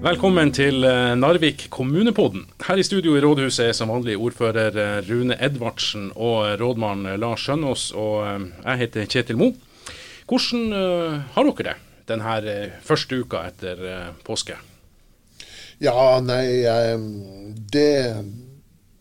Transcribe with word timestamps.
Velkommen 0.00 0.48
til 0.48 0.80
eh, 0.88 1.10
Narvik 1.12 1.66
kommunepodden. 1.68 2.46
Her 2.64 2.80
i 2.80 2.84
studio 2.88 3.18
i 3.18 3.20
rådhuset 3.20 3.66
er 3.66 3.74
som 3.76 3.90
vanlig 3.92 4.14
ordfører 4.16 4.78
eh, 4.80 5.00
Rune 5.04 5.36
Edvardsen 5.36 6.06
og 6.16 6.54
rådmann 6.56 7.04
Lars 7.20 7.44
Skjønås, 7.44 7.90
og 7.92 8.14
eh, 8.24 8.46
jeg 8.62 8.80
heter 8.80 9.10
Kjetil 9.12 9.36
Mo. 9.36 9.50
Hvordan 10.24 10.72
har 11.34 11.50
dere 11.50 11.66
det 11.66 11.74
denne 12.08 12.54
første 12.86 13.18
uka 13.20 13.42
etter 13.50 13.84
påske? 14.24 14.56
Ja, 15.84 16.16
nei 16.24 16.64
Det, 17.68 17.92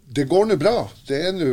det 0.04 0.27
går 0.27 0.52
nå 0.52 0.59
bra. 0.59 0.75
Det 1.07 1.23
er 1.29 1.39
nå 1.39 1.50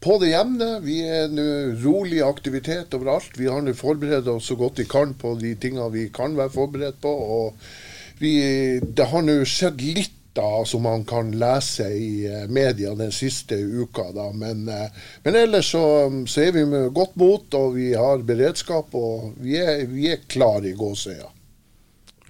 på 0.00 0.16
det 0.24 0.32
jevne. 0.32 0.72
Vi 0.80 1.02
er 1.04 1.28
nå 1.28 1.48
rolig 1.84 2.24
aktivitet 2.24 2.96
overalt. 2.96 3.36
Vi 3.36 3.52
har 3.52 3.60
nå 3.60 3.76
forberedt 3.76 4.32
oss 4.32 4.48
så 4.48 4.56
godt 4.56 4.80
vi 4.80 4.88
kan 4.88 5.12
på 5.12 5.36
de 5.36 5.52
tingene 5.60 5.92
vi 5.92 6.08
kan 6.08 6.40
være 6.40 6.56
forberedt 6.56 7.02
på. 7.04 7.12
og 7.12 7.89
vi, 8.20 8.34
det 8.82 9.08
har 9.10 9.22
nå 9.24 9.40
skjedd 9.48 9.80
litt 9.80 10.16
da, 10.36 10.64
som 10.64 10.82
man 10.82 11.04
kan 11.04 11.32
lese 11.38 11.88
i 11.88 12.26
eh, 12.26 12.48
media 12.48 12.94
den 12.94 13.12
siste 13.12 13.54
uka. 13.54 14.12
Da. 14.14 14.32
Men, 14.32 14.68
eh, 14.68 14.92
men 15.22 15.36
ellers 15.36 15.72
så, 15.72 15.82
så, 16.26 16.40
er 16.40 16.52
vi 16.52 16.64
med 16.66 16.92
godt 16.94 17.16
mot, 17.16 17.54
og 17.54 17.74
vi 17.74 17.94
har 17.94 18.22
beredskap, 18.22 18.94
og 18.94 19.34
vi 19.40 19.58
er, 19.58 19.84
vi 19.90 20.10
er 20.12 20.22
klare 20.28 20.70
i 20.70 20.76
gåsøya. 20.78 21.26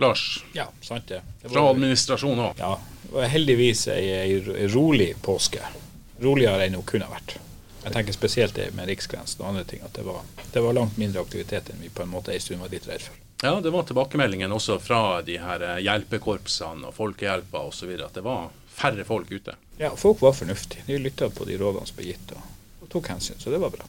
Lars, 0.00 0.44
ja, 0.56 0.70
sant 0.80 1.10
det. 1.10 1.20
det 1.42 1.52
fra 1.52 1.66
administrasjonen 1.74 2.46
òg. 2.46 2.62
Ja, 2.62 2.78
var 3.12 3.28
heldigvis 3.28 3.84
ei 3.92 4.38
rolig 4.72 5.12
påske. 5.20 5.60
Roligere 6.24 6.66
enn 6.68 6.78
hun 6.78 6.86
kunne 6.88 7.08
vært. 7.10 7.36
Jeg 7.82 7.92
tenker 7.92 8.16
spesielt 8.16 8.56
det 8.56 8.70
med 8.76 8.88
Riksgrensen 8.88 9.42
og 9.42 9.52
andre 9.52 9.66
ting, 9.68 9.84
at 9.84 9.92
det 9.96 10.04
var, 10.08 10.24
det 10.52 10.62
var 10.64 10.76
langt 10.76 10.96
mindre 11.00 11.20
aktivitet 11.24 11.68
enn 11.72 11.84
vi 11.84 11.92
på 11.92 12.04
en 12.04 12.12
måte 12.12 12.32
en 12.32 12.42
stund 12.44 12.64
var 12.64 12.72
litt 12.72 12.88
redd 12.88 13.04
for. 13.04 13.19
Ja, 13.42 13.60
det 13.60 13.70
var 13.70 13.82
tilbakemeldingen 13.82 14.52
også 14.52 14.78
fra 14.78 15.22
de 15.22 15.38
her 15.40 15.62
eh, 15.64 15.78
hjelpekorpsene 15.86 16.90
og 16.90 16.96
Folkehjelpa 16.96 17.62
osv. 17.70 17.94
at 17.96 18.18
det 18.18 18.24
var 18.24 18.50
færre 18.68 19.04
folk 19.08 19.30
ute. 19.32 19.54
Ja, 19.80 19.94
folk 19.96 20.20
var 20.20 20.34
fornuftige. 20.36 20.84
De 20.86 20.98
lytta 21.00 21.30
på 21.32 21.46
de 21.48 21.56
rådene 21.60 21.88
som 21.88 21.96
ble 21.96 22.10
gitt 22.10 22.34
og, 22.36 22.44
og, 22.82 22.90
tok 22.92 23.08
hensyn, 23.14 23.40
så 23.40 23.52
det 23.52 23.62
var 23.62 23.72
bra. 23.72 23.88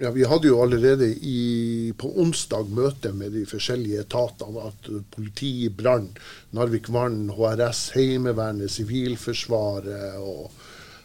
Ja, 0.00 0.10
Vi 0.12 0.24
hadde 0.28 0.48
jo 0.48 0.60
allerede 0.62 1.08
i, 1.12 1.92
på 1.96 2.12
onsdag 2.20 2.68
møte 2.76 3.12
med 3.16 3.32
de 3.36 3.46
forskjellige 3.48 4.04
etatene. 4.04 4.68
at 4.68 4.90
Politi, 5.16 5.68
brann, 5.68 6.10
Narvik 6.56 6.88
Vann, 6.92 7.30
HRS, 7.36 7.90
Heimevernet, 7.96 8.72
Sivilforsvaret 8.72 10.20
og 10.20 10.52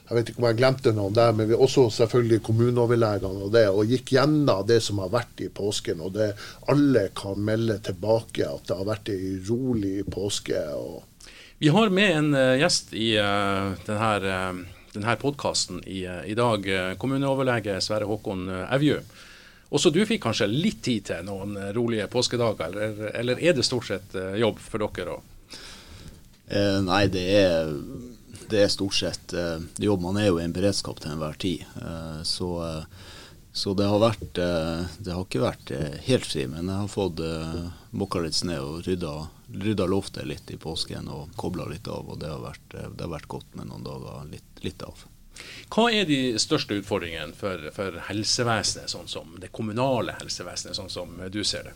jeg 0.05 0.17
vet 0.19 0.27
ikke 0.29 0.41
om 0.43 0.45
jeg 0.51 0.57
glemte 0.59 0.91
noen 0.93 1.15
der, 1.17 1.31
men 1.33 1.47
vi 1.49 1.57
også 1.57 1.87
selvfølgelig 1.95 2.43
kommuneoverlegene 2.45 3.47
og 3.47 3.53
det, 3.55 3.63
og 3.73 3.89
gikk 3.89 4.11
gjennom 4.13 4.61
det 4.69 4.77
som 4.85 5.01
har 5.01 5.09
vært 5.15 5.41
i 5.41 5.49
påsken. 5.49 6.03
Og 6.05 6.13
det 6.13 6.27
alle 6.69 7.07
kan 7.17 7.41
melde 7.41 7.79
tilbake 7.87 8.45
at 8.45 8.69
det 8.69 8.77
har 8.77 8.85
vært 8.85 9.09
ei 9.15 9.33
rolig 9.49 10.05
påske. 10.13 10.61
vi 11.57 11.73
har 11.73 11.89
med 11.89 12.17
en 12.19 12.33
uh, 12.37 12.53
gjest 12.59 12.93
i 12.93 13.15
uh, 13.17 13.73
denne, 13.87 14.13
uh, 14.29 14.89
denne 14.93 15.15
podkasten 15.17 15.81
i, 15.87 16.05
uh, 16.05 16.21
i, 16.21 16.37
dag. 16.37 16.69
Kommuneoverlege 17.01 17.81
Sverre 17.81 18.05
Håkon 18.05 18.45
Evju. 18.69 18.99
Også 19.73 19.89
du 19.89 20.03
fikk 20.05 20.27
kanskje 20.27 20.45
litt 20.51 20.83
tid 20.85 21.09
til 21.09 21.25
noen 21.25 21.57
rolige 21.73 22.05
påskedager, 22.13 22.69
eller, 22.69 23.07
eller 23.09 23.41
er 23.41 23.57
det 23.57 23.65
stort 23.65 23.89
sett 23.89 24.13
jobb 24.37 24.61
for 24.61 24.85
dere 24.85 25.17
òg? 25.17 25.31
nei, 26.85 27.07
det 27.09 27.23
er 27.41 27.71
det 28.51 28.63
er 28.63 28.71
stort 28.73 28.97
sett 28.97 29.33
eh, 29.33 29.59
jobb. 29.81 30.01
Man 30.05 30.19
er 30.21 30.29
jo 30.29 30.39
i 30.39 30.45
en 30.45 30.55
beredskap 30.55 31.01
til 31.01 31.13
enhver 31.13 31.37
tid. 31.41 31.65
Eh, 31.81 32.21
så, 32.27 32.49
eh, 32.65 33.07
så, 33.55 33.73
det 33.77 33.87
har 33.87 34.01
vært 34.03 34.35
Det 34.35 35.13
har 35.13 35.23
ikke 35.23 35.43
vært 35.45 35.71
helt 36.09 36.27
fri, 36.27 36.43
men 36.51 36.67
jeg 36.67 36.75
har 36.81 36.91
fått 36.91 37.21
mokka 37.95 38.19
litt 38.25 38.35
snø 38.35 38.57
og 38.59 38.81
rydda, 38.83 39.13
rydda 39.63 39.87
loftet 39.87 40.27
litt 40.27 40.51
i 40.51 40.59
påsken 40.59 41.07
og 41.07 41.31
kobla 41.39 41.69
litt 41.71 41.87
av. 41.87 42.09
Og 42.11 42.19
det 42.19 42.33
har 42.33 42.43
vært, 42.43 42.67
det 42.75 42.99
har 42.99 43.13
vært 43.13 43.31
godt 43.31 43.55
med 43.55 43.71
noen 43.71 43.87
dager 43.87 44.27
litt, 44.33 44.63
litt 44.65 44.83
av. 44.83 45.05
Hva 45.71 45.87
er 45.91 46.03
de 46.07 46.35
største 46.39 46.77
utfordringene 46.81 47.35
for, 47.35 47.69
for, 47.75 47.95
helsevesenet, 48.09 48.91
sånn 48.91 49.07
som 49.11 49.35
det 49.39 49.51
kommunale 49.55 50.15
helsevesenet, 50.19 50.75
sånn 50.77 50.91
som 50.91 51.15
du 51.31 51.41
ser 51.47 51.69
det? 51.69 51.75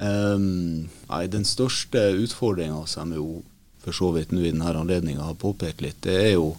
Um, 0.00 0.88
nei, 1.06 1.26
Den 1.30 1.44
største 1.46 2.00
utfordringa 2.24 2.80
som 2.90 3.12
er 3.12 3.20
jo 3.20 3.42
for 3.84 3.92
så 3.92 4.10
vidt 4.16 4.32
nå 4.32 4.40
i 4.40 4.50
denne 4.50 4.72
anledninga 4.72 5.22
har 5.28 5.34
påpekt 5.40 5.82
litt, 5.84 6.00
det 6.06 6.16
er 6.30 6.32
jo, 6.38 6.56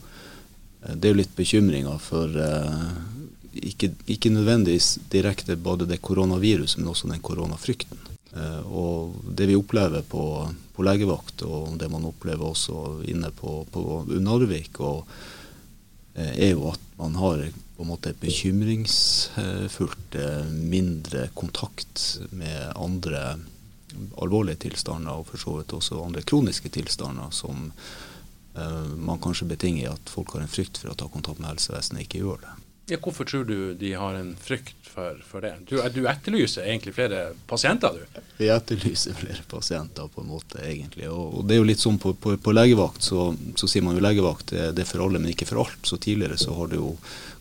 det 0.94 1.10
er 1.10 1.18
litt 1.18 1.36
bekymringer 1.38 1.98
for 2.04 2.30
uh, 2.30 2.92
ikke, 3.56 3.90
ikke, 4.12 4.30
nødvendigvis 4.36 4.98
direkte 5.12 5.56
både 5.58 5.86
det 5.90 6.04
koronaviruset, 6.06 6.80
men 6.82 6.92
også 6.92 7.08
den 7.10 7.24
koronafrykten. 7.26 7.98
Uh, 8.36 8.62
og 8.70 9.14
det 9.38 9.46
vi 9.50 9.58
opplever 9.58 10.02
på, 10.06 10.24
på, 10.76 10.84
legevakt, 10.86 11.42
og 11.48 11.80
det 11.82 11.90
man 11.92 12.06
opplever 12.06 12.46
også 12.52 13.02
inne 13.10 13.32
på, 13.34 13.66
på 13.72 14.04
Narvik, 14.22 14.80
uh, 14.82 15.02
er 16.16 16.52
jo 16.54 16.70
at 16.72 16.84
man 17.00 17.16
har 17.20 17.38
på 17.76 17.84
en 17.84 17.92
måte 17.92 18.14
bekymringsfullt 18.22 20.16
mindre 20.56 21.28
kontakt 21.36 22.22
med 22.32 22.72
andre 22.72 23.36
alvorlige 24.22 24.66
tilstander, 24.68 25.22
og 25.22 25.30
for 25.32 25.42
så 25.42 25.58
vidt 25.60 25.74
også 25.78 26.04
andre 26.04 26.26
kroniske 26.28 26.72
tilstander 26.74 27.32
som 27.36 27.72
uh, 28.58 28.92
man 28.96 29.22
kanskje 29.24 29.50
betinger 29.54 29.96
at 29.96 30.12
folk 30.12 30.36
har 30.36 30.46
en 30.46 30.52
frykt 30.52 30.82
for 30.82 30.94
å 30.94 31.00
ta 31.00 31.10
kontakt 31.12 31.42
med 31.42 31.54
helsevesenet, 31.54 32.06
ikke 32.06 32.24
gjør 32.24 32.46
det. 32.46 32.56
Ja, 32.88 33.00
hvorfor 33.02 33.26
tror 33.26 33.48
du 33.50 33.74
de 33.74 33.94
har 33.98 34.14
en 34.14 34.36
frykt 34.38 34.90
for, 34.94 35.18
for 35.26 35.42
det? 35.42 35.56
Du, 35.66 35.80
du, 35.90 36.04
etterlyser 36.06 36.68
egentlig 36.68 36.94
flere 36.94 37.32
pasienter, 37.50 37.98
du? 37.98 38.20
Vi 38.38 38.50
etterlyser 38.54 39.18
flere 39.18 39.42
pasienter, 39.50 40.06
på 40.14 40.22
en 40.22 40.30
måte, 40.30 40.60
egentlig. 40.62 41.10
Og, 41.10 41.40
og 41.40 41.48
det 41.50 41.56
er 41.56 41.64
jo 41.64 41.70
litt 41.72 41.82
sånn 41.82 41.98
på, 42.02 42.14
på, 42.14 42.36
på 42.38 42.54
legevakt, 42.54 43.02
så, 43.02 43.32
så, 43.58 43.70
sier 43.72 43.86
man 43.86 43.98
jo 43.98 44.06
legevakt 44.06 44.54
det 44.54 44.86
er 44.86 44.90
for 44.90 45.02
alle, 45.02 45.18
men 45.18 45.34
ikke 45.34 45.50
for 45.50 45.64
alt. 45.64 45.82
Så 45.82 45.98
tidligere 45.98 46.38
så 46.38 46.54
har 46.60 46.70
det 46.70 46.78
jo 46.78 46.94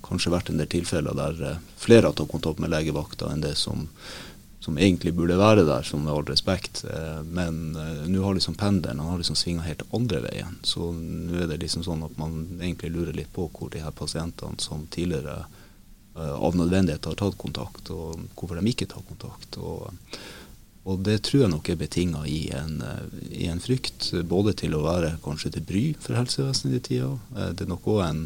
kanskje 0.05 0.33
vært 0.33 0.49
en 0.53 0.63
del 0.63 0.71
tilfeller 0.73 1.17
der 1.17 1.45
eh, 1.51 1.61
flere 1.81 2.09
har 2.09 2.17
tatt 2.17 2.33
kontakt 2.33 2.61
med 2.63 2.73
legevakta 2.73 3.29
enn 3.33 3.45
det 3.45 3.55
som 3.61 3.87
som 4.65 4.79
egentlig 4.79 5.13
burde 5.15 5.37
være 5.37 5.67
der, 5.69 5.83
som 5.85 6.05
med 6.05 6.13
all 6.15 6.25
respekt. 6.25 6.85
Eh, 6.89 7.21
men 7.37 7.77
uh, 7.77 8.07
nå 8.09 8.23
har 8.25 8.37
liksom 8.37 8.57
pendelen 8.57 9.03
han 9.03 9.13
har 9.13 9.21
liksom 9.21 9.37
svinga 9.37 9.67
helt 9.67 9.83
andre 9.93 10.23
veien. 10.25 10.57
Så 10.65 10.89
nå 10.95 11.43
er 11.43 11.51
det 11.51 11.61
liksom 11.61 11.85
sånn 11.85 12.05
at 12.07 12.17
man 12.21 12.39
egentlig 12.61 12.95
lurer 12.95 13.17
litt 13.17 13.33
på 13.35 13.51
hvor 13.53 13.73
de 13.73 13.83
her 13.85 13.93
pasientene 13.93 14.57
som 14.65 14.87
tidligere 14.95 15.43
uh, 16.17 16.37
av 16.39 16.57
nødvendighet 16.57 17.11
har 17.11 17.19
tatt 17.21 17.37
kontakt, 17.41 17.93
og 17.93 18.25
hvorfor 18.33 18.57
de 18.57 18.73
ikke 18.73 18.89
tar 18.89 19.05
kontakt. 19.05 19.59
Og, 19.61 20.17
og 20.89 21.05
det 21.05 21.19
tror 21.29 21.45
jeg 21.45 21.53
nok 21.53 21.69
er 21.69 21.83
betinga 21.83 22.25
i, 22.25 22.41
i, 22.49 23.45
en 23.51 23.61
frykt, 23.61 24.15
både 24.31 24.57
til 24.65 24.79
å 24.79 24.85
være 24.87 25.19
kanskje 25.25 25.59
til 25.59 25.69
bry 25.69 25.85
for 26.01 26.17
helsevesenet 26.17 26.81
i 26.81 26.83
tida. 26.89 27.13
Det 27.53 27.67
er 27.67 27.73
nok 27.73 27.93
òg 27.97 28.03
en 28.07 28.25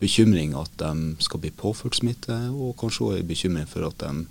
bekymring 0.00 0.54
at 0.58 0.72
de 0.80 1.16
skal 1.22 1.42
bli 1.42 1.52
påført 1.54 1.98
smitte, 1.98 2.36
og 2.50 2.78
kanskje 2.80 3.06
òg 3.06 3.18
en 3.20 3.30
bekymring 3.30 3.68
for 3.70 3.86
at 3.86 4.02
de 4.02 4.24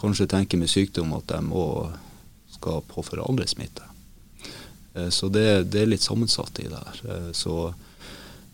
kanskje 0.00 0.28
tenker 0.30 0.60
med 0.60 0.70
sykdom 0.72 1.12
at 1.16 1.28
de 1.30 1.40
òg 1.52 1.96
skal 2.50 2.82
påføre 2.90 3.26
andre 3.28 3.46
smitte. 3.48 3.84
Eh, 4.94 5.08
så 5.08 5.28
det, 5.28 5.46
det, 5.72 5.82
er 5.82 5.92
litt 5.92 6.04
sammensatt 6.04 6.60
i 6.62 6.68
det 6.68 6.80
her. 6.80 7.02
Eh, 7.08 7.30
så, 7.36 7.72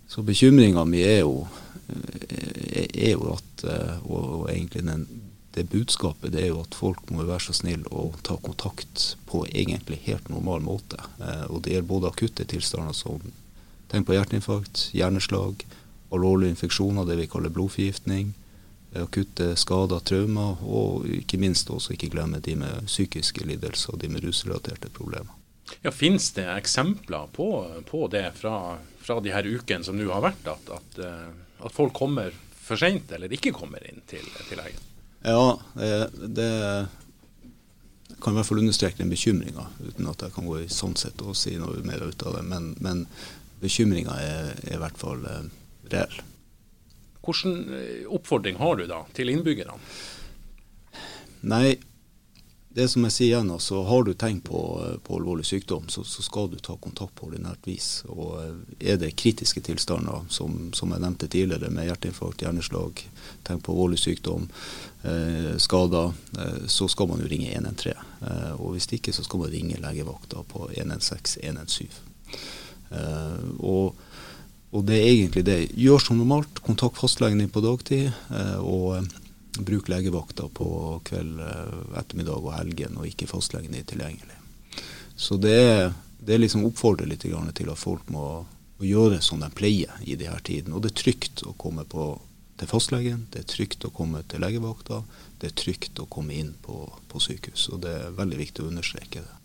så 0.08 0.24
bekymringa 0.26 0.84
mi 0.88 1.02
er 1.04 1.22
jo, 1.24 1.46
eh, 1.88 2.86
er 2.92 3.14
jo 3.16 3.32
at 3.34 3.42
Og, 3.66 4.24
og 4.44 4.50
egentlig 4.52 4.82
den, 4.84 5.06
det 5.56 5.64
budskapet 5.72 6.34
det 6.34 6.42
er 6.42 6.50
jo 6.50 6.60
at 6.60 6.74
folk 6.76 7.08
må 7.10 7.24
være 7.24 7.46
så 7.46 7.54
snille 7.56 7.88
å 7.88 8.10
ta 8.22 8.36
kontakt 8.36 9.16
på 9.26 9.46
egentlig 9.48 10.02
helt 10.04 10.28
normal 10.28 10.60
måte. 10.60 11.00
Og 11.48 11.62
det 11.64 11.72
gjelder 11.72 11.88
både 11.88 12.10
akutte 12.12 12.44
tilstander 12.44 12.94
som 12.94 13.24
tenk 13.88 14.06
på 14.06 14.14
hjerteinfarkt, 14.14 14.90
hjerneslag, 14.92 15.64
alvorlige 16.12 16.52
infeksjoner, 16.52 17.08
det 17.08 17.16
vi 17.22 17.30
kaller 17.32 17.54
blodforgiftning 17.56 18.34
akutte 19.02 19.52
skader, 19.58 20.02
traumer, 20.06 20.62
og 20.62 21.06
ikke 21.10 21.40
minst 21.42 21.70
også 21.72 21.94
ikke 21.94 22.10
glemme 22.14 22.40
de 22.42 22.56
med 22.58 22.88
psykiske 22.88 23.46
lidelser 23.46 23.94
og 23.94 24.02
de 24.02 24.10
med 24.12 24.24
rusrelaterte 24.24 24.90
problemer. 24.94 25.32
Ja, 25.82 25.90
Finnes 25.90 26.30
det 26.36 26.46
eksempler 26.46 27.26
på, 27.34 27.48
på 27.90 28.06
det 28.08 28.28
fra, 28.38 28.76
fra, 29.02 29.18
de 29.20 29.32
her 29.34 29.46
ukene 29.46 29.84
som 29.84 29.98
nå 29.98 30.06
har 30.12 30.22
vært, 30.22 30.46
at, 30.52 30.70
at, 30.76 31.00
eh, 31.02 31.32
at, 31.58 31.74
folk 31.74 31.94
kommer 31.96 32.34
for 32.66 32.78
seint 32.78 33.10
eller 33.12 33.32
ikke 33.34 33.54
kommer 33.54 33.82
inn 33.88 33.98
til, 34.06 34.22
til 34.46 34.62
legen? 34.62 34.84
Ja, 35.26 35.56
det, 35.74 35.90
det 36.38 36.52
kan 38.22 38.32
i 38.32 38.38
hvert 38.38 38.48
fall 38.48 38.62
understreke 38.62 39.02
den 39.02 39.10
bekymringa, 39.10 39.66
uten 39.82 40.08
at 40.10 40.22
jeg 40.22 40.34
kan 40.36 40.46
gå 40.46 40.60
i 40.62 40.70
sånn 40.72 40.94
sett 40.98 41.20
og 41.22 41.36
si 41.38 41.56
noe 41.58 41.82
mer 41.86 42.06
ut 42.06 42.22
av 42.26 42.38
det. 42.38 42.44
Men, 42.46 42.72
men 42.82 43.04
bekymringa 43.62 44.16
er, 44.22 44.50
er, 44.62 44.76
i 44.76 44.80
hvert 44.80 44.98
fall 45.00 45.24
eh, 45.26 45.44
reell. 45.92 46.18
Hvilken 47.26 47.74
eh, 47.74 48.06
oppfordring 48.08 48.60
har 48.62 48.78
du 48.78 48.86
da 48.90 49.02
til 49.16 49.32
innbyggerne? 49.32 49.76
Nei, 51.46 51.76
det 52.76 52.90
som 52.92 53.06
jeg 53.06 53.14
sier 53.14 53.30
igjen, 53.30 53.50
altså 53.54 53.78
har 53.88 54.02
du 54.04 54.10
tegn 54.12 54.42
på, 54.44 54.58
på, 55.06 55.16
alvorlig 55.16 55.46
sykdom, 55.48 55.86
så, 55.88 56.02
så, 56.04 56.20
skal 56.20 56.50
du 56.52 56.58
ta 56.60 56.74
kontakt 56.76 57.14
på 57.16 57.30
ordinært 57.30 57.64
vis. 57.64 58.02
Og 58.12 58.34
eh, 58.42 58.90
er 58.92 58.98
det 59.00 59.14
kritiske 59.16 59.62
tilstander, 59.64 60.26
som, 60.28 60.58
som 60.76 60.92
jeg 60.92 61.00
nevnte 61.00 61.28
tidligere, 61.32 61.70
med 61.72 61.88
hjerteinfarkt, 61.88 62.44
hjerneslag, 62.44 63.00
tegn 63.48 63.62
på 63.64 63.72
alvorlig 63.72 64.02
sykdom, 64.02 64.44
eh, 65.08 65.54
skader, 65.62 66.12
eh, 66.36 66.58
så 66.68 66.90
skal 66.92 67.08
man 67.08 67.24
jo 67.24 67.30
ringe 67.32 67.48
113. 67.54 67.96
Eh, 68.28 68.52
og 68.58 68.76
hvis 68.76 68.90
ikke, 68.92 69.16
så 69.16 69.24
skal 69.24 69.46
man 69.46 69.54
ringe 69.56 69.80
legevakta 69.80 70.44
på 70.52 70.68
116 70.76 71.48
117. 71.48 72.04
Eh, 72.90 73.40
og, 73.58 73.96
og, 74.72 74.82
det 74.88 74.96
er 74.98 75.10
egentlig 75.10 75.44
det. 75.46 75.58
Gjør 75.78 76.02
som 76.02 76.18
normalt. 76.18 76.62
Kontakt 76.66 76.98
fastlegen 77.00 77.38
din 77.42 77.52
på 77.52 77.62
dagtid. 77.64 78.10
Eh, 78.30 78.58
og 78.60 79.06
Bruk 79.56 79.88
legevakta 79.88 80.48
på 80.52 80.66
kveld, 81.06 81.38
eh, 81.40 81.76
ettermiddag 82.00 82.42
og 82.42 82.56
helgen, 82.58 82.98
og 83.00 83.06
ikke 83.08 83.30
fastlegen 83.30 83.72
din 83.72 83.86
tilgjengelig. 83.88 84.36
Så 85.16 85.38
det 85.40 85.94
det 86.26 86.38
liksom 86.38 86.64
oppfordrer 86.66 87.06
litt 87.06 87.22
til 87.22 87.70
at 87.70 87.78
folk 87.78 88.08
må, 88.10 88.44
må 88.78 88.86
gjøre 88.86 89.20
som 89.22 89.40
de 89.40 89.50
pleier 89.54 89.92
i 90.02 90.16
de 90.18 90.26
her 90.26 90.42
tidene. 90.42 90.74
Og 90.74 90.82
det 90.82 90.92
er 90.92 91.02
trygt 91.02 91.44
å 91.46 91.54
komme 91.60 91.84
på, 91.86 92.08
til 92.58 92.70
fastlegen, 92.70 93.26
det 93.30 93.44
er 93.44 93.50
trygt 93.52 93.86
å 93.86 93.92
komme 93.94 94.24
til 94.26 94.42
legevakta, 94.42 95.02
det 95.40 95.52
er 95.52 95.58
trygt 95.62 96.00
å 96.02 96.08
komme 96.10 96.34
inn 96.34 96.54
på, 96.64 96.86
på 97.10 97.22
sykehus. 97.22 97.68
Og 97.70 97.84
det 97.84 97.94
er 97.94 98.16
veldig 98.18 98.40
viktig 98.42 98.64
å 98.64 98.70
understreke 98.72 99.22
det. 99.22 99.36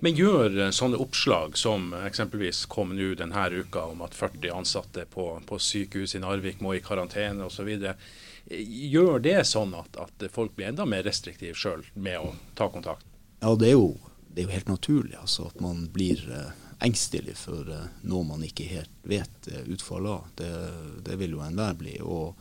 Men 0.00 0.16
gjør 0.16 0.58
eh, 0.58 0.70
sånne 0.74 1.00
oppslag 1.02 1.56
som 1.58 1.92
eksempelvis 1.98 2.64
kom 2.72 2.94
nå 2.96 3.12
denne 3.18 3.48
uka 3.52 3.86
om 3.92 4.02
at 4.06 4.14
40 4.16 4.54
ansatte 4.54 5.06
på, 5.10 5.26
på 5.46 5.58
sykehus 5.58 6.16
i 6.16 6.22
Narvik 6.22 6.62
må 6.64 6.74
i 6.76 6.82
karantene 6.84 7.46
osv. 7.46 7.70
Gjør 8.46 9.22
det 9.22 9.38
sånn 9.48 9.74
at, 9.78 9.98
at 10.00 10.26
folk 10.32 10.56
blir 10.56 10.72
enda 10.72 10.86
mer 10.88 11.04
restriktive 11.06 11.54
sjøl 11.58 11.84
med 11.94 12.18
å 12.20 12.32
ta 12.58 12.70
kontakt? 12.72 13.06
Ja, 13.42 13.54
det 13.58 13.72
er 13.72 13.78
jo, 13.78 13.94
det 14.28 14.42
er 14.42 14.48
jo 14.48 14.56
helt 14.56 14.70
naturlig 14.70 15.16
altså, 15.20 15.48
at 15.50 15.62
man 15.62 15.86
blir 15.94 16.20
uh, 16.30 16.50
engstelig 16.82 17.34
for 17.38 17.68
noe 18.06 18.26
man 18.26 18.42
ikke 18.46 18.66
helt 18.70 18.92
vet 19.06 19.48
utfallet 19.66 20.10
av. 20.10 20.32
Det, 20.38 20.50
det, 21.06 21.18
vil 21.20 21.36
jo 21.36 21.44
enhver 21.46 21.78
bli. 21.78 21.96
og 22.02 22.38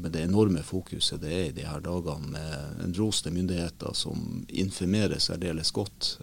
med 0.00 0.14
det 0.14 0.24
enorme 0.24 0.62
fokuset 0.64 1.20
det 1.22 1.32
er 1.32 1.46
i 1.48 1.54
de 1.56 1.66
her 1.68 1.82
dagene, 1.84 2.32
med 2.32 2.84
en 2.84 2.94
ros 2.98 3.22
til 3.22 3.34
myndigheter 3.36 3.92
som 3.96 4.44
informerer 4.48 5.20
særdeles 5.20 5.70
godt, 5.76 6.14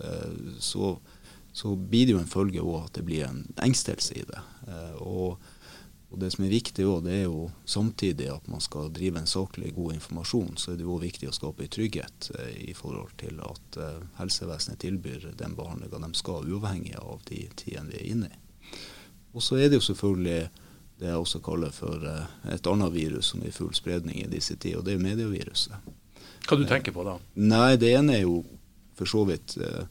så, 0.60 0.96
så, 1.54 1.75
blir 1.75 2.08
det 2.08 2.16
jo 2.16 2.22
en 2.22 2.30
følge 2.30 2.63
òg 2.63 2.88
at 2.88 2.98
det 2.98 3.06
blir 3.06 3.28
en 3.28 3.44
engstelse 3.62 4.18
i 4.18 4.25
det. 4.25 4.42
Og 5.06 5.38
og 6.12 6.19
Det 6.19 6.28
som 6.34 6.44
er 6.44 6.52
viktig 6.52 6.84
òg, 6.84 7.06
det 7.06 7.13
er 7.22 7.24
jo 7.24 7.46
samtidig 7.63 8.28
at 8.34 8.48
man 8.52 8.60
skal 8.63 8.92
drive 8.92 9.22
en 9.22 9.30
saklig 9.30 9.72
god 9.75 9.94
informasjon, 9.96 10.57
så 10.60 10.74
er 10.74 10.80
det 10.80 10.84
jo 10.84 10.98
viktig 11.00 11.30
å 11.30 11.36
skape 11.36 11.69
trygghet 11.72 12.28
eh, 12.36 12.57
i 12.68 12.74
forhold 12.75 13.14
til 13.22 13.40
at 13.48 13.80
eh, 13.80 14.02
helsevesenet 14.18 14.81
tilbyr 14.84 15.30
den 15.40 15.56
behandlinga 15.56 16.02
de 16.04 16.19
skal, 16.19 16.50
uavhengig 16.52 16.98
av 17.00 17.24
de 17.30 17.46
tidene 17.56 17.94
vi 17.94 18.02
er 18.02 18.10
inne 18.12 18.28
i. 18.28 18.42
Og 19.31 19.46
så 19.46 19.62
er 19.62 19.72
det 19.72 19.80
jo 19.80 19.88
selvfølgelig 19.88 20.61
det 21.01 21.09
jeg 21.09 21.18
også 21.18 21.42
kaller 21.42 21.74
for 21.74 22.06
eh, 22.06 22.53
et 22.53 22.68
annet 22.69 22.94
virus 22.94 23.33
som 23.33 23.42
er 23.42 23.50
i 23.50 23.56
full 23.56 23.74
spredning 23.74 24.21
i 24.21 24.30
disse 24.30 24.56
tider, 24.56 24.80
og 24.80 24.86
det 24.86 24.95
er 24.95 25.03
medieviruset. 25.03 25.92
Hva 26.45 26.57
du 26.57 26.65
tenker 26.69 26.94
på 26.94 27.06
da? 27.06 27.18
Nei, 27.42 27.75
Det 27.81 27.89
ene 27.98 28.19
er 28.19 28.24
jo 28.25 28.42
for 28.98 29.09
så 29.09 29.25
vidt 29.25 29.57
eh, 29.57 29.86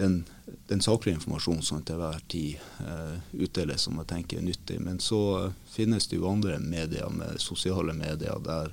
den, 0.00 0.24
den 0.68 0.80
saklige 0.80 1.14
informasjonen 1.14 1.62
som 1.62 1.82
til 1.86 2.00
hver 2.00 2.18
tid 2.32 2.62
uh, 2.80 3.18
utdeles 3.32 3.84
som 3.86 3.98
jeg 4.00 4.08
tenker 4.10 4.40
er 4.40 4.46
nyttig. 4.46 4.78
Men 4.80 4.98
så 5.04 5.20
uh, 5.38 5.52
finnes 5.68 6.08
det 6.08 6.16
jo 6.16 6.30
andre 6.30 6.58
medier, 6.58 7.10
med 7.12 7.38
sosiale 7.40 7.94
medier, 7.94 8.40
der 8.42 8.72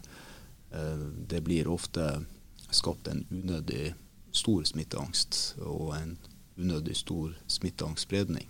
uh, 0.74 1.06
det 1.30 1.44
blir 1.46 1.70
ofte 1.70 2.24
skapt 2.72 3.12
en 3.12 3.26
unødig 3.30 3.94
stor 4.32 4.64
smitteangst 4.64 5.60
og 5.66 5.94
en 5.98 6.16
unødig 6.60 6.96
stor 6.98 7.36
smitteangstspredning. 7.48 8.48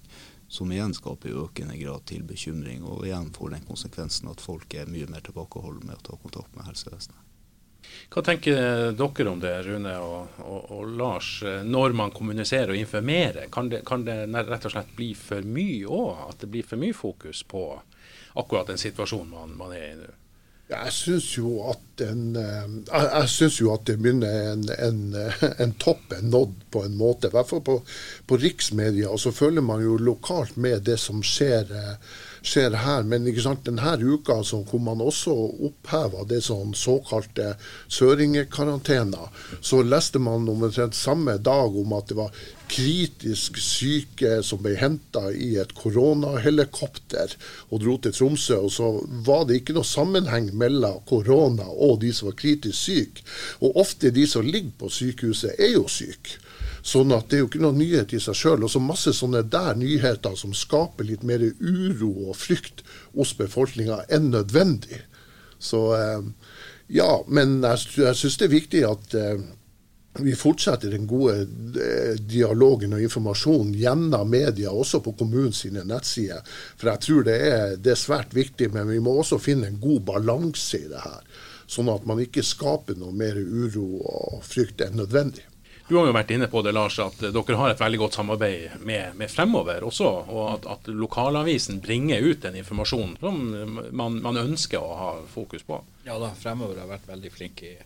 Som 0.49 0.71
igjen 0.73 0.95
skaper 0.97 1.29
i 1.29 1.37
økende 1.37 1.77
grad 1.77 2.07
til 2.09 2.23
bekymring, 2.25 2.81
og 2.83 3.05
igjen 3.05 3.29
får 3.35 3.53
den 3.53 3.65
konsekvensen 3.69 4.31
at 4.31 4.41
folk 4.41 4.73
er 4.73 4.89
mye 4.89 5.09
mer 5.09 5.21
tilbakeholdne 5.25 5.85
med 5.85 5.99
å 5.99 6.05
ta 6.09 6.17
kontakt 6.21 6.55
med 6.57 6.65
helsevesenet. 6.65 7.25
Hva 8.09 8.21
tenker 8.25 8.91
dere 8.97 9.29
om 9.31 9.39
det, 9.41 9.53
Rune 9.65 9.93
og, 10.03 10.39
og, 10.43 10.71
og 10.75 10.95
Lars, 10.99 11.29
når 11.65 11.95
man 11.97 12.13
kommuniserer 12.13 12.73
og 12.73 12.81
informerer? 12.81 13.47
Kan 13.53 13.69
det, 13.71 13.83
kan 13.87 14.03
det 14.05 14.17
rett 14.49 14.65
og 14.67 14.73
slett 14.73 14.91
bli 14.97 15.11
for 15.17 15.45
mye 15.45 15.85
òg? 15.85 16.25
At 16.29 16.43
det 16.43 16.51
blir 16.53 16.65
for 16.65 16.81
mye 16.81 16.97
fokus 16.97 17.43
på 17.49 17.63
akkurat 18.39 18.73
den 18.73 18.81
situasjonen 18.81 19.31
man, 19.33 19.55
man 19.57 19.77
er 19.77 19.85
i 19.91 19.95
nå? 20.01 20.09
Jeg 20.69 20.91
syns 20.93 21.27
jo 21.33 21.51
at 21.71 22.03
en, 22.05 22.35
eh, 22.37 22.65
jeg, 22.93 23.29
synes 23.33 23.55
jo 23.61 23.71
at 23.73 23.87
det 23.89 23.95
begynner 23.97 24.51
en, 24.53 24.67
en, 24.77 24.99
en 25.65 25.73
topp 25.81 26.13
er 26.13 26.21
nådd, 26.21 26.53
på 26.69 26.83
en 26.85 26.97
måte. 26.99 27.29
I 27.29 27.33
hvert 27.33 27.49
fall 27.49 27.63
på, 27.65 27.79
på 28.29 28.37
riksmedia. 28.37 29.09
Og 29.09 29.19
så 29.19 29.33
følger 29.33 29.65
man 29.65 29.81
jo 29.81 29.97
lokalt 29.97 30.57
med 30.61 30.85
det 30.85 30.99
som 31.01 31.23
skjer 31.25 31.73
eh, 31.73 31.95
skjer 32.41 32.77
her. 32.83 33.03
Men 33.03 33.27
denne 33.27 33.95
uka 33.99 34.41
så 34.43 34.61
hvor 34.67 34.83
man 34.83 35.01
også 35.01 35.33
oppheva 35.69 36.25
det 36.29 36.41
sånn 36.45 36.75
såkalte 36.77 37.55
søringekarantena, 37.87 39.29
så 39.61 39.83
leste 39.83 40.19
man 40.19 40.49
omtrent 40.49 40.95
samme 40.95 41.37
dag 41.37 41.75
om 41.75 41.93
at 41.97 42.09
det 42.09 42.19
var 42.19 42.33
kritisk 42.69 43.57
syke 43.57 44.39
som 44.45 44.61
ble 44.61 44.75
henta 44.77 45.29
i 45.33 45.55
et 45.61 45.71
koronahelikopter 45.77 47.33
og 47.69 47.81
dro 47.83 47.95
til 47.97 48.13
Tromsø. 48.13 48.59
Og 48.67 48.73
så 48.73 48.91
var 49.25 49.47
det 49.49 49.61
ikke 49.61 49.77
noe 49.77 49.87
sammenheng 49.87 50.51
mellom 50.57 51.01
korona 51.09 51.67
og 51.69 51.99
de 52.03 52.13
som 52.13 52.29
var 52.29 52.37
kritisk 52.39 52.77
syke. 52.77 53.25
Og 53.65 53.79
ofte 53.81 54.13
de 54.13 54.27
som 54.29 54.45
ligger 54.45 54.75
på 54.79 54.91
sykehuset, 54.93 55.55
er 55.57 55.73
jo 55.77 55.87
syke. 55.89 56.37
Sånn 56.81 57.11
at 57.15 57.29
det 57.29 57.37
er 57.37 57.43
jo 57.43 57.49
ikke 57.49 57.61
noe 57.63 57.77
nyhet 57.77 58.13
i 58.15 58.21
seg 58.23 58.37
sjøl. 58.37 58.63
Og 58.65 58.71
så 58.73 58.81
masse 58.83 59.13
sånne 59.15 59.43
der 59.51 59.77
nyheter 59.79 60.37
som 60.39 60.55
skaper 60.55 61.07
litt 61.07 61.25
mer 61.27 61.43
uro 61.59 62.29
og 62.29 62.39
frykt 62.39 62.83
hos 63.17 63.35
befolkninga 63.39 64.03
enn 64.09 64.31
nødvendig. 64.33 65.03
Så 65.59 65.83
eh, 65.97 66.27
ja, 66.99 67.11
men 67.27 67.59
jeg, 67.61 67.87
jeg 67.99 68.17
syns 68.17 68.39
det 68.39 68.47
er 68.47 68.55
viktig 68.55 68.83
at 68.87 69.17
eh, 69.19 69.41
vi 70.19 70.35
fortsetter 70.35 70.89
den 70.91 71.07
gode 71.07 71.41
eh, 71.41 72.15
dialogen 72.19 72.95
og 72.95 73.03
informasjonen 73.03 73.75
gjennom 73.77 74.29
media, 74.29 74.71
også 74.71 75.01
på 75.05 75.13
kommunens 75.19 75.65
nettsider. 75.69 76.41
For 76.79 76.91
jeg 76.93 77.03
tror 77.05 77.27
det 77.27 77.37
er, 77.51 77.75
det 77.77 77.93
er, 77.93 77.99
svært 77.99 78.33
viktig, 78.35 78.71
men 78.73 78.89
vi 78.89 78.99
må 79.03 79.13
også 79.19 79.39
finne 79.41 79.69
en 79.69 79.79
god 79.81 80.01
balanse 80.09 80.81
i 80.81 80.89
det 80.89 81.03
her. 81.03 81.21
Sånn 81.69 81.91
at 81.93 82.07
man 82.09 82.21
ikke 82.23 82.43
skaper 82.45 82.97
noe 82.97 83.13
mer 83.13 83.37
uro 83.37 84.01
og 84.01 84.41
frykt 84.47 84.81
enn 84.81 84.97
nødvendig. 84.97 85.45
Du 85.89 85.95
har 85.97 86.05
jo 86.05 86.13
vært 86.13 86.29
inne 86.35 86.45
på 86.45 86.61
det, 86.61 86.69
Lars, 86.77 86.99
at 87.01 87.17
dere 87.17 87.55
har 87.57 87.71
et 87.73 87.79
veldig 87.81 87.97
godt 87.97 88.19
samarbeid 88.19 88.83
med, 88.85 89.15
med 89.17 89.31
Fremover 89.33 89.81
også. 89.87 90.09
Og 90.29 90.43
at, 90.51 90.67
at, 90.69 90.89
lokalavisen 90.93 91.79
bringer 91.81 92.21
ut 92.21 92.43
den 92.43 92.59
informasjonen 92.61 93.15
som 93.17 93.39
man, 93.89 94.19
man, 94.21 94.37
ønsker 94.37 94.77
å 94.77 94.97
ha 94.99 95.09
fokus 95.33 95.65
på. 95.65 95.79
Ja 96.05 96.19
da, 96.21 96.29
Fremover 96.37 96.77
har 96.77 96.91
vært 96.91 97.09
veldig 97.09 97.33
flinke 97.33 97.71
i 97.71 97.77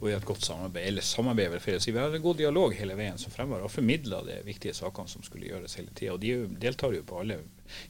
og 0.00 0.08
i 0.08 0.14
et 0.16 0.24
godt 0.24 0.44
samarbeid. 0.44 0.86
Eller 0.88 1.04
samarbeid 1.04 1.52
vil 1.52 1.60
feil 1.60 1.80
si. 1.84 1.92
Vi 1.92 2.00
har 2.00 2.14
en 2.16 2.24
god 2.24 2.38
dialog 2.40 2.72
hele 2.76 2.96
veien 2.96 3.20
som 3.20 3.32
Fremover 3.32 3.66
har 3.66 3.72
formidla 3.72 4.22
de 4.24 4.38
viktige 4.46 4.72
sakene 4.76 5.12
som 5.12 5.24
skulle 5.26 5.50
gjøres 5.50 5.76
hele 5.76 5.92
tida. 5.92 6.16
De 6.20 6.32
deltar 6.64 6.96
jo 6.96 7.04
på 7.04 7.20
alle 7.20 7.42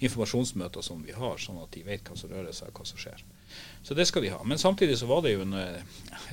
informasjonsmøter 0.02 0.82
som 0.82 1.04
vi 1.06 1.14
har, 1.14 1.38
sånn 1.38 1.62
at 1.62 1.70
de 1.76 1.84
vet 1.86 2.10
hva 2.10 2.18
som 2.18 2.34
rører 2.34 2.56
seg, 2.56 2.72
og 2.72 2.82
hva 2.82 2.90
som 2.90 2.98
skjer. 2.98 3.22
Så 3.82 3.94
det 3.94 4.04
skal 4.06 4.22
de 4.22 4.28
ha. 4.28 4.42
Men 4.44 4.58
samtidig 4.58 4.98
så 4.98 5.06
var 5.08 5.22
det 5.24 5.32
jo 5.32 5.40
en, 5.40 5.54
eh, 5.56 5.80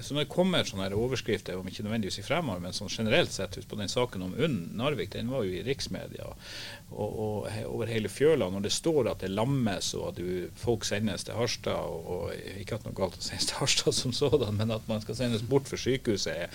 så 0.03 0.13
når 0.13 0.25
det 0.25 0.31
kommer 0.33 0.67
sånne 0.67 0.89
overskrifter, 0.93 1.55
om 1.55 1.67
ikke 1.69 1.85
nødvendigvis 1.85 2.19
i 2.19 2.25
fremover, 2.25 2.59
men 2.59 2.75
sånn 2.75 2.91
generelt 2.91 3.31
sett 3.31 3.55
ut 3.57 3.67
på 3.69 3.79
den 3.79 3.89
saken 3.91 4.25
om 4.25 4.33
UNN 4.35 4.75
Narvik, 4.77 5.13
den 5.13 5.31
var 5.31 5.45
jo 5.47 5.55
i 5.55 5.63
riksmedia 5.63 6.27
og, 6.27 7.07
og, 7.07 7.47
over 7.71 7.87
hele 7.87 8.11
fjøla. 8.11 8.49
Når 8.51 8.67
det 8.67 8.73
står 8.75 9.11
at 9.13 9.23
det 9.23 9.31
lammes 9.31 9.93
og 9.95 10.09
at 10.09 10.19
du, 10.19 10.49
folk 10.59 10.83
sendes 10.87 11.23
til 11.23 11.39
Harstad, 11.39 11.87
og, 11.87 12.11
og, 12.11 12.51
ikke 12.59 12.81
at 12.81 12.85
noe 12.89 12.97
galt 12.99 13.15
å 13.15 13.23
sendes 13.23 13.47
til 13.47 13.61
Harstad 13.61 13.95
som 13.95 14.15
sådan, 14.15 14.59
men 14.59 14.75
at 14.75 14.91
man 14.91 15.01
skal 15.05 15.17
sendes 15.21 15.47
bort 15.47 15.71
for 15.71 15.79
sykehuset, 15.79 16.51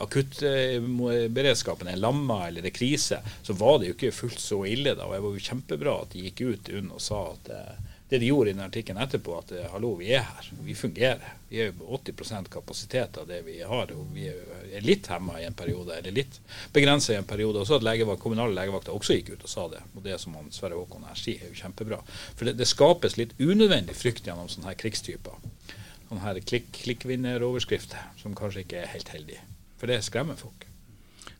akuttberedskapen 0.00 1.92
er 1.92 2.00
lamma 2.00 2.46
eller 2.48 2.64
det 2.64 2.72
er 2.72 2.78
krise, 2.80 3.20
så 3.44 3.52
var 3.60 3.78
det 3.78 3.92
jo 3.92 3.98
ikke 3.98 4.16
fullt 4.16 4.40
så 4.40 4.64
ille 4.64 4.96
da. 4.96 5.04
Og 5.04 5.14
det 5.14 5.22
var 5.26 5.36
jo 5.36 5.48
kjempebra 5.50 6.00
at 6.06 6.16
de 6.16 6.24
gikk 6.26 6.40
ut 6.48 6.72
UNN 6.72 6.94
og 6.96 7.04
sa 7.04 7.20
at 7.34 7.52
eh, 7.52 7.89
det 8.10 8.18
de 8.18 8.26
gjorde 8.26 8.50
i 8.50 8.52
den 8.52 8.64
artikkelen 8.64 9.02
etterpå, 9.02 9.36
at 9.38 9.52
eh, 9.54 9.66
hallo, 9.70 9.92
vi 10.00 10.08
er 10.10 10.24
her, 10.26 10.46
vi 10.66 10.74
fungerer. 10.74 11.36
Vi 11.48 11.60
er 11.62 11.68
jo 11.70 11.76
på 11.78 11.98
80 12.10 12.48
kapasitet 12.50 13.18
av 13.22 13.28
det 13.28 13.40
vi 13.46 13.60
har. 13.62 13.92
og 13.94 14.08
Vi 14.14 14.26
er 14.26 14.82
litt 14.82 15.06
hemma 15.10 15.38
i 15.38 15.44
en 15.46 15.54
periode, 15.54 15.94
eller 15.94 16.14
litt 16.14 16.40
begrensa 16.74 17.14
i 17.14 17.20
en 17.20 17.28
periode. 17.28 17.62
Også 17.62 17.78
at 17.78 17.86
legevakt, 17.86 18.22
kommunale 18.22 18.56
legevakter 18.56 18.94
også 18.94 19.14
gikk 19.14 19.34
ut 19.34 19.46
og 19.46 19.52
sa 19.52 19.68
det. 19.70 19.82
Og 19.94 20.02
det 20.06 20.18
som 20.22 20.34
han 20.38 20.50
Sverre 20.54 20.78
Håkon 20.78 21.06
her 21.06 21.18
sier, 21.18 21.42
er 21.42 21.54
jo 21.54 21.60
kjempebra. 21.62 22.00
For 22.34 22.50
det, 22.50 22.56
det 22.58 22.70
skapes 22.70 23.18
litt 23.20 23.36
unødvendig 23.38 23.94
frykt 23.98 24.26
gjennom 24.26 24.50
sånne 24.50 24.72
her 24.72 24.80
krigstyper. 24.82 25.38
Sånne 26.08 26.24
her 26.24 26.42
klikk, 26.42 26.72
klikkvinneroverskrifter 26.80 28.10
som 28.18 28.34
kanskje 28.38 28.66
ikke 28.66 28.82
er 28.82 28.90
helt 28.96 29.14
heldige. 29.14 29.46
For 29.78 29.90
det 29.90 30.02
skremmer 30.06 30.38
folk. 30.38 30.69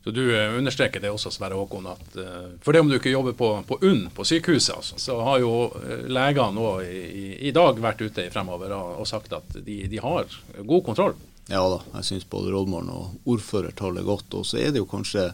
Så 0.05 0.11
Du 0.11 0.23
eh, 0.37 0.59
understreker 0.59 1.01
det 1.01 1.11
også, 1.13 1.31
Sverre 1.35 1.59
Håkon, 1.59 1.87
at 1.91 2.15
uh, 2.17 2.53
for 2.65 2.73
det 2.73 2.81
om 2.81 2.89
du 2.89 2.97
ikke 2.97 3.13
jobber 3.13 3.35
på, 3.37 3.51
på 3.69 3.79
UNN, 3.85 4.07
på 4.17 4.25
sykehuset, 4.25 4.75
altså, 4.77 4.97
så 4.99 5.19
har 5.27 5.43
jo 5.43 5.51
uh, 5.75 6.07
legene 6.09 6.57
nå 6.57 6.69
i, 6.87 7.35
i, 7.49 7.53
dag 7.53 7.77
vært 7.85 8.01
ute 8.01 8.31
fremover 8.33 8.73
og, 8.79 9.05
sagt 9.09 9.35
at 9.37 9.59
de, 9.61 9.83
de, 9.93 10.01
har 10.01 10.25
god 10.65 10.87
kontroll 10.87 11.19
Ja 11.53 11.61
da, 11.69 11.83
jeg 11.99 12.09
syns 12.09 12.29
både 12.33 12.55
rådmannen 12.55 12.95
og 12.95 13.29
ordfører 13.29 13.77
taler 13.77 14.07
godt. 14.07 14.33
Og 14.39 14.47
så 14.47 14.63
er 14.63 14.73
det 14.73 14.81
jo 14.81 14.89
kanskje 14.89 15.27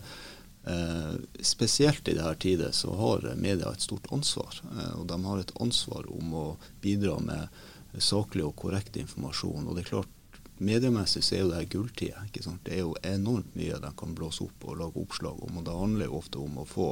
eh, 0.66 1.14
spesielt 1.44 2.08
i 2.08 2.14
dette 2.16 2.35
tider 2.40 2.73
så 2.73 2.94
har 2.96 3.26
media 3.37 3.70
et 3.73 3.85
stort 3.85 4.08
ansvar. 4.12 4.62
Eh, 4.64 4.94
og 4.96 5.06
de 5.11 5.18
har 5.25 5.42
et 5.42 5.52
ansvar 5.61 6.08
om 6.08 6.35
å 6.35 6.46
bidra 6.80 7.18
med 7.20 7.49
saklig 8.02 8.44
og 8.46 8.56
korrekt 8.56 8.96
informasjon. 9.00 9.66
Og 9.68 9.76
det 9.76 9.85
er 9.85 9.90
klart, 9.92 10.15
mediemessig 10.59 11.23
så 11.25 11.37
er 11.37 11.43
jo 11.43 11.51
det 11.51 11.59
her 11.61 11.71
gulltida. 11.73 12.23
Det 12.33 12.73
er 12.73 12.83
jo 12.83 12.95
enormt 13.05 13.55
mye 13.59 13.81
de 13.83 13.91
kan 13.99 14.15
blåse 14.17 14.45
opp 14.47 14.65
og 14.65 14.79
lage 14.81 15.03
oppslag 15.03 15.43
om. 15.45 15.59
Og 15.59 15.67
det 15.67 15.77
handler 15.77 16.09
jo 16.09 16.21
ofte 16.21 16.41
om 16.43 16.61
å 16.63 16.69
få, 16.69 16.89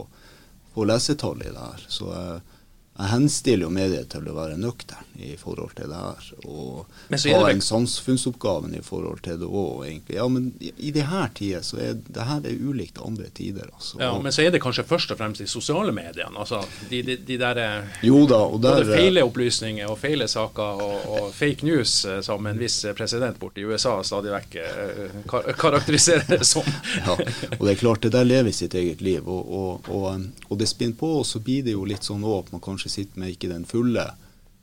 få 0.74 0.86
lesetall 0.88 1.42
i 1.42 1.52
det 1.52 1.64
her. 1.64 1.86
Så 1.88 2.10
eh, 2.12 2.54
jeg 2.94 3.10
henstiller 3.10 3.66
jo 3.66 3.72
mediet 3.74 4.12
til 4.12 4.28
å 4.30 4.36
være 4.36 4.54
nøktern 4.60 5.14
i 5.18 5.32
forhold 5.38 5.72
til 5.78 5.90
det 5.90 5.98
her. 5.98 6.26
Og 6.46 6.86
ha 7.10 7.50
en 7.50 7.62
samfunnsoppgave 7.62 8.70
i 8.78 8.82
forhold 8.86 9.22
til 9.26 9.40
det 9.40 9.48
òg, 9.48 9.84
egentlig. 9.88 10.16
Ja, 10.18 10.26
men 10.30 10.52
i, 10.62 10.70
i 10.88 10.92
det 10.94 11.08
her 11.10 11.32
tider 11.34 11.64
så 11.66 11.80
er 11.82 11.96
det 11.98 12.26
her 12.28 12.46
er 12.46 12.54
ulikt 12.54 13.00
andre 13.02 13.26
tider. 13.34 13.66
Altså. 13.74 13.98
Ja, 13.98 14.12
Men 14.22 14.34
så 14.34 14.44
er 14.44 14.54
det 14.54 14.60
kanskje 14.62 14.84
først 14.86 15.10
og 15.10 15.18
fremst 15.18 15.42
de 15.42 15.46
sosiale 15.50 15.90
mediene. 15.94 16.38
Altså 16.38 16.60
de, 16.90 17.02
de, 17.02 17.16
de 17.26 17.38
der 17.40 17.60
eh, 17.64 17.98
Jo 18.06 18.24
da, 18.30 18.38
og 18.46 18.62
der, 18.62 18.84
Både 18.84 18.98
feile 18.98 19.26
opplysninger 19.26 19.90
og 19.90 19.98
feile 19.98 20.28
saker 20.30 20.84
og, 20.86 21.10
og, 21.16 21.28
fake 21.34 21.66
news, 21.66 21.96
eh, 22.06 22.20
som 22.22 22.46
en 22.46 22.62
viss 22.62 22.78
president 22.94 23.38
borte 23.42 23.62
i 23.62 23.66
USA 23.66 23.96
stadig 24.06 24.34
vekk 24.36 24.56
eh, 24.62 25.18
kar 25.30 25.50
karakteriserer 25.58 26.26
det 26.30 26.44
som. 26.46 26.66
ja, 27.00 27.18
og 27.58 27.66
det 27.66 27.74
er 27.74 27.82
klart, 27.82 28.06
det 28.06 28.14
der 28.14 28.26
lever 28.26 28.54
sitt 28.54 28.74
eget 28.78 29.02
liv. 29.02 29.26
Og, 29.26 29.50
og, 29.50 29.90
og, 29.90 30.30
og 30.48 30.62
det 30.62 30.70
spinner 30.70 30.98
på, 30.98 31.10
og 31.20 31.26
så 31.26 31.42
blir 31.42 31.66
det 31.66 31.74
jo 31.74 31.86
litt 31.88 32.06
sånn 32.06 32.22
òg 32.22 32.46
at 32.46 32.54
man 32.54 32.62
kanskje 32.62 32.83
kanskje 32.84 33.02
sitter 33.02 33.20
med 33.20 33.32
ikke 33.32 33.48
den 33.48 33.64
fulle 33.64 34.14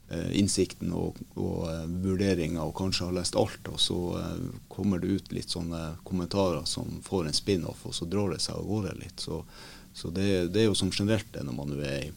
eh, 0.09 0.39
innsikten 0.39 0.93
og, 0.93 1.17
og 1.35 1.65
uh, 1.65 1.85
vurderinga 2.03 2.61
og 2.61 2.75
kanskje 2.75 3.07
har 3.07 3.15
lest 3.17 3.35
alt, 3.35 3.67
og 3.67 3.79
så 3.79 3.97
uh, 4.19 4.49
kommer 4.69 4.99
det 4.99 5.07
ut 5.07 5.31
litt 5.31 5.49
sånne 5.49 5.97
kommentarer 6.03 6.65
som 6.65 7.01
får 7.01 7.27
en 7.27 7.33
spin-off, 7.33 7.85
og 7.85 7.95
så 7.95 8.05
drar 8.05 8.31
det 8.31 8.41
seg 8.41 8.55
av 8.57 8.67
gårde 8.67 8.95
litt. 8.99 9.19
Så, 9.19 9.43
så 9.93 10.11
det, 10.11 10.51
det, 10.53 10.61
er 10.61 10.69
jo 10.69 10.75
som 10.75 10.91
generelt 10.91 11.31
det 11.33 11.43
når 11.43 11.57
man 11.57 11.73
er 11.79 12.05
i, 12.05 12.11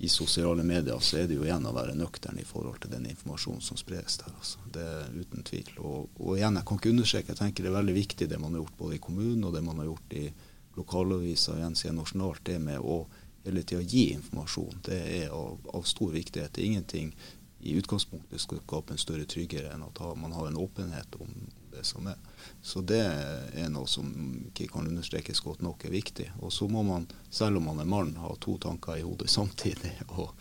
i, 0.00 0.08
sosiale 0.08 0.62
medier, 0.62 1.00
så 1.00 1.22
er 1.22 1.28
det 1.28 1.38
jo 1.38 1.46
igjen 1.46 1.66
å 1.66 1.74
være 1.76 1.96
nøktern 1.96 2.38
i 2.38 2.44
forhold 2.44 2.82
til 2.82 2.92
den 2.92 3.08
informasjonen 3.08 3.64
som 3.64 3.80
spres 3.80 4.20
der. 4.20 4.36
Altså. 4.36 4.60
Det 4.72 4.84
er 4.84 5.08
uten 5.16 5.46
tvil. 5.46 5.72
Og, 5.78 6.10
og, 6.18 6.36
igjen, 6.36 6.60
jeg 6.60 6.68
kan 6.68 6.82
ikke 6.82 6.92
understreke, 6.92 7.32
jeg 7.32 7.40
tenker 7.40 7.64
det 7.64 7.72
er 7.72 7.80
veldig 7.80 7.96
viktig 7.96 8.28
det 8.28 8.40
man 8.40 8.56
har 8.56 8.64
gjort 8.64 8.78
både 8.84 8.98
i 8.98 9.02
kommunen 9.08 9.48
og 9.48 9.56
det 9.56 9.64
man 9.64 9.80
har 9.80 9.88
gjort 9.92 10.20
i 10.20 10.28
lokalaviser, 10.76 11.58
igjen 11.58 11.76
siden 11.76 11.98
nasjonalt, 12.00 12.44
det 12.46 12.60
med 12.62 12.80
å 12.80 13.02
eller 13.44 13.64
til 13.66 13.80
å 13.80 13.84
gi 13.84 14.10
informasjon. 14.14 14.80
Det 14.84 14.98
er 15.20 15.30
av, 15.34 15.60
av 15.74 15.86
stor 15.88 16.12
viktighet. 16.12 16.52
Det 16.54 16.62
er 16.62 16.72
ingenting 16.72 17.14
i 17.60 17.74
utgangspunktet 17.76 18.40
skal 18.40 18.60
skape 18.64 18.94
en 18.94 19.00
større 19.00 19.26
trygghet 19.28 19.68
enn 19.68 19.84
at 19.84 20.00
man 20.16 20.32
har 20.32 20.48
en 20.48 20.56
åpenhet 20.60 21.16
om 21.20 21.32
det 21.70 21.84
som 21.84 22.06
er. 22.08 22.16
Så 22.62 22.80
det 22.80 23.00
er 23.00 23.68
noe 23.72 23.88
som 23.88 24.08
ikke 24.48 24.70
kan 24.72 24.88
understrekes 24.88 25.42
godt 25.44 25.62
nok 25.64 25.84
er 25.84 25.94
viktig. 25.94 26.30
Og 26.40 26.52
så 26.52 26.68
må 26.68 26.82
man, 26.86 27.06
selv 27.30 27.60
om 27.60 27.68
man 27.68 27.82
er 27.82 27.88
mann, 27.88 28.14
ha 28.20 28.32
to 28.40 28.56
tanker 28.58 28.96
i 28.96 29.04
hodet 29.04 29.30
samtidig. 29.38 29.92
Og, 30.08 30.32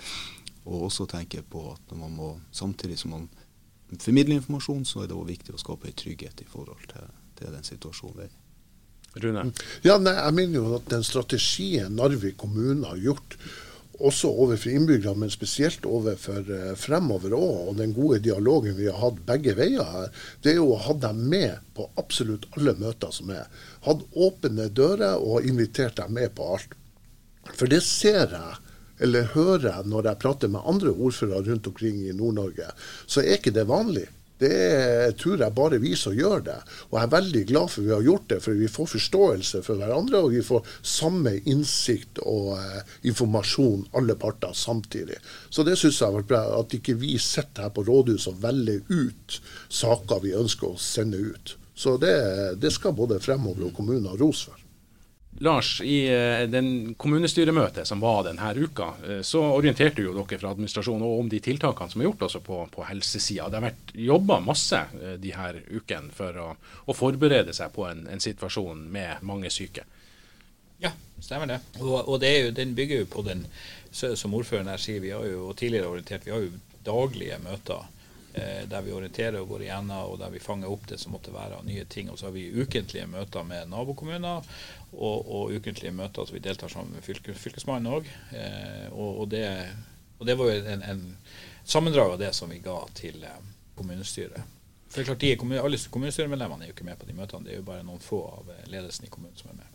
og 0.66 0.88
også 0.90 1.08
tenke 1.12 1.44
på 1.44 1.68
at 1.74 1.96
man 2.00 2.16
må, 2.16 2.34
samtidig 2.52 3.00
som 3.00 3.16
man 3.18 3.30
formidler 4.00 4.40
informasjon, 4.40 4.86
så 4.86 5.04
er 5.04 5.10
det 5.10 5.18
også 5.18 5.34
viktig 5.34 5.56
å 5.56 5.64
skape 5.64 5.90
en 5.90 6.00
trygghet 6.04 6.46
i 6.46 6.48
forhold 6.48 6.88
til, 6.92 7.16
til 7.40 7.56
den 7.56 7.68
situasjonen 7.68 8.22
vi 8.22 8.28
er 8.28 8.32
i. 8.32 8.46
Rune? 9.18 9.50
Ja, 9.86 9.98
nei, 10.02 10.14
jeg 10.18 10.36
mener 10.38 10.60
jo 10.60 10.78
at 10.78 10.92
den 10.92 11.04
strategien 11.06 11.98
Narvik 11.98 12.38
kommune 12.42 12.88
har 12.88 13.02
gjort, 13.02 13.38
også 14.00 14.30
overfor 14.32 14.72
innbyggerne, 14.72 15.26
men 15.26 15.32
spesielt 15.34 15.84
overfor 15.88 16.46
uh, 16.48 16.72
fremover 16.80 17.34
òg, 17.36 17.56
og 17.72 17.80
den 17.82 17.92
gode 17.98 18.22
dialogen 18.24 18.78
vi 18.78 18.88
har 18.88 19.00
hatt 19.02 19.20
begge 19.28 19.58
veier 19.58 19.84
her, 19.84 20.14
det 20.44 20.54
er 20.54 20.62
jo 20.62 20.70
å 20.72 20.80
ha 20.86 20.96
dem 21.04 21.26
med 21.32 21.60
på 21.76 21.90
absolutt 22.00 22.48
alle 22.56 22.78
møter 22.80 23.12
som 23.12 23.34
er. 23.36 23.50
Hatt 23.84 24.06
åpne 24.16 24.70
dører 24.72 25.20
og 25.20 25.48
invitert 25.48 26.00
dem 26.00 26.16
med 26.16 26.32
på 26.38 26.48
alt. 26.56 26.78
For 27.50 27.68
det 27.68 27.82
ser 27.84 28.32
jeg 28.32 28.58
eller 29.04 29.30
hører 29.34 29.70
jeg 29.70 29.90
når 29.90 30.10
jeg 30.10 30.22
prater 30.22 30.52
med 30.52 30.66
andre 30.68 30.92
ordførere 30.92 31.46
rundt 31.48 31.68
omkring 31.72 32.02
i 32.04 32.16
Nord-Norge, 32.16 32.68
så 33.08 33.24
er 33.24 33.38
ikke 33.38 33.56
det 33.56 33.68
vanlig. 33.70 34.06
Det 34.40 35.18
tror 35.20 35.42
jeg 35.42 35.56
bare 35.56 35.82
vi 35.84 35.92
som 36.00 36.16
gjør 36.16 36.44
det. 36.46 36.58
Og 36.90 36.96
jeg 36.96 37.08
er 37.08 37.12
veldig 37.12 37.42
glad 37.50 37.72
for 37.74 37.84
vi 37.84 37.92
har 37.92 38.06
gjort 38.06 38.30
det, 38.32 38.40
for 38.46 38.60
vi 38.60 38.70
får 38.72 38.92
forståelse 38.94 39.62
for 39.66 39.82
hverandre, 39.82 40.22
og 40.24 40.32
vi 40.32 40.44
får 40.46 40.70
samme 40.80 41.36
innsikt 41.44 42.22
og 42.24 42.54
eh, 42.56 42.94
informasjon 43.12 43.84
alle 44.00 44.16
parter 44.20 44.56
samtidig. 44.56 45.20
Så 45.52 45.68
det 45.68 45.76
syns 45.80 46.00
jeg 46.00 46.08
har 46.08 46.18
vært 46.22 46.32
bra. 46.32 46.44
At 46.62 46.78
ikke 46.78 46.96
vi 47.02 47.18
sitter 47.20 47.68
her 47.68 47.76
på 47.76 47.84
rådhuset 47.88 48.32
og 48.32 48.40
velger 48.46 48.80
ut 48.88 49.42
saker 49.68 50.24
vi 50.24 50.38
ønsker 50.40 50.72
å 50.72 50.80
sende 50.80 51.20
ut. 51.20 51.56
Så 51.76 51.98
det, 52.00 52.16
det 52.60 52.72
skal 52.76 52.96
både 52.96 53.20
fremover 53.24 53.70
og 53.70 53.76
kommunen 53.76 54.08
ha 54.12 54.16
ros 54.20 54.48
for. 54.48 54.69
Lars, 55.42 55.82
i 55.82 56.08
eh, 56.08 56.50
den 56.52 56.96
kommunestyremøtet 57.00 57.88
som 57.88 58.02
var 58.04 58.26
denne 58.28 58.50
uka, 58.60 58.90
eh, 59.08 59.22
så 59.24 59.40
orienterte 59.56 60.04
jo 60.04 60.12
dere 60.18 60.40
fra 60.42 60.52
administrasjonen 60.52 61.06
om 61.08 61.30
de 61.32 61.40
tiltakene 61.40 61.94
som 61.94 62.02
er 62.02 62.10
gjort 62.10 62.26
også 62.28 62.42
på, 62.44 62.58
på 62.74 62.88
helsesida. 62.90 63.48
Det 63.48 63.56
har 63.56 63.68
vært 63.70 63.94
jobba 63.96 64.42
masse 64.44 64.82
eh, 65.00 65.16
de 65.24 65.32
her 65.32 65.62
ukene 65.72 66.12
for 66.16 66.42
å, 66.44 66.50
å, 66.84 66.96
forberede 66.98 67.56
seg 67.56 67.72
på 67.72 67.88
en, 67.88 68.04
en, 68.12 68.20
situasjon 68.20 68.84
med 68.92 69.24
mange 69.24 69.52
syke. 69.54 69.86
Ja, 70.84 70.92
stemmer 71.24 71.48
det. 71.54 71.62
Og, 71.80 71.96
og 72.02 72.20
det 72.20 72.34
jo, 72.34 72.52
den 72.60 72.76
bygger 72.76 73.06
jo 73.06 73.12
på 73.16 73.24
den, 73.24 73.46
som 73.96 74.36
ordføreren 74.36 74.74
her 74.74 74.84
sier, 74.84 75.00
vi 75.00 75.16
har 75.16 75.24
jo 75.24 75.54
tidligere 75.56 75.94
orientert, 75.94 76.28
vi 76.28 76.36
har 76.36 76.44
jo 76.44 76.52
daglige 76.84 77.40
møter 77.48 77.88
der 78.32 78.84
vi 78.86 78.94
orienterer 78.94 79.40
og 79.40 79.50
går 79.50 79.64
igjennom, 79.66 80.12
og 80.12 80.20
der 80.22 80.30
vi 80.30 80.42
fanger 80.44 80.70
opp 80.70 80.84
det 80.90 81.00
som 81.02 81.16
måtte 81.16 81.34
være 81.34 81.58
av 81.58 81.66
nye 81.66 81.86
ting. 81.90 82.12
Og 82.12 82.20
så 82.20 82.28
har 82.28 82.36
vi 82.36 82.50
ukentlige 82.54 83.08
møter 83.10 83.48
med 83.48 83.72
nabokommuner, 83.72 84.46
og, 84.94 85.32
og 85.32 85.56
ukentlige 85.56 85.94
møter 85.94 86.26
så 86.26 86.34
vi 86.34 86.44
deltar 86.44 86.72
sammen 86.72 86.94
med 86.96 87.06
fylke, 87.06 87.34
Fylkesmannen 87.38 87.92
òg. 87.94 88.10
Eh, 88.34 88.88
og, 88.92 89.24
og, 89.24 89.36
og, 90.20 90.26
det 90.28 90.38
var 90.38 90.52
jo 90.52 90.62
en, 90.76 90.86
en, 90.94 91.04
sammendrag 91.64 92.16
av 92.16 92.22
det 92.22 92.32
som 92.34 92.50
vi 92.50 92.62
ga 92.66 92.78
til 92.98 93.24
eh, 93.24 93.42
kommunestyret. 93.78 94.56
For 94.90 94.98
det 94.98 95.04
er 95.04 95.12
klart, 95.12 95.26
de, 95.26 95.60
Alle 95.62 95.82
kommunestyremedlemmene 95.94 96.66
er 96.66 96.72
jo 96.72 96.78
ikke 96.78 96.88
med 96.88 96.98
på 96.98 97.10
de 97.10 97.18
møtene, 97.18 97.46
det 97.46 97.54
er 97.54 97.62
jo 97.62 97.68
bare 97.68 97.86
noen 97.86 98.02
få 98.02 98.24
av 98.32 98.50
ledelsen 98.72 99.06
i 99.06 99.12
kommunen 99.14 99.38
som 99.38 99.52
er 99.54 99.62
med 99.62 99.69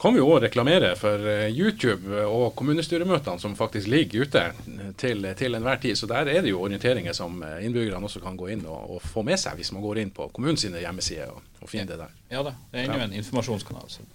kan 0.00 0.14
vi 0.14 0.22
òg 0.24 0.38
reklamere 0.46 0.94
for 0.96 1.26
eh, 1.28 1.50
YouTube 1.52 2.22
og 2.24 2.54
kommunestyremøtene 2.56 3.40
som 3.42 3.56
faktisk 3.56 3.90
ligger 3.92 4.24
ute 4.24 4.44
til, 4.96 5.26
til 5.36 5.58
enhver 5.58 5.82
tid. 5.82 5.98
Så 5.98 6.08
der 6.08 6.30
er 6.32 6.40
det 6.40 6.54
jo 6.54 6.62
orienteringer 6.64 7.12
som 7.16 7.42
eh, 7.44 7.58
innbyggerne 7.66 8.08
også 8.08 8.22
kan 8.24 8.38
gå 8.40 8.48
inn 8.54 8.64
og, 8.64 8.96
og 8.96 9.04
få 9.04 9.24
med 9.26 9.40
seg 9.40 9.60
hvis 9.60 9.74
man 9.76 9.84
går 9.84 10.00
inn 10.00 10.14
på 10.16 10.30
kommunens 10.32 10.64
hjemmesider 10.64 11.34
og, 11.34 11.44
og 11.60 11.68
finner 11.68 11.92
det 11.92 12.00
der. 12.00 12.16
Ja 12.32 12.46
da, 12.46 12.54
det 12.72 12.80
er 12.80 12.88
ennå 12.88 13.04
en 13.04 13.20
informasjonskanal. 13.20 13.92
Så. 13.92 14.06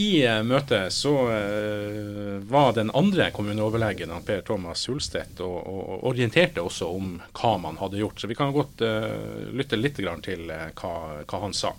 I 0.00 0.08
uh, 0.24 0.38
møtet 0.46 0.88
så 0.96 1.12
uh, 1.28 2.38
var 2.48 2.72
den 2.78 2.88
andre 2.96 3.28
kommuneoverlegen, 3.36 4.14
Per 4.24 4.40
Thomas 4.46 4.86
Hulstedt, 4.88 5.42
og, 5.44 5.58
og, 5.60 5.90
orienterte 6.08 6.64
også 6.64 6.88
om 6.88 7.18
hva 7.36 7.52
man 7.60 7.76
hadde 7.82 8.00
gjort. 8.00 8.22
Så 8.22 8.30
vi 8.30 8.38
kan 8.38 8.54
godt 8.56 8.80
uh, 8.80 9.52
lytte 9.52 9.76
litt 9.76 10.00
til 10.00 10.48
hva, 10.48 10.94
hva 11.28 11.44
han 11.44 11.52
sa. 11.56 11.74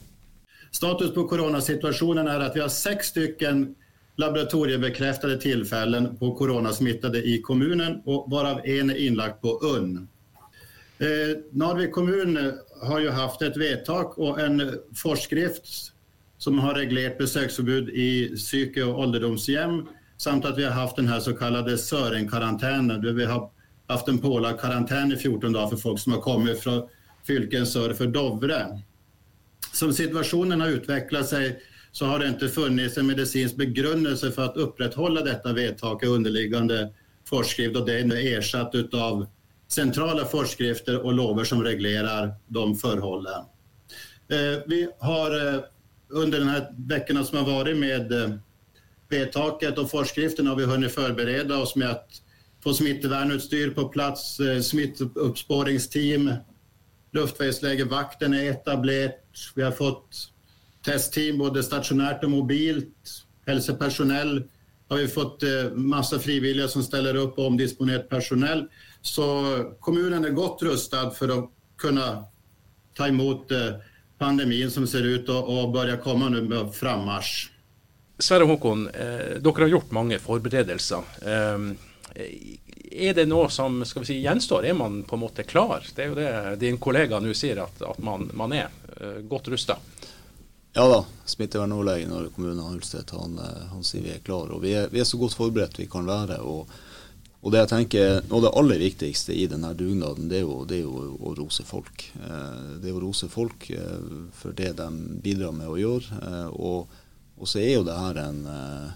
Status 0.72 1.13
på 1.13 1.28
koronasituasjonen 1.28 2.28
er 2.28 2.46
at 2.48 2.56
vi 2.56 2.63
har 2.63 2.72
sex 2.72 3.12
stycken 3.12 3.75
laboratoriebekreftede 4.22 5.38
tilfeller 5.42 6.08
på 6.20 6.36
coronasmittade 6.38 7.24
i 7.24 7.42
kommunen 7.42 8.01
og 8.06 8.28
varav 8.32 8.62
en 8.66 8.92
er 8.92 9.00
innlagt 9.08 9.42
på 9.42 9.58
UNN. 9.62 10.08
Eh, 11.01 11.34
Narvik 11.51 11.92
kommun 11.92 12.38
har 12.84 13.00
jo 13.01 13.12
hatt 13.12 13.42
et 13.42 13.58
vedtak 13.58 14.18
og 14.22 14.40
en 14.40 14.62
forskrift 14.96 15.92
som 16.42 16.60
har 16.60 16.78
regulert 16.78 17.18
besøksforbud 17.18 17.90
i 17.90 18.12
psyke 18.36 18.84
og 18.86 19.04
alderdomshjem, 19.04 19.82
samt 20.18 20.46
at 20.46 20.58
vi 20.58 20.63
har 20.66 20.78
hatt 20.78 20.96
den 20.96 21.08
här 21.08 21.20
så 21.20 21.34
kallade 21.34 21.78
Sörenkarantänen 21.78 23.01
där 23.01 23.13
vi 23.13 23.25
har 23.25 23.50
hatt 23.88 24.08
en 24.08 24.18
pålagd 24.18 24.60
karantene 24.60 25.13
i 25.13 25.18
14 25.18 25.54
dager 25.54 25.68
for 25.68 25.78
folk 25.78 26.00
som 26.00 26.13
har 26.13 26.22
kommet 26.22 26.63
fra 26.63 26.82
fylken 27.28 27.66
sør 27.66 27.94
for 27.94 28.06
Dovre. 28.06 28.82
Som 29.74 29.94
situationen 29.94 30.62
har 30.62 30.78
utvecklat 30.78 31.30
seg, 31.30 31.62
så 31.92 32.08
har 32.08 32.20
det 32.20 32.34
ikke 32.34 32.51
funnes 32.51 32.98
en 32.98 33.08
medicinsk 33.08 33.58
begrunnelse 33.60 34.32
for 34.36 34.51
å 34.51 34.68
opprettholde 34.68 35.25
dette 35.28 35.54
vedtaket 35.56 36.08
og 36.10 36.22
underliggende 36.22 36.86
forskrift 37.28 37.78
og 37.78 37.88
det 37.88 38.00
er 38.00 38.10
nu 38.10 38.18
ersatt 38.18 38.75
av 38.75 39.25
centrala 39.72 40.25
forskrifter 40.28 41.00
og 41.00 41.16
lover 41.16 41.48
som 41.48 41.63
regulerer 41.63 42.34
de 42.48 42.75
förhållen. 42.75 43.46
Eh, 44.32 44.60
vi 44.68 44.88
har 45.00 45.56
eh, 45.56 45.62
under 46.10 46.40
denne 46.40 46.68
veckorna 46.88 47.24
som 47.24 47.38
har 47.38 47.48
vært 47.48 47.78
med 47.80 48.12
eh, 48.12 48.34
vedtaket 49.12 49.80
og 49.80 49.90
forskriften, 49.92 50.48
har 50.48 50.56
vi 50.56 50.68
hunnit 50.68 50.92
forberede 50.92 51.56
oss 51.56 51.75
med 51.75 51.90
att 51.90 52.22
få 52.63 52.74
smittevernutstyr 52.74 53.70
på 53.70 53.88
plass, 53.90 54.38
smittuppspåringsteam, 54.63 56.30
luftveislegevakten 57.12 58.34
er 58.34 58.51
etablerat. 58.51 59.21
Vi 59.55 59.63
har 59.63 59.75
fått 59.75 60.27
testteam 60.85 61.39
både 61.41 61.63
stasjonært 61.63 62.25
og 62.27 62.33
mobilt. 62.33 63.13
Helsepersonell 63.47 64.41
har 64.91 65.00
vi 65.00 65.07
fått 65.07 65.45
masse 65.75 66.17
frivillige 66.19 66.67
som 66.69 66.83
stiller 66.83 67.17
opp, 67.21 67.38
og 67.39 67.53
omdisponert 67.53 68.09
personell. 68.11 68.65
Så 69.01 69.25
kommunen 69.79 70.25
er 70.27 70.35
godt 70.35 70.65
rustet 70.67 71.15
for 71.15 71.31
å 71.31 71.39
kunne 71.79 72.07
ta 72.97 73.07
imot 73.07 73.53
pandemien 74.21 74.71
som 74.71 74.85
ser 74.88 75.07
ut 75.07 75.25
til 75.25 75.38
å 75.39 75.65
begynne 75.71 75.97
å 75.97 76.03
komme 76.03 76.29
nå 76.29 76.43
med 76.45 76.75
frammarsj. 76.77 77.50
Sverre 78.21 78.45
Håkon, 78.45 78.88
eh, 78.93 79.39
dere 79.41 79.63
har 79.65 79.71
gjort 79.71 79.91
mange 79.97 80.19
forberedelser. 80.21 81.03
Eh, 81.25 81.57
er 82.91 83.13
det 83.17 83.25
noe 83.25 83.50
som 83.50 83.81
si, 83.85 84.19
gjenstår? 84.21 84.67
Er 84.67 84.73
man 84.77 85.03
på 85.07 85.15
en 85.15 85.23
måte 85.23 85.43
klar? 85.47 85.81
Det 85.95 86.03
er 86.03 86.09
jo 86.11 86.15
det 86.19 86.59
din 86.59 86.77
kollega 86.77 87.19
nå 87.19 87.33
sier, 87.33 87.63
at, 87.63 87.81
at 87.81 88.00
man, 88.03 88.29
man, 88.38 88.53
er 88.53 88.67
eh, 88.67 88.80
godt 89.29 89.51
rusta. 89.53 89.77
Ja 90.75 90.86
da. 90.88 91.01
Smittevernoverlegen 91.27 92.13
og 92.15 92.31
kommunen 92.36 92.63
Hulstedt 92.63 93.12
han, 93.17 93.36
eh, 93.41 93.67
han, 93.74 93.84
sier 93.84 94.05
vi 94.05 94.15
er 94.15 94.24
klare. 94.24 94.55
Og 94.55 94.63
vi 94.63 94.75
er, 94.77 94.89
vi 94.93 95.03
er, 95.03 95.10
så 95.10 95.20
godt 95.20 95.38
forberedt 95.38 95.79
vi 95.81 95.89
kan 95.91 96.08
være. 96.08 96.41
og 96.41 96.72
og 97.41 97.50
det 97.50 97.63
jeg 97.63 97.70
tenker, 97.72 98.20
Noe 98.29 98.38
av 98.38 98.43
det 98.43 98.50
aller 98.60 98.77
viktigste 98.77 99.34
i 99.34 99.48
denne 99.50 99.72
dugnaden, 99.74 100.27
det 100.29 100.36
er 100.38 100.43
jo, 100.43 100.60
det 100.70 100.75
er 100.75 100.84
jo 100.84 101.15
å 101.25 101.31
rose 101.34 101.63
folk. 101.65 102.03
Eh, 102.22 102.75
det 102.84 102.91
er 102.91 102.98
å 103.00 103.01
rose 103.01 103.29
folk 103.34 103.65
for 104.38 104.53
det 104.53 104.75
de 104.77 104.89
bidrar 105.25 105.55
med 105.58 105.72
å 105.72 105.79
gjøre. 105.79 106.22
og 106.53 106.91
og 107.41 107.50
så 107.50 107.62
er 107.62 107.74
jo 107.74 107.86
det 107.88 107.98
her 107.98 108.20
en, 108.22 108.41
eh, 108.46 108.89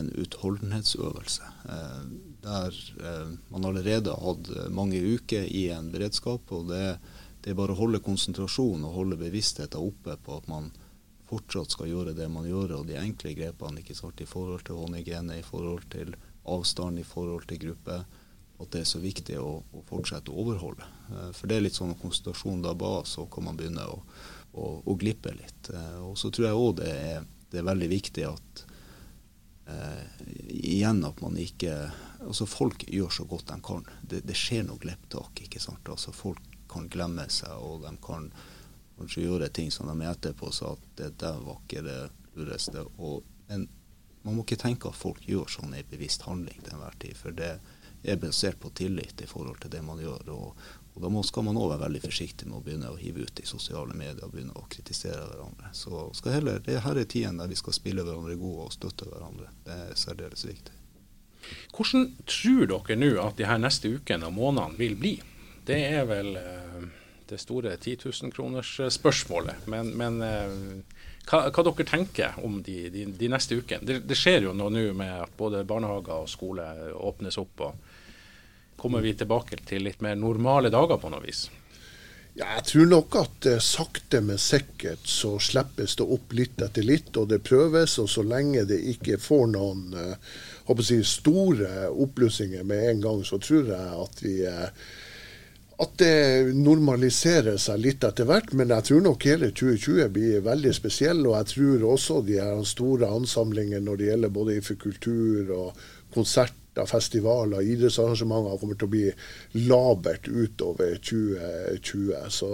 en 0.00 0.10
utholdenhetsøvelse. 0.18 1.50
Eh, 1.70 2.00
der 2.42 2.78
eh, 3.00 3.28
man 3.54 3.64
allerede 3.64 4.10
har 4.10 4.34
hatt 4.34 4.50
mange 4.74 4.98
uker 4.98 5.46
i 5.46 5.68
en 5.70 5.92
beredskap. 5.92 6.50
og 6.52 6.68
det, 6.72 6.98
det 7.44 7.52
er 7.52 7.58
bare 7.58 7.74
å 7.74 7.78
holde 7.78 8.00
konsentrasjonen 8.04 8.86
og 8.88 8.96
holde 8.98 9.20
bevisstheten 9.20 9.84
oppe 9.84 10.16
på 10.24 10.38
at 10.38 10.48
man 10.48 10.70
fortsatt 11.28 11.74
skal 11.74 11.90
gjøre 11.90 12.14
det 12.16 12.28
man 12.32 12.46
gjør, 12.48 12.78
og 12.78 12.88
de 12.88 12.96
enkle 13.00 13.34
grepene 13.36 13.80
ikke 13.82 13.96
sant, 13.96 14.20
i 14.20 14.28
forhold 14.28 14.64
til 14.64 14.80
håndhygiene, 14.80 15.38
i 15.40 15.44
forhold 15.44 15.86
til 15.92 16.14
avstand, 16.48 17.00
i 17.00 17.06
forhold 17.08 17.48
til 17.48 17.60
gruppe. 17.66 18.02
At 18.60 18.70
det 18.70 18.84
er 18.84 18.88
så 18.88 19.00
viktig 19.02 19.36
å, 19.40 19.58
å 19.74 19.80
fortsette 19.88 20.30
å 20.30 20.40
overholde. 20.44 20.86
For 21.34 21.50
det 21.50 21.56
er 21.56 21.64
litt 21.64 21.76
sånn 21.76 21.92
at 21.92 22.00
konsentrasjonen 22.00 22.62
da 22.64 22.74
ba, 22.78 23.00
så 23.08 23.24
kan 23.32 23.48
man 23.48 23.56
begynne 23.58 23.84
å, 23.90 23.96
å, 24.52 24.68
å 24.84 24.96
glippe 25.00 25.32
litt. 25.34 25.72
Og 26.04 26.14
så 26.20 26.30
tror 26.30 26.48
jeg 26.48 26.60
òg 26.60 26.76
det 26.80 26.94
det 27.54 27.60
er 27.60 27.68
veldig 27.68 27.86
viktig 27.86 28.24
at 28.26 28.64
eh, 29.70 30.22
igjen 30.50 31.04
at 31.06 31.20
man 31.22 31.38
ikke 31.38 31.76
altså 32.24 32.48
Folk 32.48 32.86
gjør 32.88 33.12
så 33.12 33.26
godt 33.28 33.50
de 33.52 33.58
kan. 33.62 33.84
Det, 34.00 34.22
det 34.24 34.34
skjer 34.38 34.64
noe 34.66 34.80
glipptak. 34.80 35.44
ikke 35.44 35.60
sant? 35.60 35.86
Altså 35.92 36.10
Folk 36.16 36.53
kan 36.74 36.90
glemme 36.90 37.28
seg, 37.32 37.54
og 37.54 37.86
de 37.86 37.94
kan 38.04 38.28
kanskje 38.98 39.24
gjøre 39.26 39.50
ting 39.54 39.70
som 39.74 39.90
de 39.90 40.10
etterpå 40.10 40.50
sa 40.54 40.74
at 40.74 40.84
det 40.98 41.14
der 41.22 41.40
var 41.46 41.62
ikke 41.62 41.82
det 41.86 42.00
lureste. 42.34 42.84
Og, 42.98 43.24
men 43.48 43.66
man 44.24 44.36
må 44.36 44.44
ikke 44.44 44.60
tenke 44.60 44.90
at 44.90 44.98
folk 44.98 45.24
gjør 45.28 45.50
sånn 45.50 45.74
i 45.76 45.84
bevisst 45.88 46.24
handling 46.28 46.60
til 46.62 46.76
enhver 46.76 46.94
tid. 47.02 47.16
For 47.18 47.34
det 47.36 47.56
er 48.04 48.20
basert 48.20 48.60
på 48.60 48.70
tillit 48.76 49.20
i 49.20 49.28
forhold 49.28 49.60
til 49.62 49.72
det 49.72 49.82
man 49.84 50.00
gjør. 50.00 50.30
Og, 50.34 50.62
og 50.94 51.02
Da 51.02 51.10
må, 51.10 51.24
skal 51.26 51.44
man 51.48 51.58
òg 51.58 51.72
være 51.72 51.84
veldig 51.86 52.04
forsiktig 52.04 52.48
med 52.48 52.60
å 52.60 52.62
begynne 52.64 52.92
å 52.92 53.00
hive 53.00 53.26
ut 53.26 53.42
i 53.42 53.48
sosiale 53.48 53.96
medier 53.96 54.24
og 54.24 54.32
begynne 54.32 54.56
å 54.56 54.66
kritisere 54.70 55.26
hverandre. 55.26 55.72
Så 55.74 56.06
skal 56.14 56.38
heller, 56.38 56.62
det 56.64 56.80
her 56.84 57.00
er 57.00 57.10
tiden 57.10 57.40
der 57.42 57.50
vi 57.50 57.58
skal 57.58 57.76
spille 57.76 58.06
hverandre 58.06 58.38
gode 58.40 58.68
og 58.68 58.74
støtte 58.76 59.10
hverandre. 59.10 59.50
Det 59.66 59.78
er 59.88 60.00
særdeles 60.00 60.46
viktig. 60.46 60.80
Hvordan 61.74 62.06
tror 62.24 62.68
dere 62.70 62.96
nå 62.96 63.10
at 63.20 63.36
de 63.36 63.48
her 63.48 63.60
neste 63.60 63.90
ukene 63.92 64.30
og 64.30 64.36
månedene 64.38 64.80
vil 64.80 64.96
bli? 64.96 65.14
Det 65.64 65.80
er 65.96 66.04
vel 66.08 66.36
eh, 66.36 66.84
det 67.28 67.40
store 67.40 67.76
10 67.76 67.96
000-kronersspørsmålet. 68.04 69.66
Men, 69.72 69.94
men 69.96 70.20
eh, 70.22 70.54
hva, 71.24 71.46
hva, 71.48 71.64
dere 71.64 71.88
tenker 71.88 72.38
om 72.44 72.60
de, 72.62 72.88
de, 72.92 73.06
de 73.18 73.32
neste 73.32 73.56
ukene? 73.56 73.86
Det, 73.86 74.02
det, 74.04 74.18
skjer 74.18 74.50
jo 74.50 74.54
noe 74.56 74.72
nå 74.72 74.90
med 74.96 75.12
at 75.24 75.36
både 75.38 75.64
barnehager 75.68 76.26
og 76.26 76.32
skole 76.32 76.68
åpnes 76.94 77.40
opp. 77.40 77.68
og 77.68 78.00
kommer 78.76 79.00
vi 79.00 79.14
tilbake 79.16 79.56
til 79.64 79.86
litt 79.86 80.02
mer 80.04 80.18
normale 80.20 80.68
dager 80.68 80.98
på 81.00 81.08
noe 81.08 81.24
vis? 81.24 81.46
Ja, 82.34 82.48
jeg 82.56 82.64
tror 82.66 82.88
nok 82.90 83.16
at 83.16 83.46
eh, 83.46 83.60
sakte, 83.62 84.18
men 84.26 84.40
sikkert 84.42 85.06
så 85.08 85.36
slippes 85.38 85.94
det 86.00 86.04
opp 86.16 86.34
litt 86.34 86.60
etter 86.66 86.82
litt, 86.82 87.12
og 87.16 87.28
det 87.30 87.44
prøves. 87.46 87.94
Og 88.02 88.10
så 88.10 88.24
lenge 88.26 88.66
det 88.66 88.80
ikke 88.90 89.20
får 89.22 89.46
noen 89.54 89.94
uh, 89.94 90.80
si, 90.82 90.98
store 91.06 91.86
oppblussinger 91.88 92.66
med 92.66 92.88
en 92.90 93.04
gang, 93.06 93.22
så 93.24 93.38
tror 93.38 93.70
jeg 93.70 94.00
at 94.02 94.24
vi 94.26 94.34
uh, 94.50 94.66
at 95.82 95.94
det 95.98 96.54
normaliserer 96.54 97.56
seg 97.58 97.80
litt 97.82 98.04
etter 98.06 98.28
hvert, 98.28 98.52
men 98.54 98.70
jeg 98.70 98.86
tror 98.88 99.00
nok 99.08 99.26
hele 99.26 99.50
2020 99.50 100.10
blir 100.14 100.44
veldig 100.46 100.74
spesiell. 100.76 101.24
Og 101.26 101.34
jeg 101.38 101.50
tror 101.54 101.86
også 101.94 102.20
de 102.26 102.38
her 102.38 102.62
store 102.68 103.10
ansamlingene 103.10 103.82
når 103.86 104.00
det 104.00 104.10
gjelder 104.10 104.34
både 104.34 104.60
kultur 104.78 105.50
og 105.56 105.86
konserter, 106.14 106.60
festivaler 106.90 107.62
idrettsarrangementer 107.70 108.58
kommer 108.58 108.78
til 108.78 108.88
å 108.88 108.94
bli 108.94 109.04
labert 109.66 110.26
utover 110.26 110.96
2020. 110.98 112.14
Så 112.34 112.50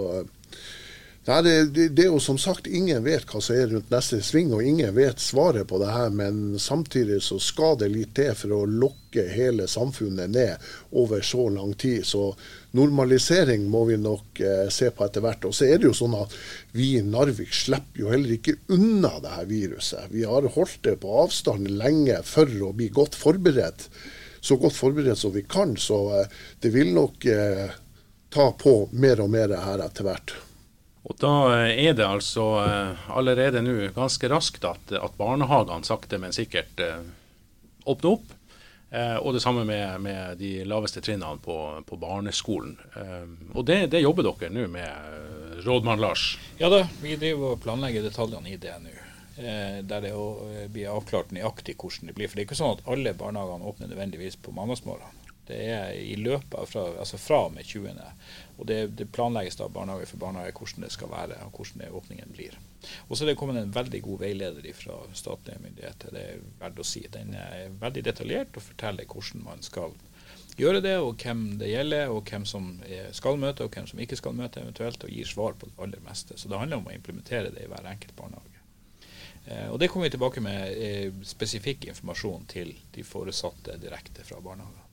Nei, 1.28 1.42
det, 1.42 1.88
det, 1.92 2.02
er 2.02 2.14
jo 2.14 2.20
som 2.22 2.38
sagt 2.40 2.64
ingen 2.66 3.04
vet 3.04 3.26
hva 3.28 3.42
som 3.44 3.52
er 3.52 3.66
rundt 3.68 3.90
neste 3.92 4.22
sving, 4.24 4.54
og 4.56 4.64
ingen 4.64 4.94
vet 4.96 5.20
svaret 5.20 5.68
på 5.68 5.76
det 5.82 5.90
her. 5.92 6.08
Men 6.16 6.56
samtidig 6.58 7.18
så 7.26 7.36
skal 7.44 7.76
det 7.82 7.90
litt 7.92 8.14
til 8.16 8.32
for 8.38 8.54
å 8.56 8.60
lokke 8.64 9.26
hele 9.28 9.66
samfunnet 9.68 10.32
ned 10.32 10.72
over 10.96 11.20
så 11.20 11.44
lang 11.52 11.76
tid. 11.76 12.08
Så 12.08 12.30
normalisering 12.72 13.68
må 13.68 13.84
vi 13.90 14.00
nok 14.00 14.40
eh, 14.40 14.64
se 14.72 14.88
på 14.88 15.04
etter 15.04 15.26
hvert. 15.26 15.44
Og 15.44 15.54
så 15.60 15.68
er 15.68 15.76
det 15.76 15.90
jo 15.90 15.98
sånn 16.00 16.16
at 16.22 16.40
vi 16.72 16.94
i 16.96 17.04
Narvik 17.04 17.52
slipper 17.52 18.06
jo 18.06 18.16
heller 18.16 18.38
ikke 18.40 18.56
unna 18.72 19.12
det 19.20 19.36
her 19.36 19.52
viruset. 19.52 20.08
Vi 20.16 20.24
har 20.24 20.48
holdt 20.56 20.80
det 20.88 20.98
på 21.04 21.20
avstand 21.26 21.68
lenge 21.68 22.22
for 22.24 22.48
å 22.64 22.72
bli 22.72 22.88
godt 22.96 23.20
forberedt. 23.20 23.90
Så 24.40 24.56
godt 24.56 24.72
forberedt 24.72 25.20
som 25.20 25.36
vi 25.36 25.44
kan. 25.44 25.76
Så 25.76 26.06
eh, 26.16 26.44
det 26.64 26.72
vil 26.72 26.96
nok 26.96 27.28
eh, 27.28 27.66
ta 28.32 28.54
på 28.56 28.80
mer 28.96 29.20
og 29.20 29.36
mer 29.36 29.60
her 29.68 29.84
etter 29.84 30.08
hvert. 30.08 30.40
Og 31.08 31.16
Da 31.20 31.32
eh, 31.54 31.86
er 31.86 31.94
det 31.96 32.06
altså 32.06 32.44
eh, 32.64 33.06
allerede 33.16 33.62
nå 33.64 33.76
ganske 33.96 34.28
raskt 34.30 34.66
at, 34.68 34.92
at 34.92 35.16
barnehagene 35.18 35.86
sakte, 35.86 36.20
men 36.20 36.36
sikkert 36.36 36.82
eh, 36.84 37.00
åpner 37.88 38.18
opp. 38.18 38.36
og 39.22 39.34
det 39.34 39.40
samme 39.40 39.62
med, 39.64 40.00
med 40.02 40.38
de 40.40 40.64
laveste 40.66 40.98
trinnene 41.00 41.38
på, 41.38 41.54
på 41.86 41.96
barneskolen. 41.96 42.72
og 43.54 43.62
det, 43.64 43.86
det, 43.92 44.00
jobber 44.02 44.26
dere 44.26 44.50
nå 44.50 44.64
med, 44.66 44.90
rådmann 45.62 46.02
Lars? 46.02 46.24
Ja 46.58 46.66
da, 46.72 46.80
vi 46.98 47.14
driver 47.14 47.54
og 47.54 47.62
planlegger 47.62 48.02
detaljene 48.02 48.50
i 48.50 48.58
det 48.58 48.74
nå. 48.82 48.96
Der 49.86 50.02
det 50.02 50.10
blir 50.74 50.90
avklart 50.90 51.30
nøyaktig 51.30 51.76
hvordan 51.78 52.10
det 52.10 52.16
blir. 52.18 52.26
For 52.26 52.36
det 52.36 52.42
er 52.42 52.48
ikke 52.48 52.58
sånn 52.58 52.74
at 52.80 52.82
alle 52.90 53.14
barnehagene 53.14 53.70
åpner 53.70 53.92
nødvendigvis 53.92 54.40
på 54.42 54.52
mandagsmorgen. 54.58 55.29
Det 55.50 55.60
er 55.74 55.94
i 55.98 56.16
løpet 56.18 56.70
fra, 56.70 56.86
altså 57.02 57.20
fra 57.20 57.44
og 57.46 57.54
med 57.54 57.68
20. 57.68 57.94
Og 58.58 58.66
det, 58.68 58.80
det, 58.98 59.08
planlegges 59.12 59.58
da 59.60 59.68
barnehage 59.72 60.08
for 60.10 60.22
barnehage 60.22 60.56
hvordan 60.58 60.86
det 60.86 60.92
skal 60.94 61.10
være 61.12 61.38
og 61.46 61.56
hvordan 61.56 61.96
åpningen 62.00 62.36
blir. 62.36 62.58
Og 63.08 63.16
så 63.16 63.24
er 63.24 63.32
det 63.32 63.38
kommet 63.40 63.60
en 63.60 63.74
veldig 63.74 64.02
god 64.06 64.22
veileder 64.22 64.68
fra 64.76 65.00
statlige 65.14 65.62
myndigheter. 65.64 66.14
Det 66.14 66.22
er 66.26 66.46
verdt 66.60 66.80
å 66.80 66.86
si. 66.86 67.04
Den 67.12 67.34
er 67.36 67.74
veldig 67.82 68.06
detaljert 68.06 68.56
og 68.56 68.66
forteller 68.68 69.10
hvordan 69.10 69.44
man 69.48 69.66
skal 69.66 69.96
gjøre 70.60 70.80
det, 70.84 70.96
og 71.00 71.20
hvem 71.20 71.44
det 71.60 71.70
gjelder, 71.70 72.12
og 72.12 72.28
hvem 72.28 72.44
som 72.48 72.72
skal 73.16 73.38
møte 73.40 73.64
og 73.64 73.74
hvem 73.74 73.88
som 73.88 74.00
ikke 74.02 74.18
skal 74.18 74.36
møte 74.36 74.62
eventuelt, 74.62 75.04
og 75.04 75.12
gir 75.12 75.28
svar 75.28 75.56
på 75.56 75.70
det 75.70 75.78
aller 75.80 76.04
meste. 76.04 76.36
Så 76.36 76.52
det 76.52 76.60
handler 76.60 76.80
om 76.80 76.90
å 76.90 76.96
implementere 76.96 77.52
det 77.54 77.64
i 77.64 77.70
hver 77.70 77.88
enkelt 77.88 78.16
barnehage. 78.18 78.60
Eh, 79.46 79.68
og 79.70 79.78
Det 79.78 79.88
kommer 79.88 80.06
vi 80.06 80.10
tilbake 80.10 80.40
med 80.44 80.76
eh, 80.76 81.12
spesifikk 81.24 81.88
informasjon 81.90 82.46
til 82.50 82.74
de 82.94 83.04
foresatte 83.06 83.78
direkte 83.80 84.24
fra 84.26 84.40
barnehagen. 84.44 84.86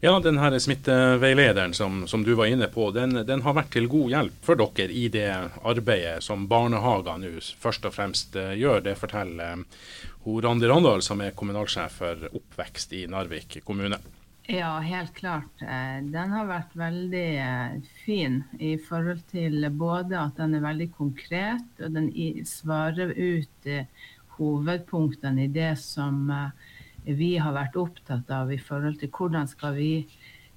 Ja, 0.00 0.20
den 0.20 0.38
her 0.38 0.58
smitteveilederen 0.58 1.74
som, 1.74 2.06
som, 2.06 2.24
du 2.24 2.34
var 2.34 2.46
inne 2.46 2.66
på, 2.66 2.90
den, 2.90 3.26
den, 3.26 3.42
har 3.42 3.56
vært 3.56 3.72
til 3.74 3.88
god 3.90 4.10
hjelp 4.12 4.46
for 4.46 4.60
dere 4.60 4.92
i 4.92 5.06
det 5.12 5.30
arbeidet 5.64 6.22
som 6.24 6.46
barnehager 6.50 7.18
nå 7.22 7.32
først 7.60 7.88
og 7.88 7.96
fremst 7.96 8.36
uh, 8.38 8.52
gjør. 8.54 8.84
Det 8.84 8.96
forteller 9.00 9.64
uh, 9.64 10.36
Randi 10.44 10.68
Randal, 10.70 11.02
som 11.02 11.22
er 11.24 11.34
kommunalsjef 11.36 11.98
for 12.02 12.28
oppvekst 12.32 12.94
i 13.00 13.06
Narvik 13.10 13.58
kommune. 13.64 13.98
Ja, 14.44 14.76
helt 14.84 15.14
klart. 15.16 15.62
Eh, 15.64 16.00
den 16.12 16.32
har 16.36 16.44
vært 16.44 16.74
veldig 16.76 17.28
fin 18.04 18.42
i 18.60 18.74
forhold 18.76 19.22
til 19.30 19.64
både 19.72 20.18
at 20.20 20.36
den 20.36 20.58
er 20.58 20.66
veldig 20.66 20.90
konkret, 20.98 21.64
og 21.80 21.96
den 21.96 22.10
svarer 22.44 23.14
ut 23.16 23.70
hovedpunktene 24.36 25.46
i 25.46 25.52
det 25.54 25.72
som 25.80 26.28
vi 27.04 27.34
har 27.38 27.52
vært 27.56 27.76
opptatt 27.76 28.30
av 28.32 28.52
i 28.52 28.60
forhold 28.60 28.98
til 29.00 29.12
hvordan 29.12 29.48
skal 29.50 29.76
vi 29.76 30.06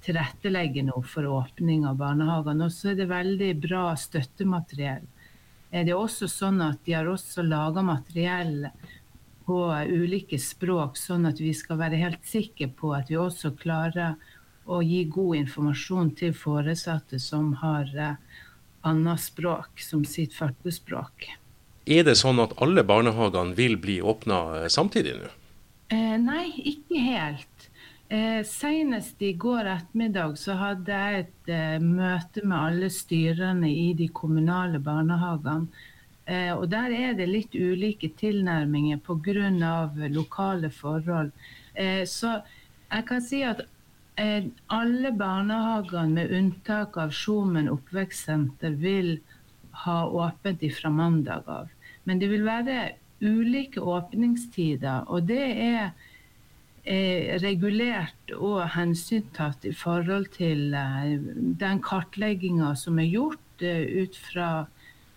tilrettelegge 0.04 0.84
nå 0.86 1.02
for 1.06 1.26
åpning 1.28 1.84
av 1.88 1.98
barnehagene. 2.00 2.68
Og 2.68 2.72
så 2.72 2.92
er 2.92 3.00
det 3.00 3.10
veldig 3.10 3.52
bra 3.62 3.90
støttemateriell. 3.98 5.04
Det 5.68 5.84
er 5.84 5.96
også 5.96 6.30
sånn 6.32 6.62
at 6.64 6.80
De 6.86 6.94
har 6.96 7.08
også 7.10 7.44
laga 7.44 7.82
materiell 7.84 8.70
på 9.48 9.58
ulike 9.88 10.38
språk, 10.40 10.96
sånn 10.96 11.26
at 11.28 11.40
vi 11.40 11.54
skal 11.56 11.80
være 11.80 12.00
helt 12.00 12.24
sikre 12.28 12.68
på 12.68 12.92
at 12.96 13.08
vi 13.08 13.16
også 13.20 13.54
klarer 13.56 14.16
å 14.68 14.82
gi 14.84 15.04
god 15.08 15.38
informasjon 15.42 16.12
til 16.16 16.34
foresatte 16.36 17.20
som 17.22 17.54
har 17.62 17.88
eh, 17.96 18.18
annet 18.84 19.22
språk 19.24 19.80
som 19.80 20.04
sitt 20.04 20.36
førstespråk. 20.36 21.30
Er 21.88 22.04
det 22.04 22.18
sånn 22.20 22.42
at 22.44 22.52
alle 22.60 22.84
barnehagene 22.84 23.56
vil 23.56 23.78
bli 23.80 24.02
åpna 24.04 24.42
eh, 24.58 24.68
samtidig 24.72 25.16
nå? 25.16 25.32
Eh, 25.88 26.16
nei, 26.20 26.50
ikke 26.68 27.00
helt. 27.00 27.68
Eh, 28.12 28.42
senest 28.44 29.22
i 29.24 29.30
går 29.40 29.68
ettermiddag 29.72 30.34
så 30.40 30.56
hadde 30.60 30.98
jeg 31.00 31.22
et 31.22 31.52
eh, 31.52 31.78
møte 31.80 32.44
med 32.44 32.58
alle 32.58 32.90
styrene 32.92 33.70
i 33.72 33.94
de 33.96 34.08
kommunale 34.12 34.80
barnehagene. 34.84 35.68
Eh, 36.28 36.52
og 36.52 36.68
Der 36.68 36.92
er 36.92 37.16
det 37.16 37.28
litt 37.30 37.56
ulike 37.56 38.10
tilnærminger 38.20 39.00
pga. 39.00 40.08
lokale 40.12 40.70
forhold. 40.70 41.32
Eh, 41.74 42.04
så 42.04 42.42
jeg 42.90 43.06
kan 43.06 43.20
si 43.22 43.42
at 43.42 43.64
eh, 44.16 44.44
alle 44.68 45.12
barnehagene, 45.12 46.12
med 46.12 46.30
unntak 46.30 46.96
av 46.96 47.10
Skjomen 47.10 47.68
oppvekstsenter, 47.68 48.76
vil 48.76 49.20
ha 49.86 50.04
åpent 50.06 50.62
ifra 50.62 50.90
mandag 50.90 51.48
av. 51.48 51.68
Men 52.04 52.18
det 52.18 52.28
vil 52.28 52.44
være 52.44 52.92
ulike 53.20 53.80
åpningstider, 53.80 55.08
og 55.08 55.26
det 55.30 55.44
er 55.62 55.90
regulert 57.42 58.32
og 58.32 58.62
hensyntatt 58.72 59.66
i 59.68 59.74
forhold 59.76 60.30
til 60.38 60.72
den 60.72 61.82
kartlegginga 61.84 62.72
som 62.80 63.00
er 63.02 63.10
gjort 63.12 63.64
ut 63.64 64.16
fra 64.30 64.50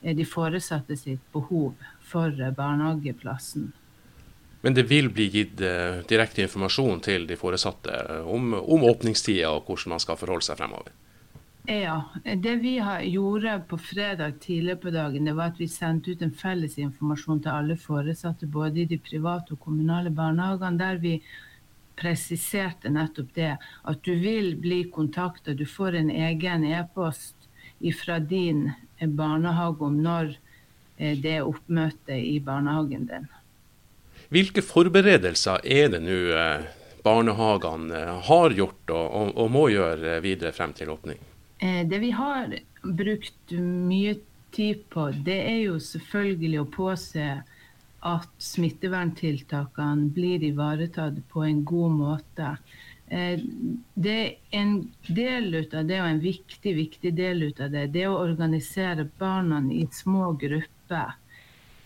de 0.01 0.25
foresatte 0.25 0.97
sitt 0.99 1.21
behov 1.31 1.77
for 2.03 2.33
barnehageplassen. 2.57 3.69
Men 4.61 4.75
det 4.77 4.83
vil 4.89 5.07
bli 5.13 5.29
gitt 5.33 5.61
direkte 6.09 6.43
informasjon 6.43 6.99
til 7.05 7.23
de 7.29 7.37
foresatte 7.39 7.93
om, 8.29 8.51
om 8.59 8.83
åpningstida 8.89 9.53
og 9.53 9.69
hvordan 9.69 9.95
man 9.95 10.03
skal 10.03 10.19
forholde 10.19 10.45
seg 10.49 10.59
fremover? 10.59 10.91
Ja. 11.65 12.03
Det 12.23 12.55
vi 12.55 12.73
gjorde 13.11 13.61
på 13.69 13.77
fredag 13.77 14.39
tidlig 14.39 14.79
på 14.81 14.89
dagen, 14.89 15.25
det 15.25 15.35
var 15.37 15.53
at 15.53 15.59
vi 15.61 15.67
sendte 15.69 16.11
ut 16.11 16.21
en 16.25 16.33
felles 16.33 16.77
informasjon 16.81 17.43
til 17.43 17.53
alle 17.53 17.77
foresatte, 17.77 18.49
både 18.49 18.83
i 18.83 18.89
de 18.89 18.97
private 18.97 19.53
og 19.53 19.61
kommunale 19.61 20.09
barnehagene, 20.09 20.79
der 20.81 21.01
vi 21.03 21.19
presiserte 22.01 22.89
nettopp 22.89 23.33
det. 23.35 23.55
At 23.85 24.01
du 24.05 24.15
vil 24.19 24.55
bli 24.61 24.83
kontakta. 24.93 25.53
Du 25.53 25.65
får 25.65 25.99
en 25.99 26.09
egen 26.09 26.65
e-post 26.65 27.35
fra 27.97 28.19
din 28.19 28.71
barnehage 29.01 29.85
om 29.85 30.01
når 30.03 30.35
eh, 30.97 31.17
det 31.17 31.37
er 31.39 31.47
oppmøte 31.47 32.17
i 32.17 32.39
barnehagen 32.43 33.07
din. 33.09 33.29
Hvilke 34.31 34.63
forberedelser 34.63 35.65
er 35.65 35.89
det 35.93 36.01
nå 36.05 36.19
eh, 36.37 36.69
barnehagene 37.03 37.97
eh, 37.97 38.13
har 38.29 38.55
gjort 38.57 38.93
og, 38.93 39.33
og, 39.35 39.49
må 39.51 39.67
gjøre 39.73 40.19
videre 40.23 40.53
frem 40.55 40.73
til 40.77 40.93
åpning? 40.93 41.19
Det 41.61 41.97
vi 42.01 42.09
har 42.17 42.55
brukt 42.81 43.51
mye 43.61 44.15
tid 44.51 44.79
på, 44.89 45.11
det 45.13 45.37
er 45.45 45.59
jo 45.67 45.75
selvfølgelig 45.83 46.61
å 46.61 46.69
påse 46.73 47.25
at 48.01 48.31
smitteverntiltakene 48.41 50.09
blir 50.15 50.43
ivaretatt 50.43 51.19
på 51.29 51.43
en 51.45 51.61
god 51.67 51.97
måte. 51.99 52.55
Eh, 53.11 53.39
det 53.93 54.15
er 54.17 54.57
en 54.57 54.73
del 55.07 55.53
av 55.59 55.85
det, 55.85 55.99
og 56.01 56.07
en 56.09 56.23
viktig, 56.23 56.73
viktig 56.77 57.13
del 57.17 57.45
av 57.51 57.69
det, 57.73 57.87
det 57.93 58.05
er 58.05 58.09
å 58.09 58.21
organisere 58.23 59.05
barna 59.19 59.61
i 59.69 59.83
små 59.93 60.31
grupper. 60.41 61.17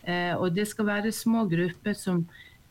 Eh, 0.05 0.33
og 0.37 0.53
det 0.55 0.67
skal 0.69 0.91
være 0.93 1.15
små 1.15 1.47
grupper 1.51 1.97
som, 1.97 2.23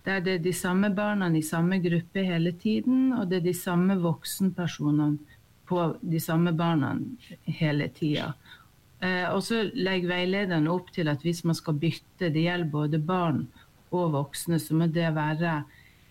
der 0.07 0.25
det 0.25 0.39
er 0.39 0.45
de 0.45 0.55
samme 0.57 0.93
barna 0.95 1.29
i 1.35 1.43
samme 1.43 1.81
gruppe 1.85 2.25
hele 2.25 2.55
tiden, 2.57 3.13
og 3.13 3.29
det 3.29 3.43
er 3.43 3.49
de 3.51 3.57
samme 3.59 3.99
voksenpersonene 4.01 5.34
på 5.69 5.95
de 6.01 6.21
samme 6.21 6.53
barna 6.57 6.95
hele 7.47 7.89
tida. 7.95 8.33
Eh, 9.05 9.29
og 9.31 9.43
så 9.45 9.65
legger 9.75 10.13
veilederen 10.13 10.69
opp 10.71 10.91
til 10.95 11.11
at 11.13 11.25
hvis 11.25 11.45
man 11.49 11.57
skal 11.59 11.79
bytte, 11.81 12.31
det 12.33 12.47
gjelder 12.47 12.73
både 12.73 13.01
barn 13.01 13.47
og 13.95 14.13
voksne, 14.15 14.59
så 14.61 14.77
må 14.77 14.89
det 14.91 15.15
være 15.17 15.63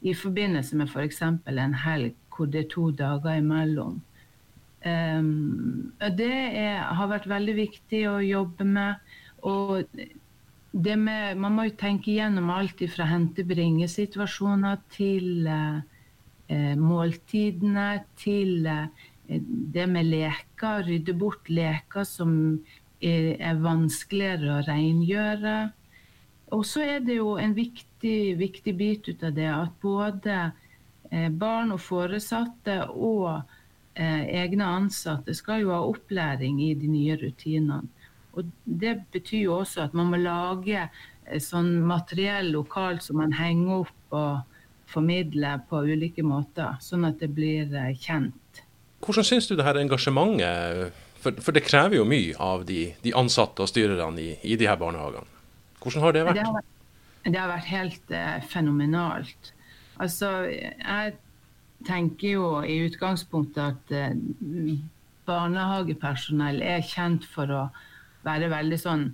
i 0.03 0.13
forbindelse 0.13 0.77
med 0.77 0.91
f.eks. 0.91 1.21
en 1.23 1.77
helg 1.85 2.17
hvor 2.33 2.49
det 2.49 2.63
er 2.63 2.71
to 2.71 2.89
dager 2.97 3.37
imellom. 3.37 4.01
Um, 4.83 5.93
det 6.17 6.33
er, 6.59 6.81
har 6.97 7.07
vært 7.07 7.29
veldig 7.29 7.53
viktig 7.55 8.01
å 8.09 8.17
jobbe 8.25 8.65
med. 8.67 9.13
Og 9.47 9.85
det 10.73 10.95
med, 10.99 11.37
man 11.37 11.55
må 11.55 11.67
jo 11.69 11.75
tenke 11.79 12.11
gjennom 12.15 12.49
alt 12.51 12.81
fra 12.91 13.05
hente-bringe-situasjoner 13.07 14.81
til 14.91 15.47
eh, 15.47 16.73
måltidene, 16.79 17.87
til 18.19 18.65
eh, 18.65 19.05
det 19.27 19.85
med 19.89 20.09
leker. 20.09 20.83
Rydde 20.87 21.15
bort 21.17 21.49
leker 21.49 22.07
som 22.07 22.33
er, 23.01 23.35
er 23.39 23.61
vanskeligere 23.63 24.57
å 24.57 24.65
rengjøre. 24.67 25.55
Og 26.53 26.65
så 26.69 26.83
er 26.85 27.05
det 27.05 27.17
jo 27.17 27.37
en 27.41 27.55
viktig, 27.57 28.35
viktig 28.37 28.75
bit 28.77 29.07
ut 29.09 29.23
av 29.25 29.33
det 29.37 29.49
at 29.49 29.79
både 29.81 30.51
Eh, 31.13 31.29
barn 31.29 31.73
og 31.75 31.81
foresatte 31.83 32.79
og 32.89 33.43
eh, 33.93 34.23
egne 34.41 34.65
ansatte 34.79 35.35
skal 35.37 35.61
jo 35.61 35.73
ha 35.75 35.81
opplæring 35.85 36.61
i 36.65 36.71
de 36.79 36.89
nye 36.89 37.17
rutinene. 37.21 37.83
Og 38.33 38.49
Det 38.65 38.95
betyr 39.13 39.43
jo 39.43 39.59
også 39.59 39.83
at 39.83 39.93
man 39.93 40.09
må 40.09 40.21
lage 40.21 40.87
eh, 40.87 41.37
sånn 41.37 41.83
materiell 41.85 42.49
lokalt 42.55 43.05
som 43.05 43.21
man 43.21 43.35
henger 43.37 43.83
opp 43.83 44.17
og 44.17 44.63
formidler 44.89 45.61
på 45.69 45.83
ulike 45.85 46.25
måter, 46.25 46.79
sånn 46.81 47.05
at 47.05 47.21
det 47.21 47.29
blir 47.33 47.69
kjent. 48.01 48.62
Hvordan 49.03 49.27
syns 49.27 49.49
du 49.49 49.57
det 49.59 49.65
her 49.67 49.79
engasjementet 49.81 50.93
for, 51.23 51.35
for, 51.39 51.55
det 51.55 51.63
krever 51.65 51.99
jo 51.99 52.05
mye 52.07 52.35
av 52.41 52.65
de, 52.67 52.93
de 53.03 53.13
ansatte 53.15 53.63
og 53.63 53.71
styrerne 53.71 54.19
i, 54.19 54.33
i, 54.43 54.57
de 54.59 54.67
her 54.67 54.79
barnehagene. 54.79 55.27
Hvordan 55.83 56.03
har 56.03 56.15
det 56.15 56.23
vært? 56.27 56.39
Det 56.39 56.47
har, 56.47 56.65
det 57.27 57.39
har 57.39 57.51
vært 57.51 57.69
helt 57.71 58.15
eh, 58.15 58.39
fenomenalt. 58.51 59.53
Altså, 60.03 60.31
jeg 60.49 61.13
tenker 61.87 62.35
jo 62.35 62.47
i 62.67 62.81
utgangspunktet 62.87 63.63
at 63.63 63.95
eh, 63.95 64.75
barnehagepersonell 65.27 66.59
er 66.65 66.83
kjent 66.87 67.27
for 67.29 67.51
å 67.51 67.63
være 68.27 68.51
veldig 68.51 68.79
sånn 68.79 69.07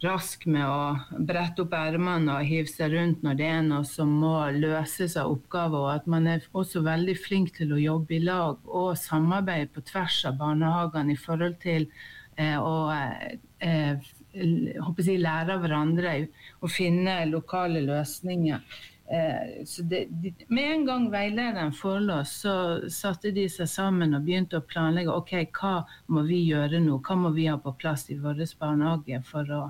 rask 0.00 0.46
med 0.48 0.64
å 0.64 1.18
brette 1.28 1.64
opp 1.64 1.74
ermene 1.76 2.38
og 2.38 2.46
hive 2.48 2.70
seg 2.70 2.94
rundt 2.94 3.24
når 3.24 3.36
det 3.40 3.48
er 3.52 3.64
noe 3.66 3.84
som 3.88 4.12
må 4.22 4.34
løses 4.56 5.16
av 5.20 5.32
oppgaver. 5.34 5.80
Og 5.80 5.90
at 5.92 6.06
man 6.10 6.28
er 6.30 6.46
også 6.56 6.84
veldig 6.86 7.16
flink 7.20 7.52
til 7.58 7.74
å 7.76 7.80
jobbe 7.80 8.16
i 8.16 8.22
lag 8.24 8.60
og 8.64 8.94
samarbeide 9.00 9.72
på 9.74 9.84
tvers 9.90 10.22
av 10.30 10.38
barnehagene 10.40 11.14
i 11.14 11.20
forhold 11.20 11.58
til 11.64 11.88
eh, 12.36 12.56
å 12.56 12.88
eh, 12.92 14.08
jeg, 14.32 15.18
lære 15.20 15.56
av 15.56 15.66
hverandre 15.66 16.14
og 16.60 16.72
finne 16.72 17.18
lokale 17.28 17.82
løsninger. 17.84 18.62
Eh, 19.10 19.66
det, 19.90 20.04
de, 20.22 20.32
med 20.48 20.72
en 20.76 20.86
gang 20.86 21.10
veilederen 21.12 21.74
forelå, 21.76 22.22
så 22.24 22.54
satte 22.88 23.34
de 23.36 23.48
seg 23.50 23.68
sammen 23.68 24.14
og 24.14 24.24
begynte 24.24 24.60
å 24.60 24.64
planlegge 24.64 25.12
ok, 25.12 25.34
hva 25.58 25.74
må 26.14 26.24
vi 26.28 26.44
gjøre 26.46 26.80
nå, 26.84 27.00
hva 27.04 27.18
må 27.18 27.34
vi 27.34 27.50
ha 27.50 27.58
på 27.60 27.74
plass 27.80 28.06
i 28.08 28.16
vår 28.22 28.46
barnehage 28.60 29.20
for 29.26 29.56
å 29.56 29.62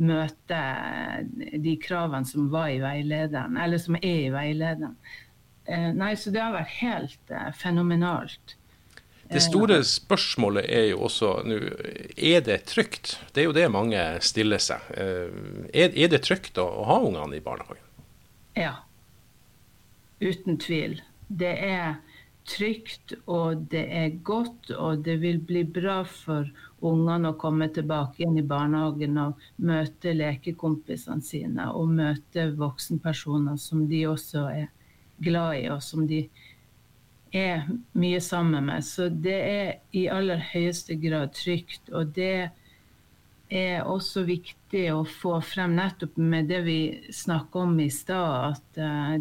møte 0.00 0.60
de 1.60 1.74
kravene 1.82 2.28
som 2.28 2.48
var 2.52 2.70
i 2.72 2.80
veilederen, 2.82 3.58
eller 3.60 3.80
som 3.82 3.98
er 4.00 4.24
i 4.26 4.30
veilederen. 4.32 4.96
Eh, 5.68 5.90
nei, 5.96 6.14
så 6.18 6.32
det 6.34 6.42
har 6.42 6.56
vært 6.56 6.74
helt 6.80 7.34
eh, 7.34 7.50
fenomenalt. 7.56 8.56
Det 9.30 9.38
store 9.44 9.76
spørsmålet 9.86 10.64
er 10.66 10.88
jo 10.88 11.04
også 11.06 11.28
nå, 11.46 11.58
er 12.18 12.40
det 12.42 12.64
trygt? 12.66 13.12
Det 13.30 13.44
er 13.44 13.46
jo 13.46 13.54
det 13.54 13.68
mange 13.70 14.00
stiller 14.26 14.58
seg. 14.58 14.88
Er, 14.90 15.94
er 15.94 16.10
det 16.10 16.24
trygt 16.26 16.58
å, 16.58 16.64
å 16.66 16.86
ha 16.88 16.96
ungene 17.06 17.38
i 17.38 17.44
barnehagen? 17.44 17.84
Ja. 18.58 18.72
Uten 20.18 20.58
tvil. 20.58 20.98
Det 21.30 21.52
er 21.62 22.00
trygt, 22.48 23.14
og 23.26 23.66
det 23.72 23.84
er 23.92 24.18
godt, 24.24 24.70
og 24.72 25.04
det 25.04 25.18
vil 25.22 25.40
bli 25.44 25.64
bra 25.64 26.00
for 26.08 26.48
ungene 26.80 27.32
å 27.32 27.38
komme 27.40 27.68
tilbake 27.74 28.22
igjen 28.22 28.40
i 28.40 28.46
barnehagen 28.46 29.18
og 29.20 29.42
møte 29.60 30.14
lekekompisene 30.16 31.24
sine 31.24 31.68
og 31.76 31.92
møte 31.98 32.48
voksenpersoner 32.56 33.58
som 33.60 33.84
de 33.90 34.06
også 34.08 34.46
er 34.52 34.70
glad 35.20 35.58
i, 35.60 35.66
og 35.68 35.82
som 35.84 36.06
de 36.08 36.24
er 37.36 37.68
mye 37.92 38.20
sammen 38.20 38.66
med. 38.66 38.84
Så 38.84 39.08
det 39.08 39.36
er 39.36 39.68
i 39.96 40.06
aller 40.10 40.40
høyeste 40.52 40.96
grad 41.00 41.34
trygt. 41.36 41.92
Og 41.92 42.10
det 42.16 42.50
er 43.50 43.86
også 43.86 44.24
viktig 44.26 44.86
å 44.94 45.04
få 45.04 45.38
frem 45.44 45.76
nettopp 45.78 46.18
med 46.18 46.50
det 46.50 46.62
vi 46.66 46.80
snakka 47.14 47.66
om 47.66 47.78
i 47.82 47.90
stad, 47.92 48.56
at 48.56 48.82
uh, 48.82 49.16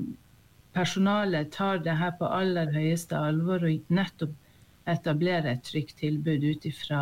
personalet 0.79 1.51
tar 1.51 1.81
det 1.83 1.97
her 1.99 2.13
på 2.19 2.29
aller 2.31 2.71
høyeste 2.71 3.17
alvor 3.17 3.65
og 3.67 3.91
nettopp 3.91 4.35
etablerer 4.89 5.53
et 5.53 5.65
trygt 5.67 5.99
tilbud 5.99 6.45
ut 6.45 6.65
ifra 6.65 7.01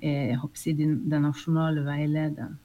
eh, 0.00 0.46
den, 0.64 0.94
den, 1.10 1.26
nasjonale 1.26 1.82
veilederen. 1.86 2.58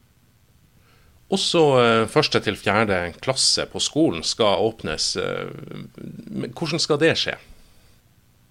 Også 1.31 1.61
eh, 1.79 2.07
første 2.11 2.41
til 2.43 2.59
fjerde 2.59 2.99
klasse 3.23 3.65
på 3.71 3.81
skolen 3.83 4.23
skal 4.23 4.61
åpnes. 4.67 5.15
Hvordan 5.17 6.83
skal 6.83 7.01
det 7.01 7.15
skje? 7.19 7.39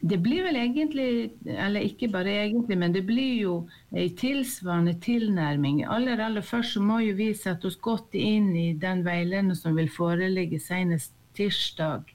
Det 0.01 0.17
blir 0.25 0.47
vel 0.47 0.57
egentlig, 0.57 1.31
eller 1.45 1.85
ikke 1.85 2.09
bare 2.09 2.33
egentlig, 2.47 2.77
men 2.81 2.95
det 2.95 3.03
blir 3.05 3.35
jo 3.37 3.55
ei 3.93 4.09
tilsvarende 4.17 4.95
tilnærming. 5.05 5.83
Aller 5.85 6.23
aller 6.25 6.41
først 6.41 6.79
så 6.79 6.81
må 6.81 7.03
jo 7.05 7.13
vi 7.19 7.35
sette 7.37 7.69
oss 7.69 7.77
godt 7.77 8.17
inn 8.17 8.55
i 8.57 8.71
den 8.73 9.05
veilederen 9.05 9.53
som 9.57 9.77
vil 9.77 9.93
foreligge 9.93 10.61
senest 10.65 11.13
tirsdag, 11.41 12.13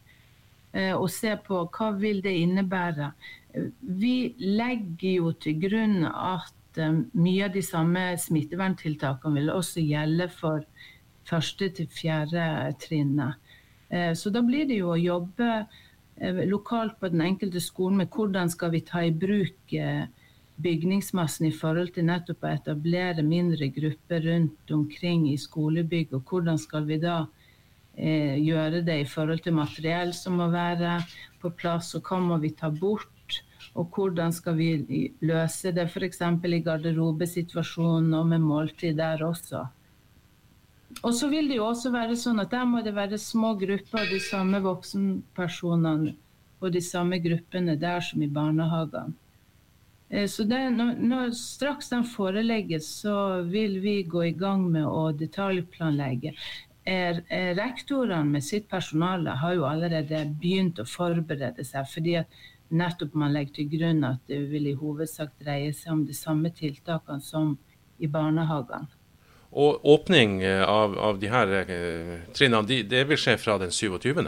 eh, 0.73 0.93
og 0.93 1.09
se 1.11 1.33
på 1.45 1.65
hva 1.75 1.91
vil 1.99 2.21
det 2.25 2.35
innebære. 2.43 3.11
Vi 3.99 4.35
legger 4.39 5.11
jo 5.21 5.31
til 5.39 5.59
grunn 5.61 6.03
at 6.05 6.81
um, 6.83 7.05
mye 7.15 7.47
av 7.47 7.55
de 7.55 7.63
samme 7.63 8.03
smitteverntiltakene 8.19 9.39
vil 9.39 9.53
også 9.53 9.83
gjelde 9.85 10.27
for 10.33 10.65
første 11.25 11.69
til 11.77 11.87
fjerde 11.89 12.75
trinnet. 12.83 13.39
Uh, 13.89 14.11
så 14.17 14.31
da 14.33 14.43
blir 14.43 14.67
det 14.69 14.81
jo 14.81 14.93
å 14.93 15.01
jobbe 15.01 15.65
lokalt 16.47 16.93
på 17.01 17.09
den 17.11 17.19
enkelte 17.25 17.59
skolen 17.59 17.97
med 17.99 18.13
hvordan 18.15 18.47
skal 18.47 18.69
vi 18.71 18.79
ta 18.87 19.01
i 19.03 19.09
bruk 19.11 19.73
bygningsmassen 20.63 21.49
i 21.49 21.55
forhold 21.55 21.91
til 21.95 22.07
nettopp 22.07 22.45
å 22.45 22.53
etablere 22.53 23.23
mindre 23.25 23.67
grupper 23.75 24.23
rundt 24.23 24.71
omkring 24.71 25.27
i 25.31 25.37
skolebygg, 25.39 26.13
og 26.15 26.29
hvordan 26.29 26.59
skal 26.61 26.87
vi 26.87 26.99
da 27.03 27.17
eh, 27.25 27.44
gjøre 27.95 28.81
det 28.85 28.97
i 29.01 29.07
forhold 29.07 29.43
til 29.45 29.55
materiell 29.55 30.13
som 30.13 30.39
må 30.41 30.49
være 30.51 30.97
på 31.41 31.51
plass, 31.55 31.93
og 31.95 32.09
hva 32.09 32.19
må 32.19 32.39
vi 32.43 32.51
ta 32.57 32.69
bort? 32.69 33.11
Og 33.75 33.91
hvordan 33.91 34.31
skal 34.31 34.55
vi 34.55 34.69
løse 35.23 35.71
det 35.75 35.87
f.eks. 35.89 36.21
i 36.21 36.59
garderobesituasjonen 36.63 38.13
og 38.15 38.27
med 38.31 38.43
måltid 38.43 38.95
der 38.99 39.23
også. 39.25 39.65
Og 41.03 41.13
så 41.13 41.27
vil 41.27 41.49
det 41.49 41.57
jo 41.57 41.65
også 41.67 41.91
være 41.91 42.15
sånn 42.19 42.39
at 42.39 42.53
der 42.53 42.63
må 42.69 42.81
det 42.85 42.95
være 42.95 43.19
små 43.19 43.53
grupper 43.59 44.05
av 44.05 44.13
de 44.13 44.21
samme 44.23 44.61
voksenpersonene 44.63 46.15
og 46.61 46.71
de 46.71 46.81
samme 46.81 47.19
gruppene 47.19 47.75
der 47.79 48.03
som 48.05 48.23
i 48.23 48.31
barnehagene. 48.31 49.15
Eh, 50.09 50.27
så 50.29 50.45
det, 50.47 50.61
når, 50.77 50.93
når, 51.01 51.33
straks 51.37 51.89
den 51.91 52.05
forelegges, 52.07 52.87
så 53.01 53.41
vil 53.49 53.79
vi 53.83 53.97
gå 54.03 54.23
i 54.29 54.35
gang 54.37 54.67
med 54.71 54.85
å 54.85 55.09
detaljplanlegge. 55.17 56.35
Er, 56.85 57.23
er 57.33 57.55
rektorene 57.57 58.29
med 58.29 58.43
sitt 58.45 58.67
personale 58.69 59.33
har 59.41 59.55
jo 59.57 59.63
allerede 59.65 60.19
begynt 60.41 60.77
å 60.79 60.85
forberede 60.85 61.65
seg. 61.65 61.87
fordi 61.89 62.19
at 62.21 62.43
nettopp 62.69 63.13
man 63.13 63.33
legger 63.33 63.53
til 63.59 63.71
grunn 63.71 64.03
at 64.05 64.21
det 64.29 64.43
vil 64.51 64.67
i 64.69 64.75
hovedsak 64.77 65.33
dreie 65.41 65.73
seg 65.73 65.93
om 65.93 66.05
de 66.05 66.13
samme 66.13 66.51
tiltakene 66.53 67.21
som 67.21 67.57
i 67.97 68.07
barnehagene. 68.07 68.87
Og 69.55 69.85
åpning 69.87 70.41
eh, 70.43 70.61
av, 70.67 70.97
av 70.99 71.19
de 71.19 71.29
her 71.31 71.51
eh, 71.63 72.15
trinnene, 72.35 72.67
de, 72.67 72.81
det 72.83 73.05
vil 73.07 73.19
skje 73.19 73.37
fra 73.39 73.57
den 73.61 73.71
27.? 73.71 74.25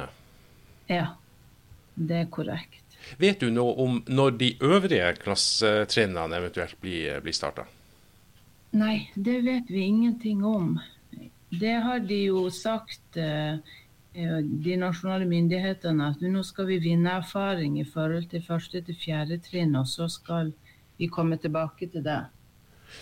Ja, 0.87 1.07
det 1.95 2.21
er 2.21 2.29
korrekt. 2.31 2.83
Vet 3.19 3.41
du 3.43 3.51
noe 3.51 3.73
om 3.83 3.99
når 4.07 4.37
de 4.39 4.53
øvrige 4.63 5.13
klassetrinnene 5.21 6.39
eventuelt 6.39 6.79
blir, 6.81 7.19
blir 7.23 7.35
starta? 7.35 7.67
Nei, 8.77 9.09
det 9.15 9.41
vet 9.45 9.69
vi 9.71 9.83
ingenting 9.87 10.45
om. 10.45 10.77
Det 11.49 11.75
har 11.83 11.99
de 11.99 12.23
jo 12.27 12.49
sagt, 12.51 13.17
eh, 13.17 13.53
eh, 14.13 14.39
de 14.43 14.77
nasjonale 14.77 15.25
myndighetene, 15.25 16.09
at 16.11 16.21
nå 16.21 16.43
skal 16.43 16.67
vi 16.67 16.79
vinne 16.83 17.19
erfaring 17.21 17.79
i 17.79 17.85
forhold 17.87 18.27
til 18.31 18.43
første 18.43 18.81
til 18.81 18.95
fjerde 18.95 19.39
trinn, 19.39 19.75
og 19.75 19.87
så 19.87 20.09
skal 20.11 20.51
vi 20.97 21.07
komme 21.07 21.37
tilbake 21.37 21.87
til 21.87 22.03
det. 22.03 22.25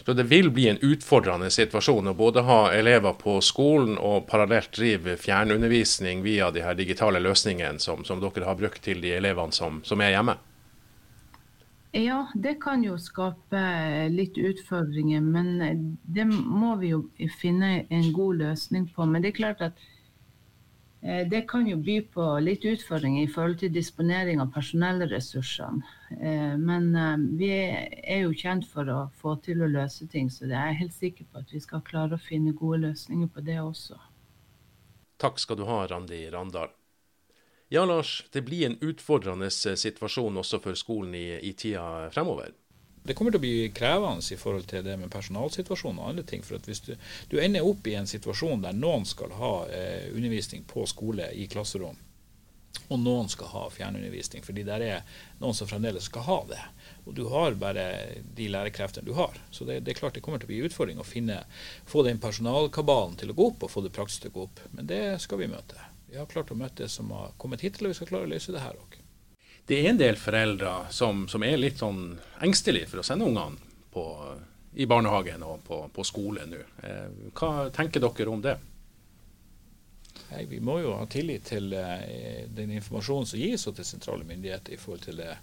Så 0.05 0.13
det 0.13 0.23
vil 0.23 0.49
bli 0.51 0.67
en 0.69 0.81
utfordrende 0.81 1.49
situasjon 1.53 2.10
å 2.10 2.15
både 2.17 2.43
ha 2.45 2.60
elever 2.73 3.13
på 3.19 3.38
skolen 3.45 3.97
og 3.97 4.25
parallelt 4.29 4.73
drive 4.73 5.15
fjernundervisning 5.21 6.23
via 6.25 6.49
de 6.51 6.63
her 6.65 6.77
digitale 6.77 7.21
løsningene 7.21 7.79
som, 7.79 8.05
som 8.05 8.21
dere 8.21 8.47
har 8.47 8.58
brukt 8.60 8.81
til 8.84 9.01
de 9.01 9.13
elevene 9.17 9.53
som, 9.55 9.81
som, 9.86 10.01
er 10.01 10.15
hjemme? 10.15 10.38
Ja, 11.95 12.25
det 12.36 12.58
kan 12.60 12.81
jo 12.84 12.97
skape 12.99 13.60
litt 14.12 14.36
utfordringer, 14.36 15.21
men 15.23 15.97
det 16.03 16.25
må 16.27 16.73
vi 16.81 16.89
jo 16.91 17.05
finne 17.39 17.86
en 17.88 18.10
god 18.15 18.41
løsning 18.41 18.89
på. 18.91 19.08
Men 19.08 19.23
det 19.23 19.31
er 19.31 19.38
klart 19.39 19.63
at 19.63 19.79
Eh, 21.05 21.27
det 21.27 21.41
kan 21.47 21.67
jo 21.69 21.77
by 21.77 21.99
på 22.13 22.23
litt 22.41 22.63
utfordringer 22.65 23.27
i 23.27 23.29
forhold 23.29 23.60
til 23.62 23.73
disponering 23.73 24.39
av 24.41 24.49
personellressursene. 24.55 25.84
Eh, 26.17 26.55
men 26.58 26.88
eh, 26.97 27.25
vi 27.41 27.49
er 27.51 28.23
jo 28.23 28.31
kjent 28.34 28.65
for 28.71 28.89
å 28.89 28.97
få 29.21 29.36
til 29.45 29.62
å 29.62 29.69
løse 29.69 30.08
ting, 30.10 30.31
så 30.34 30.47
jeg 30.49 30.58
er 30.58 30.79
helt 30.79 30.95
sikker 30.95 31.27
på 31.29 31.43
at 31.43 31.53
vi 31.53 31.62
skal 31.62 31.86
klare 31.86 32.17
å 32.17 32.25
finne 32.25 32.55
gode 32.58 32.81
løsninger 32.88 33.29
på 33.29 33.45
det 33.45 33.60
også. 33.62 33.99
Takk 35.21 35.38
skal 35.39 35.62
du 35.62 35.67
ha, 35.69 35.84
Randi 35.91 36.23
Randal. 36.34 36.73
Ja, 37.73 37.86
Lars, 37.86 38.19
det 38.32 38.45
blir 38.45 38.67
en 38.67 38.78
utfordrende 38.82 39.49
situasjon 39.49 40.38
også 40.38 40.62
for 40.62 40.78
skolen 40.78 41.15
i, 41.17 41.28
i 41.41 41.56
tida 41.58 42.12
fremover 42.13 42.54
det 43.06 43.13
kommer 43.13 43.34
til 43.34 43.38
å 43.38 43.43
bli 43.43 43.69
krevende 43.75 44.34
i 44.34 44.39
forhold 44.39 44.65
til 44.69 44.82
det 44.86 44.95
med 44.97 45.12
personalsituasjonen 45.13 46.01
og 46.01 46.10
andre 46.10 46.23
ting. 46.25 46.41
For 46.45 46.58
hvis 46.65 46.82
du, 46.88 46.95
du 47.30 47.38
ender 47.41 47.65
opp 47.65 47.86
i 47.88 47.93
en 47.99 48.10
situasjon 48.10 48.65
der 48.65 48.73
noen 48.78 49.06
skal 49.06 49.36
ha 49.38 49.54
eh, 49.69 50.10
undervisning 50.10 50.65
på 50.69 50.88
skole 50.89 51.30
i 51.38 51.45
klasserom, 51.51 51.99
og 52.89 52.99
noen 53.01 53.30
skal 53.32 53.49
ha 53.54 53.63
fjernundervisning, 53.73 54.43
fordi 54.45 54.65
det 54.65 54.75
er 54.84 55.21
noen 55.39 55.56
som 55.58 55.69
fremdeles 55.69 56.10
skal 56.10 56.25
ha 56.25 56.39
det. 56.49 56.62
Og 57.06 57.15
du 57.17 57.23
har 57.30 57.56
bare 57.62 57.86
de 58.38 58.49
lærerkreftene 58.51 59.06
du 59.06 59.13
har. 59.17 59.38
Så 59.54 59.69
det, 59.69 59.84
det, 59.86 59.93
er 59.93 60.01
klart 60.01 60.17
det 60.17 60.25
kommer 60.25 60.41
til 60.41 60.49
å 60.49 60.54
bli 60.54 60.63
utfordring 60.65 61.01
å 61.01 61.08
finne, 61.08 61.43
få 61.89 62.04
den 62.06 62.21
personalkabalen 62.21 63.17
til 63.21 63.34
å 63.34 63.38
gå 63.38 63.51
opp, 63.54 63.65
og 63.65 63.73
få 63.73 63.86
det 63.86 63.93
praktisk 63.95 64.25
til 64.25 64.34
å 64.34 64.39
gå 64.39 64.47
opp. 64.49 64.65
Men 64.73 64.89
det 64.89 65.04
skal 65.23 65.41
vi 65.41 65.54
møte. 65.54 65.94
Vi 66.09 66.19
har 66.19 66.29
klart 66.29 66.53
å 66.53 66.59
møte 66.59 66.83
det 66.83 66.91
som 66.93 67.09
har 67.15 67.33
kommet 67.41 67.65
hittil, 67.65 67.87
og 67.87 67.95
vi 67.95 67.99
skal 67.99 68.11
klare 68.13 68.29
å 68.29 68.33
løse 68.35 68.53
det 68.55 68.63
her 68.63 68.77
òg 68.77 69.01
det 69.65 69.79
er 69.81 69.89
en 69.89 69.97
del 69.97 70.17
foreldre 70.17 70.73
som, 70.93 71.25
som 71.27 71.43
er 71.43 71.57
litt 71.57 71.81
sånn 71.81 72.19
engstelige 72.45 72.91
for 72.91 73.01
å 73.01 73.05
sende 73.05 73.25
ungene 73.25 73.57
på, 73.93 74.05
i 74.77 74.85
barnehagen 74.85 75.43
og 75.45 75.63
på, 75.65 75.79
på 75.93 76.05
skole 76.05 76.45
nå. 76.49 76.61
Eh, 76.85 77.07
hva 77.33 77.69
tenker 77.73 78.03
dere 78.03 78.29
om 78.29 78.43
det? 78.45 78.55
Nei, 80.29 80.43
vi 80.49 80.59
må 80.63 80.77
jo 80.83 80.93
ha 80.99 81.05
tillit 81.09 81.47
til 81.49 81.73
eh, 81.77 82.45
den 82.51 82.75
informasjonen 82.77 83.29
som 83.29 83.41
gis 83.41 83.65
til 83.65 83.87
sentrale 83.87 84.27
myndigheter 84.27 84.75
i 84.75 84.79
forhold 84.81 85.05
til 85.07 85.19
det, 85.21 85.33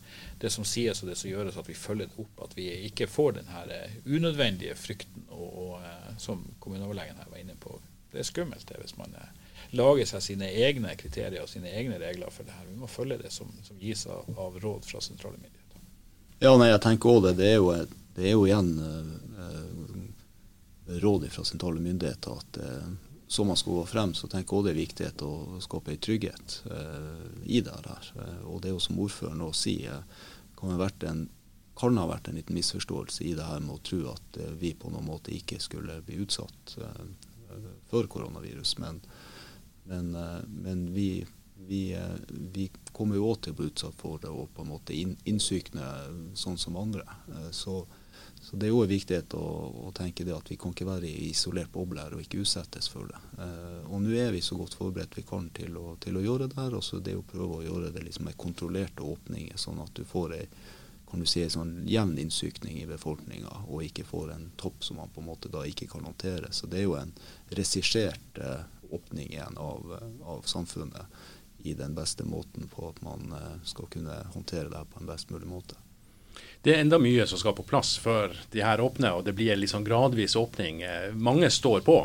det, 0.42 0.52
som 0.54 0.66
sies 0.68 1.02
og 1.02 1.10
det 1.10 1.18
som 1.18 1.30
gjøres, 1.32 1.58
at 1.58 1.70
vi 1.70 1.78
følger 1.78 2.10
det 2.10 2.22
opp. 2.22 2.46
At 2.46 2.56
vi 2.58 2.68
ikke 2.88 3.10
får 3.10 3.38
den 3.40 3.50
her 3.50 3.74
eh, 3.74 3.98
unødvendige 4.06 4.78
frykten 4.78 5.26
og, 5.30 5.48
og, 5.50 5.74
eh, 5.82 6.10
som 6.22 6.46
kommuneoverlegen 6.62 7.18
her 7.18 7.30
var 7.30 7.42
inne 7.42 7.58
på. 7.58 7.74
Det 8.12 8.22
er 8.22 8.28
skummelt 8.28 8.68
det 8.68 8.78
hvis 8.84 8.98
man 9.00 9.18
eh, 9.18 9.41
lage 9.70 10.06
seg 10.08 10.22
sine 10.24 10.48
egne 10.50 10.96
kriterier 10.98 11.42
og 11.42 11.48
sine 11.50 11.70
egne 11.70 11.98
regler 12.02 12.30
for 12.32 12.44
det 12.48 12.54
her. 12.56 12.68
Vi 12.68 12.80
må 12.80 12.86
følge 12.90 13.18
det 13.22 13.32
som, 13.34 13.48
som 13.64 13.76
gis 13.80 14.06
av, 14.06 14.26
av, 14.36 14.60
råd 14.62 14.84
fra 14.88 15.00
sentrale 15.04 15.38
myndigheter. 15.38 15.80
Ja, 16.42 16.56
nei, 16.58 16.72
jeg 16.72 16.82
tenker 16.82 17.12
også 17.12 17.26
det. 17.28 17.36
Det 17.38 17.48
er 17.52 17.58
jo, 17.60 17.68
det 18.16 18.24
er 18.28 18.34
jo 18.34 18.46
igjen 18.48 18.72
eh, 18.82 20.98
råd 21.02 21.22
fra 21.30 21.44
sentrale 21.46 21.80
myndigheter 21.82 22.30
at 22.42 22.52
eh, 22.62 22.88
som 23.32 23.48
man 23.48 23.56
skal 23.56 23.78
gå 23.78 23.84
frem, 23.88 24.10
så 24.14 24.28
tenker 24.28 24.52
jeg 24.52 24.58
også 24.58 24.66
det 24.66 24.72
er 24.72 24.80
viktig 24.80 25.06
å 25.24 25.60
skape 25.64 25.94
en 25.94 26.02
trygghet 26.08 26.48
eh, 26.68 27.22
i 27.46 27.62
det 27.64 27.78
her. 27.86 28.10
Eh, 28.18 28.42
og 28.50 28.60
det 28.60 28.72
er 28.72 28.76
jo 28.76 28.86
som 28.88 29.00
ordføreren 29.00 29.40
nå 29.40 29.52
sier, 29.56 30.02
kan 30.58 30.74
ha 30.74 30.82
vært 30.82 31.06
en 31.08 31.20
kan 31.78 31.96
ha 31.98 32.06
vært 32.06 32.28
en 32.28 32.36
liten 32.36 32.56
misforståelse 32.56 33.24
i 33.24 33.34
det 33.34 33.46
her 33.48 33.62
med 33.64 33.78
å 33.78 33.84
tro 33.86 34.00
at 34.12 34.38
eh, 34.38 34.54
vi 34.60 34.74
på 34.76 34.92
noen 34.92 35.08
måte 35.08 35.32
ikke 35.34 35.60
skulle 35.62 36.00
bli 36.04 36.20
utsatt 36.22 36.76
eh, 36.78 37.04
for 37.90 38.08
koronavirus. 38.12 38.76
Men 38.82 39.00
men, 39.84 40.14
eh, 40.14 40.42
men 40.48 40.94
vi, 40.94 41.26
vi, 41.66 41.92
eh, 41.92 42.20
vi, 42.28 42.70
kommer 42.92 43.16
jo 43.16 43.32
òg 43.32 43.42
til 43.42 43.54
å 43.54 43.58
bli 43.58 43.70
utsatt 43.70 43.96
for 43.98 44.20
det 44.22 44.30
og 44.30 44.52
på 44.54 44.64
en 44.64 44.72
måte 44.74 44.94
innsykne 44.94 45.88
sånn 46.38 46.58
som 46.60 46.76
andre. 46.76 47.04
Eh, 47.32 47.50
så, 47.50 47.80
så 48.42 48.58
det 48.58 48.68
er 48.68 48.74
jo 48.74 48.82
en 48.84 48.92
viktighet 48.92 49.34
å, 49.38 49.46
å, 49.86 49.92
tenke 49.96 50.26
det 50.28 50.34
at 50.36 50.50
vi 50.50 50.58
kan 50.60 50.74
ikke 50.74 50.88
være 50.88 51.08
i 51.08 51.30
isolert 51.30 51.72
boble 51.72 52.02
her 52.04 52.14
og 52.16 52.24
ikke 52.24 52.42
utsettes 52.44 52.90
for 52.92 53.08
det. 53.10 53.20
og 53.88 54.02
nå 54.02 54.14
er 54.18 54.32
vi 54.34 54.42
så 54.42 54.58
godt 54.58 54.76
forberedt 54.78 55.16
vi 55.16 55.26
kan 55.26 55.48
til 55.54 55.76
å, 55.78 55.96
til 56.02 56.18
å 56.18 56.24
gjøre 56.24 56.50
det 56.50 56.60
her. 56.60 56.76
Og 56.78 56.84
så 56.84 57.00
det 57.00 57.16
å 57.16 57.26
prøve 57.26 57.60
å 57.60 57.66
gjøre 57.66 57.92
det 57.94 58.04
liksom 58.06 58.28
med 58.28 58.38
kontrollerte 58.38 59.06
åpninger, 59.06 59.58
sånn 59.58 59.82
at 59.82 59.94
du 59.96 60.04
får 60.08 60.38
ei 60.38 60.46
kan 61.12 61.20
du 61.20 61.26
si, 61.28 61.42
en 61.44 61.50
sånn 61.52 61.72
jevn 61.84 62.14
innsykning 62.22 62.78
i 62.80 62.86
befolkninga, 62.88 63.50
og 63.68 63.82
ikke 63.84 64.06
får 64.08 64.30
en 64.32 64.46
topp 64.56 64.80
som 64.80 64.96
man 64.96 65.10
på 65.12 65.20
en 65.20 65.26
måte 65.26 65.50
da 65.52 65.60
ikke 65.68 65.84
kan 65.90 66.06
håndtere. 66.08 66.48
Så 66.56 66.64
det 66.72 66.78
er 66.80 66.86
jo 66.86 66.94
en 66.96 67.12
regissert 67.52 68.40
eh, 68.40 68.62
åpning 68.92 69.30
igjen 69.30 69.58
av, 69.58 69.96
av, 70.22 70.42
samfunnet 70.48 71.22
i 71.62 71.74
den 71.78 71.94
beste 71.94 72.24
måten 72.26 72.68
på 72.68 72.88
at 72.88 73.00
man 73.02 73.32
eh, 73.36 73.58
skal 73.64 73.88
kunne 73.92 74.18
håndtere 74.34 74.70
det 74.72 74.84
på 74.92 75.00
en 75.00 75.10
best 75.10 75.30
mulig 75.30 75.48
måte. 75.48 75.78
Det 76.62 76.74
er 76.74 76.82
enda 76.82 76.98
mye 77.02 77.26
som 77.26 77.38
skal 77.38 77.54
på 77.58 77.66
plass 77.66 77.96
før 78.00 78.34
de 78.52 78.62
her 78.64 78.80
åpner, 78.80 79.14
og 79.18 79.26
det 79.26 79.34
blir 79.38 79.52
en 79.54 79.62
liksom 79.62 79.84
gradvis 79.86 80.36
åpning. 80.38 80.82
Eh, 80.82 81.12
mange 81.14 81.50
står 81.50 81.84
på. 81.86 81.98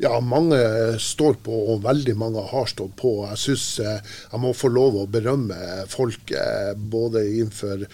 Ja, 0.00 0.12
mange 0.22 0.58
står 1.02 1.38
på, 1.44 1.56
og 1.72 1.82
veldig 1.84 2.14
mange 2.18 2.44
har 2.52 2.68
stått 2.70 2.94
på. 3.00 3.12
Jeg 3.32 3.40
syns 3.42 3.66
eh, 3.82 4.14
jeg 4.30 4.42
må 4.42 4.54
få 4.56 4.70
lov 4.72 4.98
å 5.00 5.06
berømme 5.10 5.58
folk 5.90 6.32
både 6.92 7.24
innenfor 7.26 7.86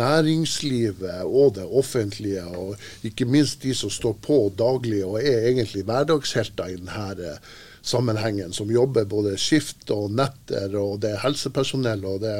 næringslivet 0.00 1.24
og 1.26 1.56
det 1.58 1.66
offentlige, 1.68 2.44
og 2.48 3.06
ikke 3.06 3.28
minst 3.28 3.62
de 3.66 3.74
som 3.76 3.92
står 3.92 4.18
på 4.24 4.40
daglig 4.58 5.02
og 5.06 5.20
er 5.20 5.50
egentlig 5.52 5.84
hverdagshelter 5.88 6.72
i 6.72 6.78
denne 6.80 7.38
sammenhengen, 7.88 8.52
som 8.52 8.70
jobber 8.70 9.08
både 9.08 9.36
skift 9.40 9.90
og 9.94 10.12
netter, 10.16 10.74
og 10.78 11.00
det 11.02 11.14
er 11.14 11.22
helsepersonell 11.24 12.04
og 12.08 12.22
det, 12.24 12.34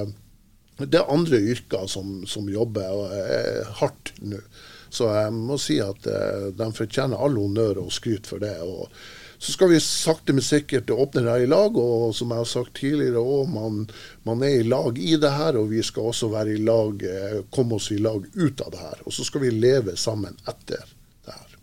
det 0.85 1.01
er 1.01 1.13
andre 1.13 1.41
yrker 1.53 1.87
som, 1.91 2.21
som 2.29 2.49
jobber 2.53 3.07
eh, 3.19 3.79
hardt 3.81 4.13
nå. 4.23 4.43
Så 4.91 5.09
jeg 5.13 5.33
må 5.37 5.59
si 5.61 5.79
at 5.85 6.07
eh, 6.09 6.51
de 6.57 6.69
fortjener 6.75 7.21
all 7.21 7.39
honnør 7.39 7.85
og 7.85 7.95
skryt 7.95 8.29
for 8.29 8.43
det. 8.43 8.57
og 8.65 8.93
så 9.39 9.53
skal 9.53 9.71
vi 9.71 9.81
sakte, 9.81 10.33
men 10.35 10.43
sikkert 10.43 10.91
åpne 10.91 11.23
det 11.23 11.45
i 11.45 11.47
lag. 11.47 11.77
Og 11.79 12.15
som 12.15 12.33
jeg 12.35 12.43
har 12.43 12.49
sagt 12.51 12.75
tidligere 12.81 13.23
òg, 13.23 13.51
man, 13.55 13.85
man, 14.27 14.43
er 14.43 14.59
i 14.59 14.67
lag 14.67 14.99
i 14.99 15.15
det 15.21 15.31
her. 15.31 15.61
Og 15.61 15.71
vi 15.71 15.83
skal 15.87 16.11
også 16.11 16.31
være 16.33 16.57
i 16.57 16.65
lag, 16.67 17.05
eh, 17.07 17.37
komme 17.55 17.79
oss 17.79 17.93
i 17.95 18.01
lag 18.03 18.27
ut 18.35 18.65
av 18.67 18.73
det 18.75 18.83
her. 18.83 19.05
Og 19.07 19.15
så 19.15 19.27
skal 19.29 19.47
vi 19.47 19.55
leve 19.55 19.95
sammen 19.97 20.35
etter 20.43 20.83
det 21.27 21.37
her. 21.37 21.55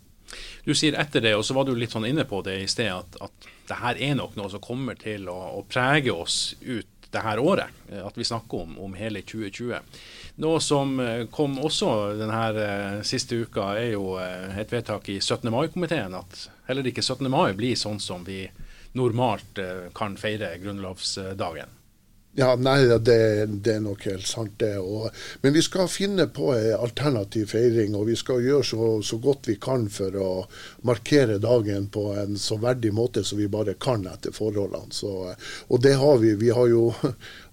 Du 0.64 0.72
sier 0.74 0.96
etter 0.98 1.22
det, 1.22 1.36
og 1.36 1.44
så 1.44 1.54
var 1.54 1.68
du 1.68 1.74
litt 1.76 1.92
sånn 1.92 2.08
inne 2.08 2.24
på 2.26 2.40
det 2.46 2.56
i 2.62 2.70
sted, 2.70 2.88
at, 2.90 3.20
at 3.20 3.50
det 3.68 3.80
her 3.82 4.00
er 4.08 4.16
nok 4.18 4.38
noe 4.40 4.50
som 4.50 4.62
kommer 4.64 4.96
til 4.98 5.28
å, 5.28 5.36
å 5.60 5.66
prege 5.68 6.14
oss 6.16 6.54
ut 6.64 7.10
det 7.12 7.22
her 7.22 7.38
året. 7.38 7.76
At 7.92 8.16
vi 8.16 8.24
snakker 8.24 8.64
om, 8.64 8.78
om 8.82 8.96
hele 8.96 9.20
2020. 9.20 9.84
Noe 10.36 10.60
som 10.60 10.98
eh, 11.00 11.24
kom 11.32 11.54
også 11.64 11.90
denne 12.18 12.40
eh, 12.60 12.98
siste 13.08 13.38
uka, 13.40 13.70
er 13.80 13.94
jo 13.94 14.18
eh, 14.20 14.58
et 14.60 14.72
vedtak 14.72 15.08
i 15.08 15.16
17. 15.16 15.48
mai-komiteen 15.52 16.12
at 16.18 16.42
heller 16.68 16.90
ikke 16.90 17.04
17. 17.04 17.24
mai 17.32 17.54
blir 17.56 17.78
sånn 17.80 18.02
som 18.02 18.26
vi 18.26 18.42
normalt 18.96 19.58
kan 19.96 20.14
feire 20.16 20.54
grunnlovsdagen. 20.60 21.72
Ja, 22.38 22.50
nei, 22.56 22.82
det, 22.84 23.46
det, 23.64 23.74
er 23.78 23.80
nok 23.80 24.02
helt 24.04 24.26
sant, 24.28 24.58
det. 24.60 24.74
Og, 24.76 25.06
men 25.40 25.54
vi 25.56 25.62
skal 25.64 25.88
finne 25.88 26.26
på 26.28 26.50
en 26.52 26.74
alternativ 26.76 27.48
feiring, 27.54 27.94
og 27.96 28.10
vi 28.10 28.16
skal 28.20 28.44
gjøre 28.44 28.66
så, 28.68 28.88
så, 29.00 29.16
godt 29.24 29.48
vi 29.48 29.54
kan 29.60 29.86
for 29.92 30.18
å 30.20 30.28
markere 30.84 31.38
dagen 31.40 31.88
på 31.92 32.10
en 32.12 32.36
så 32.40 32.58
verdig 32.60 32.92
måte 32.92 33.24
som 33.24 33.40
vi 33.40 33.48
bare 33.48 33.78
kan 33.80 34.04
etter 34.12 34.36
forholdene. 34.36 34.92
Så, 34.92 35.14
og 35.32 35.80
det 35.80 35.94
har 35.96 36.20
vi. 36.20 36.34
Vi 36.36 36.52
har 36.52 36.68
jo 36.68 36.90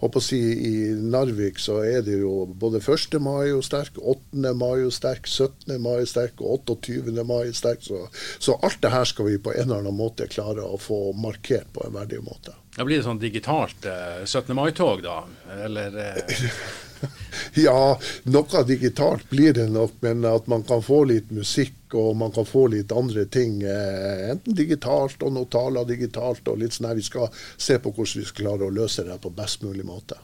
håper 0.04 0.22
å 0.22 0.24
si, 0.24 0.40
I 0.40 0.74
Narvik 1.00 1.60
så 1.62 1.80
er 1.86 2.04
det 2.06 2.20
jo 2.22 2.46
både 2.48 2.82
1. 2.84 3.18
mai 3.24 3.54
og 3.54 3.64
sterk, 3.66 3.98
8. 3.98 4.54
mai 4.58 4.84
og 4.86 4.94
sterk, 4.96 5.28
17. 5.30 5.78
mai 5.82 6.04
sterk 6.10 6.42
og 6.44 6.68
28. 6.76 7.26
mai 7.28 7.54
sterk. 7.56 7.84
Så, 7.86 8.06
så 8.40 8.58
alt 8.62 8.82
det 8.84 8.94
her 8.94 9.08
skal 9.10 9.32
vi 9.32 9.40
på 9.42 9.54
en 9.56 9.66
eller 9.68 9.84
annen 9.84 9.98
måte 9.98 10.30
klare 10.32 10.66
å 10.66 10.80
få 10.82 11.14
markert 11.18 11.72
på 11.76 11.86
en 11.88 11.96
verdig 11.96 12.24
måte. 12.26 12.56
Da 12.74 12.86
blir 12.88 13.00
det 13.00 13.06
sånn 13.06 13.22
digitalt 13.22 13.86
eh, 13.86 14.24
17. 14.26 14.54
mai-tog, 14.58 15.04
da? 15.06 15.22
Eller 15.64 16.00
eh... 16.08 16.42
Ja, 17.66 17.96
noe 18.34 18.64
digitalt 18.68 19.30
blir 19.30 19.54
det 19.54 19.68
nok, 19.72 19.96
men 20.06 20.26
at 20.26 20.48
man 20.52 20.64
kan 20.68 20.82
få 20.84 21.04
litt 21.10 21.32
musikk 21.34 21.94
og 21.94 22.16
man 22.18 22.34
kan 22.34 22.48
få 22.50 22.66
litt 22.74 22.92
andre 22.92 23.26
ting. 23.26 23.62
Eh, 23.62 24.30
enten 24.32 24.58
digitalt 24.58 25.24
og 25.24 25.36
notaler 25.36 25.88
digitalt 25.90 26.48
og 26.50 26.62
litt 26.64 26.76
sånn 26.76 26.90
her. 26.90 27.00
Vi 27.00 27.06
skal 27.06 27.30
se 27.58 27.78
på 27.80 27.94
hvordan 27.94 28.24
vi 28.24 28.28
skal 28.30 28.46
klare 28.46 28.70
å 28.70 28.74
løse 28.74 29.06
det 29.08 29.20
på 29.22 29.34
best 29.34 29.66
mulig 29.66 29.86
måte. 29.86 30.18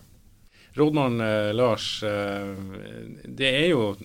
Rådmann 0.80 1.22
eh, 1.22 1.54
Lars, 1.54 2.04
eh, 2.04 2.56
det 3.26 3.50
er 3.50 3.68
jo 3.72 3.96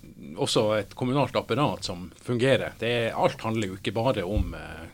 også 0.40 0.66
et 0.78 0.94
kommunalt 0.96 1.36
apparat 1.36 1.84
som 1.84 2.08
fungerer. 2.24 2.74
Er, 2.80 3.12
alt 3.12 3.44
handler 3.44 3.72
jo 3.72 3.78
ikke 3.78 3.94
bare 3.94 4.24
om 4.26 4.56
eh, 4.58 4.86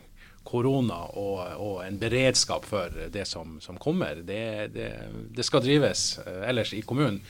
korona 0.45 1.03
og, 1.21 1.41
og, 1.61 1.75
en 1.85 1.99
beredskap 2.01 2.65
for 2.67 2.95
det 3.13 3.27
som, 3.29 3.59
som 3.61 3.77
kommer. 3.79 4.23
Det, 4.27 4.71
det, 4.75 4.89
det, 5.37 5.45
skal 5.47 5.63
drives 5.65 6.19
uh, 6.25 6.49
ellers 6.49 6.73
i 6.75 6.81
kommunen. 6.87 7.21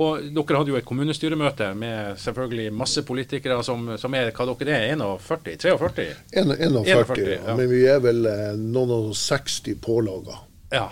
Og 0.00 0.30
Dere 0.30 0.60
hadde 0.60 0.72
jo 0.72 0.78
et 0.78 0.86
kommunestyremøte 0.88 1.72
med 1.78 2.20
selvfølgelig 2.22 2.70
masse 2.72 3.04
politikere 3.06 3.58
som, 3.66 3.92
som 4.00 4.14
er 4.16 4.30
hva 4.30 4.46
dere 4.52 4.78
er, 4.78 4.94
41? 4.94 5.58
43? 5.66 6.06
41, 6.32 6.80
41 6.86 7.28
ja. 7.34 7.58
men 7.58 7.66
vi 7.72 7.84
er 7.90 8.00
vel 8.04 8.24
uh, 8.28 8.54
noen 8.56 8.96
og 8.96 9.12
60 9.18 9.76
pålaga. 9.84 10.40
Ja. 10.72 10.88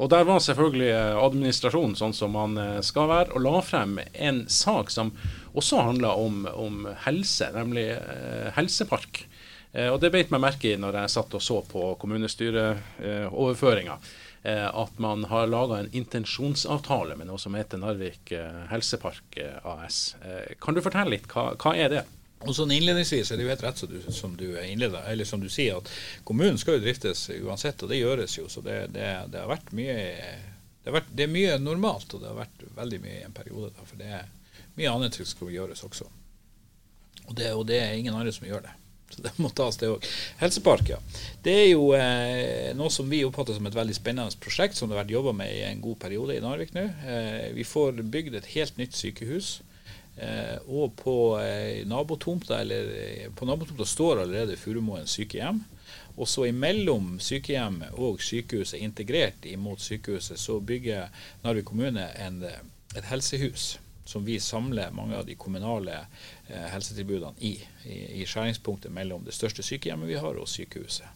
Og 0.00 0.08
der 0.08 0.24
var 0.24 0.38
selvfølgelig 0.40 0.88
eh, 0.88 1.18
administrasjonen 1.20 1.92
sånn 1.98 2.14
som 2.16 2.32
man 2.32 2.56
skal 2.82 3.10
være, 3.10 3.34
og 3.36 3.42
la 3.44 3.60
frem 3.62 3.98
en 4.00 4.38
sak 4.50 4.88
som 4.90 5.12
også 5.52 5.82
handla 5.84 6.14
om, 6.16 6.46
om, 6.48 6.86
helse, 7.04 7.50
nemlig 7.54 7.90
eh, 7.92 8.48
helsepark. 8.56 9.26
Eh, 9.72 9.88
og 9.88 10.00
det 10.00 10.12
beit 10.12 10.32
meg 10.32 10.42
merke 10.44 10.72
i 10.72 10.76
når 10.80 11.00
jeg 11.02 11.14
satt 11.14 11.34
og 11.38 11.42
så 11.42 11.62
på 11.64 11.94
kommunestyreoverføringa. 12.02 13.98
Eh, 14.42 14.68
at 14.68 14.98
man 15.02 15.24
har 15.30 15.46
laga 15.50 15.78
en 15.80 15.92
intensjonsavtale 15.96 17.16
med 17.16 17.30
noe 17.30 17.38
som 17.40 17.54
heter 17.56 17.80
Narvik 17.80 18.32
eh, 18.36 18.64
helsepark 18.72 19.38
AS. 19.62 20.16
Kan 20.60 20.74
du 20.76 20.82
fortelle 20.84 21.14
litt, 21.16 21.28
hva, 21.32 21.52
hva 21.56 21.76
er 21.78 21.88
det? 21.94 22.04
Og 22.42 22.56
sånn 22.56 22.72
Innledningsvis 22.74 23.30
er 23.30 23.38
det 23.38 23.44
jo 23.44 23.52
helt 23.52 23.62
rett 23.62 23.78
som 23.78 23.90
du, 23.90 24.00
som 24.10 24.32
du 24.34 24.48
innleder, 24.58 25.04
eller 25.06 25.24
som 25.28 25.38
du 25.38 25.46
sier, 25.52 25.78
at 25.78 25.86
kommunen 26.26 26.58
skal 26.58 26.74
jo 26.80 26.82
driftes 26.82 27.28
uansett, 27.36 27.84
og 27.84 27.92
det 27.92 28.00
gjøres 28.00 28.34
jo. 28.40 28.48
Så 28.50 28.64
det, 28.66 28.90
det, 28.96 29.06
det 29.30 29.44
har 29.44 29.52
vært 29.52 29.70
mye 29.78 29.94
det, 29.94 30.90
har 30.90 30.96
vært, 30.98 31.12
det, 31.14 31.28
er 31.28 31.30
mye 31.30 31.58
normalt, 31.62 32.10
og 32.10 32.24
det 32.24 32.32
har 32.32 32.40
vært 32.40 32.64
veldig 32.74 32.98
mye 33.04 33.20
i 33.20 33.26
en 33.28 33.36
periode. 33.36 33.70
Da, 33.76 33.86
for 33.86 34.02
det 34.02 34.10
er 34.18 34.26
mye 34.74 34.90
annet 34.90 35.14
som 35.14 35.28
skal 35.30 35.54
gjøres 35.54 35.86
også. 35.86 36.08
Og 37.28 37.36
det, 37.38 37.52
og 37.54 37.68
det 37.70 37.78
er 37.78 37.94
ingen 37.94 38.18
andre 38.18 38.34
som 38.34 38.48
gjør 38.48 38.66
det. 38.66 38.74
Så 39.12 39.24
det 39.24 39.32
må 39.42 39.50
tas, 39.52 39.76
det 39.80 39.90
òg. 39.92 40.06
Helsepark, 40.40 40.94
ja. 40.94 41.00
Det 41.44 41.56
er 41.64 41.68
jo 41.72 41.90
eh, 41.96 42.70
noe 42.78 42.92
som 42.92 43.10
vi 43.10 43.24
oppfatter 43.26 43.58
som 43.58 43.68
et 43.68 43.76
veldig 43.76 43.96
spennende 43.96 44.40
prosjekt, 44.40 44.78
som 44.78 44.88
det 44.88 44.96
har 44.96 45.04
vært 45.04 45.16
jobba 45.16 45.34
med 45.42 45.52
i 45.52 45.66
en 45.68 45.82
god 45.84 45.98
periode 46.00 46.36
i 46.36 46.44
Narvik 46.44 46.72
nå. 46.76 46.86
Eh, 47.04 47.50
vi 47.56 47.66
får 47.68 48.00
bygd 48.14 48.40
et 48.40 48.50
helt 48.54 48.80
nytt 48.80 48.96
sykehus. 48.96 49.58
Eh, 50.16 50.58
og 50.68 50.92
på 51.00 51.16
eh, 51.40 51.86
nabotomta 51.88 52.58
eller 52.60 52.90
eh, 53.00 53.28
på 53.32 53.48
nabotomta 53.48 53.86
står 53.88 54.24
allerede 54.24 54.58
Furumoen 54.60 55.08
sykehjem. 55.08 55.62
Og 56.20 56.28
så 56.28 56.44
imellom 56.50 57.16
sykehjemmet 57.24 57.96
og 57.96 58.20
sykehuset, 58.20 58.82
integrert 58.84 59.46
imot 59.48 59.80
sykehuset, 59.80 60.40
så 60.40 60.58
bygger 60.60 61.08
Narvik 61.44 61.70
kommune 61.70 62.04
en, 62.20 62.42
et 62.44 63.08
helsehus 63.08 63.78
som 64.12 64.24
vi 64.24 64.36
samler 64.40 64.92
mange 64.92 65.16
av 65.16 65.26
de 65.26 65.36
kommunale 65.40 65.96
eh, 65.96 66.68
helsetilbudene 66.74 67.40
i, 67.40 67.56
i, 67.84 67.98
i, 68.20 68.26
skjæringspunktet 68.28 68.92
mellom 68.92 69.24
det 69.24 69.34
største 69.36 69.64
sykehjemmet 69.64 70.10
vi 70.10 70.20
har, 70.20 70.36
og 70.36 70.48
sykehuset. 70.48 71.08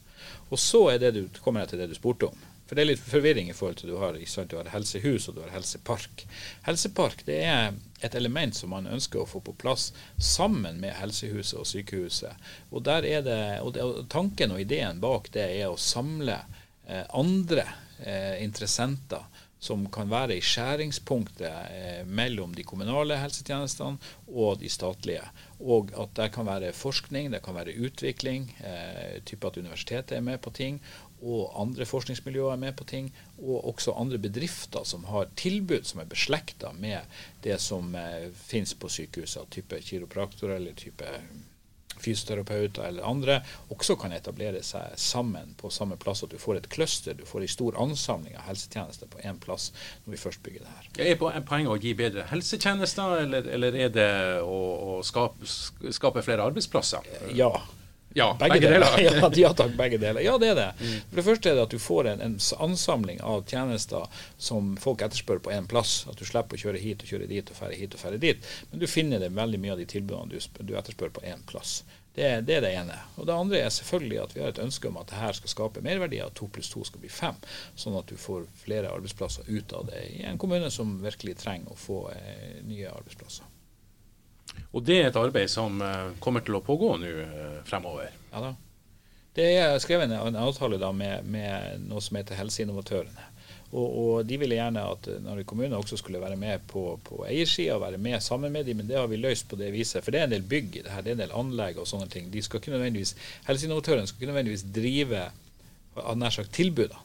Og 0.49 0.59
så 0.59 0.81
du, 0.99 1.27
kommer 1.45 1.65
jeg 1.65 1.75
til 1.75 1.83
det 1.83 1.91
du 1.93 1.99
spurte 1.99 2.31
om. 2.31 2.45
For 2.67 2.75
det 2.75 2.83
er 2.83 2.89
litt 2.89 3.03
forvirring 3.03 3.51
i 3.51 3.55
forhold 3.55 3.79
til 3.79 3.93
du 3.93 3.99
har, 4.01 4.17
du 4.17 4.57
har 4.59 4.73
helsehus 4.73 5.29
og 5.29 5.37
du 5.37 5.43
har 5.45 5.53
helsepark. 5.55 6.25
Helsepark 6.67 7.23
det 7.29 7.39
er 7.47 7.77
et 8.03 8.17
element 8.19 8.57
som 8.59 8.73
man 8.75 8.89
ønsker 8.91 9.23
å 9.23 9.29
få 9.29 9.43
på 9.45 9.55
plass 9.61 9.93
sammen 10.19 10.81
med 10.83 10.97
helsehuset 10.99 11.61
og 11.61 11.69
sykehuset. 11.71 12.49
Og, 12.73 12.83
det, 12.89 13.39
og 13.63 14.03
Tanken 14.11 14.57
og 14.57 14.65
ideen 14.65 14.99
bak 15.05 15.31
det 15.37 15.47
er 15.61 15.69
å 15.71 15.79
samle 15.79 16.41
eh, 16.89 17.05
andre 17.15 17.69
eh, 18.03 18.43
interessenter 18.43 19.29
som 19.59 19.87
kan 19.93 20.11
være 20.11 20.37
i 20.37 20.45
skjæringspunktet 20.45 21.49
eh, 21.49 22.03
mellom 22.07 22.53
de 22.55 22.65
kommunale 22.67 23.17
helsetjenestene 23.19 23.99
og 24.29 24.61
de 24.61 24.69
statlige. 24.71 25.25
Og 25.61 25.93
at 25.97 26.13
det 26.19 26.31
kan 26.35 26.47
være 26.47 26.75
forskning, 26.77 27.31
det 27.33 27.43
kan 27.45 27.57
være 27.57 27.77
utvikling, 27.81 28.51
eh, 28.61 29.23
type 29.25 29.49
at 29.49 29.57
universitetet 29.57 30.19
er 30.19 30.25
med 30.25 30.39
på 30.45 30.53
ting, 30.53 30.81
og 31.25 31.55
andre 31.61 31.87
forskningsmiljøer 31.89 32.53
er 32.53 32.61
med 32.61 32.77
på 32.77 32.85
ting, 32.85 33.09
og 33.41 33.73
også 33.73 33.97
andre 33.97 34.19
bedrifter 34.21 34.85
som 34.85 35.07
har 35.09 35.31
tilbud 35.37 35.89
som 35.89 36.03
er 36.03 36.11
beslekta 36.11 36.73
med 36.77 37.01
det 37.45 37.57
som 37.61 37.95
eh, 37.97 38.29
finnes 38.37 38.75
på 38.77 38.93
sykehuset, 38.93 39.49
type 39.51 39.81
kiropraktor 39.83 40.53
eller 40.59 40.77
type 40.77 41.09
fysioterapeuter 42.03 42.89
eller 42.89 43.07
andre 43.07 43.39
også 43.73 43.97
kan 44.01 44.15
etablere 44.17 44.63
seg 44.67 44.97
sammen 45.01 45.55
på 45.61 45.71
samme 45.75 45.99
plass. 46.01 46.25
At 46.27 46.35
du 46.35 46.41
får 46.41 46.61
et 46.61 46.69
cluster, 46.73 47.17
du 47.17 47.25
får 47.29 47.47
en 47.47 47.55
stor 47.57 47.79
ansamling 47.83 48.37
av 48.37 48.47
helsetjenester 48.51 49.11
på 49.13 49.23
én 49.27 49.41
plass 49.43 49.71
når 50.05 50.17
vi 50.17 50.21
først 50.21 50.43
bygger 50.47 50.67
det 50.67 50.75
her. 50.75 50.91
Er 51.07 51.41
poenget 51.47 51.73
å 51.73 51.79
gi 51.81 51.95
bedre 51.99 52.27
helsetjenester, 52.31 53.17
eller, 53.25 53.49
eller 53.57 53.81
er 53.87 53.95
det 53.95 54.11
å, 54.43 54.61
å 54.97 55.01
skape, 55.07 55.47
skape, 55.47 56.25
flere 56.27 56.47
arbeidsplasser? 56.47 57.07
Ja. 57.37 57.53
Ja, 58.17 58.37
begge, 58.41 58.55
begge 58.55 58.69
deler. 58.69 58.97
deler. 58.97 59.21
ja, 59.21 59.31
ja, 59.37 59.53
takk, 59.53 59.75
begge 59.77 59.99
deler. 59.99 60.21
Ja, 60.25 60.39
det 60.39 60.49
er 60.49 60.55
det. 60.55 60.71
Mm. 60.81 61.01
For 61.11 61.21
det 61.21 61.25
første 61.27 61.51
er 61.51 61.59
det 61.59 61.65
at 61.67 61.75
du 61.75 61.83
får 61.83 62.07
en, 62.15 62.23
en, 62.25 62.39
ansamling 62.65 63.19
av 63.21 63.43
tjenester 63.51 64.23
som 64.41 64.71
folk 64.81 65.05
etterspør 65.05 65.43
på 65.45 65.53
én 65.53 65.69
plass. 65.69 65.99
At 66.09 66.17
du 66.17 66.25
slipper 66.25 66.57
å 66.57 66.63
kjøre 66.63 66.81
hit 66.81 67.05
og 67.05 67.13
kjøre 67.13 67.29
dit 67.29 67.53
og 67.53 67.59
ferde 67.59 67.77
hit 67.77 67.93
og 67.93 68.01
ferde 68.01 68.23
dit. 68.23 68.49
Men 68.71 68.81
du 68.81 68.87
finner 68.89 69.21
det 69.21 69.35
veldig 69.37 69.61
mye 69.61 69.75
av 69.75 69.83
de 69.83 69.89
tilbudene 69.93 70.33
du, 70.33 70.65
du 70.65 70.73
etterspør 70.81 71.13
på 71.19 71.27
én 71.29 71.45
plass. 71.51 71.83
Det, 72.17 72.31
det, 72.49 72.55
er 72.57 72.65
det 72.65 72.71
ene. 72.79 72.97
Og 73.21 73.29
det 73.29 73.37
andre 73.37 73.61
er 73.61 73.75
selvfølgelig 73.77 74.23
at 74.23 74.33
vi 74.33 74.41
har 74.41 74.55
et 74.55 74.63
ønske 74.65 74.89
om 74.89 74.97
at 74.97 75.11
det 75.13 75.21
her 75.21 75.37
skal 75.37 75.53
skape 75.53 75.83
merverdier. 75.85 76.31
At 76.31 76.39
to 76.41 76.49
pluss 76.49 76.73
to 76.73 76.87
skal 76.89 77.05
bli 77.05 77.13
fem. 77.13 77.37
Sånn 77.77 77.99
at 78.01 78.09
du 78.09 78.17
får 78.17 78.49
flere 78.63 78.95
arbeidsplasser 78.97 79.45
ut 79.53 79.77
av 79.77 79.91
det 79.93 80.01
i 80.15 80.25
en 80.25 80.41
kommune 80.41 80.73
som 80.73 80.97
virkelig 81.05 81.37
trenger 81.45 81.77
å 81.77 81.77
få 81.77 82.01
eh, 82.15 82.65
nye 82.65 82.89
arbeidsplasser. 82.97 83.53
Og 84.73 84.85
det 84.85 85.01
er 85.01 85.11
et 85.11 85.19
arbeid 85.21 85.51
som 85.53 85.81
uh, 85.81 86.13
kommer 86.23 86.45
til 86.45 86.59
å 86.59 86.63
pågå 86.65 86.95
nå 87.01 87.13
uh, 87.25 87.61
fremover? 87.69 88.13
Ja 88.33 88.49
da. 88.49 88.55
Det 89.37 89.47
er 89.59 89.79
skrevet 89.85 90.09
en, 90.09 90.37
avtale 90.41 90.79
da 90.81 90.89
med, 90.97 91.27
med, 91.29 91.83
noe 91.91 92.01
som 92.01 92.17
heter 92.17 92.39
Helseinnovatørene. 92.39 93.33
Og, 93.67 93.85
og, 93.85 94.13
de 94.25 94.39
ville 94.41 94.57
gjerne 94.57 94.85
at 94.95 95.09
Narvik 95.21 95.49
kommune 95.51 95.77
også 95.77 95.99
skulle 96.01 96.23
være 96.23 96.39
med 96.41 96.63
på, 96.71 96.85
på 97.05 97.19
eiersida, 97.29 97.77
være 97.83 98.01
med 98.01 98.23
sammen 98.25 98.55
med 98.55 98.65
dem, 98.65 98.81
men 98.81 98.89
det 98.89 98.97
har 98.97 99.11
vi 99.11 99.19
løst 99.21 99.51
på 99.51 99.59
det 99.61 99.69
viset. 99.75 100.01
For 100.05 100.15
det 100.15 100.23
er 100.23 100.31
en 100.31 100.33
del 100.33 100.47
bygg 100.49 100.79
i 100.79 100.85
det 100.87 100.95
her, 100.95 101.05
det 101.05 101.13
er 101.13 101.19
en 101.19 101.25
del 101.27 101.35
anlegg 101.37 101.83
og 101.83 101.89
sånne 101.91 102.09
ting. 102.13 102.31
De 102.33 102.41
skal 102.47 102.63
ikke 102.63 102.73
nødvendigvis, 102.73 103.13
Helseinnovatørene 103.51 104.09
skal 104.09 104.23
ikke 104.23 104.31
nødvendigvis 104.33 104.65
drive 104.79 105.27
nær 106.17 106.33
sagt 106.33 106.55
tilbudene. 106.57 107.03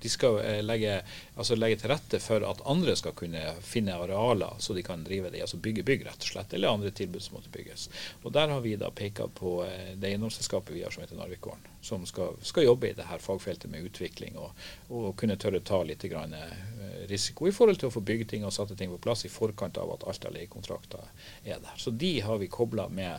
De 0.00 0.08
skal 0.08 0.38
eh, 0.40 0.60
legge, 0.64 1.00
altså 1.40 1.56
legge, 1.56 1.80
til 1.80 1.90
rette 1.92 2.20
for 2.22 2.44
at 2.46 2.62
andre 2.68 2.94
skal 2.98 3.14
kunne 3.16 3.42
finne 3.64 3.96
arealer 3.96 4.58
så 4.62 4.76
de 4.76 4.84
kan 4.86 5.04
drive 5.04 5.32
det, 5.32 5.42
altså 5.44 5.60
bygge 5.62 5.84
bygg, 5.86 6.04
rett 6.06 6.26
og 6.26 6.32
slett, 6.32 6.54
eller 6.56 6.74
andre 6.74 6.92
tilbud 6.94 7.22
som 7.24 7.38
måtte 7.38 7.52
bygges. 7.54 7.88
Og 8.22 8.32
Der 8.32 8.52
har 8.52 8.60
vi 8.60 8.76
da 8.80 8.90
peka 8.90 9.28
på 9.34 9.60
eh, 9.64 9.94
det 9.96 10.12
eiendomsselskapet 10.12 10.74
vi 10.76 10.84
har 10.84 10.94
som 10.94 11.04
heter 11.04 11.18
Narvikgården, 11.18 11.66
som 11.82 12.06
skal, 12.06 12.36
skal, 12.42 12.68
jobbe 12.68 12.90
i 12.90 12.96
det 12.96 13.08
her 13.08 13.22
fagfeltet 13.24 13.70
med 13.72 13.88
utvikling 13.88 14.36
og, 14.38 14.52
og 14.88 15.14
kunne 15.20 15.38
tørre 15.40 15.62
ta 15.64 15.82
litt 15.86 16.04
grann, 16.10 16.34
eh, 16.36 17.06
risiko 17.10 17.48
i 17.48 17.54
forhold 17.54 17.80
til 17.80 17.88
å 17.88 17.94
få 17.94 18.04
bygge 18.04 18.28
ting 18.34 18.44
og 18.44 18.54
satte 18.54 18.76
ting 18.76 18.92
på 18.92 19.00
plass 19.02 19.24
i 19.24 19.32
forkant 19.32 19.80
av 19.80 19.94
at 19.94 20.04
alt 20.10 20.26
av 20.28 20.36
leiekontrakter 20.36 21.08
er 21.44 21.58
der. 21.62 21.80
Så 21.80 21.90
de 21.90 22.18
har 22.20 22.38
vi 22.38 22.50
kobla 22.52 22.88
med 22.88 23.18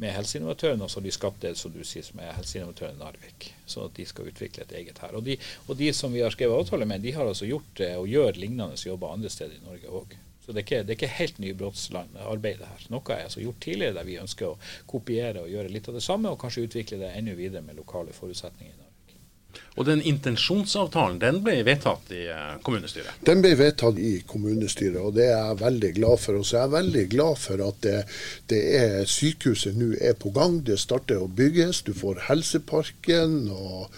med 0.00 0.14
helseinnovatøren, 0.16 0.80
og 0.82 0.90
så 0.90 0.98
har 0.98 1.04
de 1.04 1.12
skapt 1.12 1.42
det 1.44 1.54
som 1.60 1.72
du 1.74 1.82
sier 1.84 2.04
som 2.04 2.20
er 2.22 2.32
helseinnovatøren 2.38 2.98
Narvik. 3.00 3.50
Sånn 3.68 3.90
at 3.90 3.98
de 3.98 4.06
skal 4.08 4.30
utvikle 4.30 4.64
et 4.64 4.72
eget 4.80 5.00
her. 5.02 5.12
Og 5.18 5.26
de, 5.26 5.36
og 5.66 5.76
de 5.78 5.90
som 5.96 6.12
vi 6.14 6.22
har 6.24 6.32
skrevet 6.34 6.56
avtale 6.56 6.88
med, 6.88 7.04
de 7.04 7.12
har 7.14 7.28
altså 7.28 7.48
gjort 7.48 7.59
og 7.96 8.10
gjør 8.10 8.40
lignende 8.40 8.78
jobber 8.86 9.14
andre 9.14 9.30
steder 9.32 9.56
i 9.56 9.64
Norge 9.64 9.94
òg. 10.00 10.18
Så 10.40 10.52
det 10.52 10.62
er 10.62 10.66
ikke, 10.66 10.82
det 10.82 10.94
er 10.94 10.98
ikke 10.98 11.18
helt 11.20 11.38
nybrottsarbeid 11.38 12.62
her. 12.66 12.86
Noe 12.90 13.14
er 13.14 13.26
altså 13.28 13.42
gjort 13.44 13.60
tidligere 13.62 13.94
der 14.00 14.06
vi 14.08 14.18
ønsker 14.18 14.48
å 14.48 14.58
kopiere 14.90 15.44
og 15.44 15.50
gjøre 15.52 15.70
litt 15.70 15.88
av 15.88 15.98
det 15.98 16.02
samme, 16.02 16.32
og 16.32 16.40
kanskje 16.40 16.64
utvikle 16.66 16.98
det 17.02 17.12
enda 17.14 17.36
videre 17.38 17.62
med 17.62 17.78
lokale 17.78 18.16
forutsetninger. 18.16 18.72
i 18.72 18.78
Norge. 18.78 18.86
Og 19.78 19.86
den 19.86 20.02
intensjonsavtalen 20.06 21.20
den 21.22 21.38
ble 21.46 21.60
vedtatt 21.66 22.10
i 22.14 22.24
eh, 22.30 22.56
kommunestyret? 22.66 23.22
Den 23.26 23.42
ble 23.44 23.52
vedtatt 23.58 23.98
i 24.02 24.16
kommunestyret, 24.26 24.98
og 24.98 25.14
det 25.16 25.28
er 25.30 25.36
jeg 25.36 25.60
veldig 25.62 25.92
glad 26.00 26.22
for. 26.24 26.40
Og 26.40 26.46
så 26.46 26.58
er 26.58 26.64
jeg 26.64 26.74
veldig 26.74 27.04
glad 27.14 27.40
for 27.44 27.64
at 27.66 27.78
det, 27.86 27.96
det 28.50 28.60
er, 28.80 28.96
sykehuset 29.10 29.78
nå 29.78 29.92
er 30.00 30.18
på 30.18 30.32
gang. 30.36 30.60
Det 30.66 30.80
starter 30.82 31.22
å 31.22 31.30
bygges. 31.30 31.84
Du 31.86 31.94
får 31.96 32.24
Helseparken. 32.28 33.38
og 33.54 33.94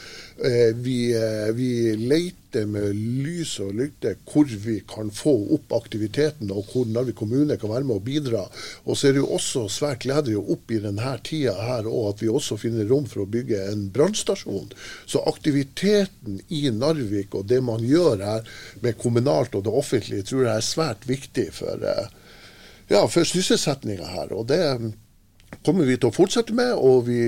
vi, 0.74 1.12
eh, 1.14 1.52
vi, 1.54 1.96
leter 1.96 2.66
med 2.66 2.96
lys 2.96 3.54
og 3.62 3.76
lykte 3.78 4.16
hvor 4.28 4.48
vi 4.64 4.80
kan 4.88 5.12
få 5.14 5.32
opp 5.54 5.72
aktiviteten, 5.76 6.50
og 6.50 6.72
hvor 6.72 6.88
Narvik 6.90 7.16
kommune 7.20 7.56
kan 7.60 7.70
være 7.70 7.86
med 7.86 8.00
å 8.00 8.04
bidra. 8.04 8.42
Og 8.84 8.98
så 8.98 9.08
er 9.08 9.14
det 9.14 9.22
jo 9.22 9.30
også 9.36 9.68
svært 9.72 10.02
gledelig 10.04 10.40
opp 10.40 10.74
i 10.74 10.80
denne 10.82 11.12
tida 11.24 11.54
her 11.60 11.86
og 11.90 12.10
at 12.10 12.24
vi 12.24 12.32
også 12.32 12.58
finner 12.60 12.90
rom 12.90 13.06
for 13.08 13.24
å 13.24 13.30
bygge 13.30 13.60
en 13.70 13.86
brannstasjon. 13.94 14.72
Så 15.06 15.22
aktiviteten 15.30 16.42
i 16.50 16.64
Narvik 16.74 17.36
og 17.38 17.46
det 17.52 17.62
man 17.64 17.84
gjør 17.86 18.26
her 18.26 18.50
med 18.82 18.98
kommunalt 19.00 19.54
og 19.54 19.64
det 19.68 19.76
offentlige, 19.82 20.26
tror 20.26 20.48
jeg 20.48 20.56
er 20.56 20.66
svært 20.72 21.06
viktig 21.08 21.48
for, 21.54 21.86
eh, 21.86 22.10
ja, 22.90 23.06
for 23.06 23.24
sysselsettinga 23.24 24.10
her. 24.10 24.34
Og 24.34 24.50
det 24.50 24.60
kommer 25.64 25.84
vi 25.84 25.96
til 26.00 26.10
å 26.10 26.14
fortsette 26.14 26.54
med, 26.56 26.72
og 26.74 27.06
vi, 27.06 27.20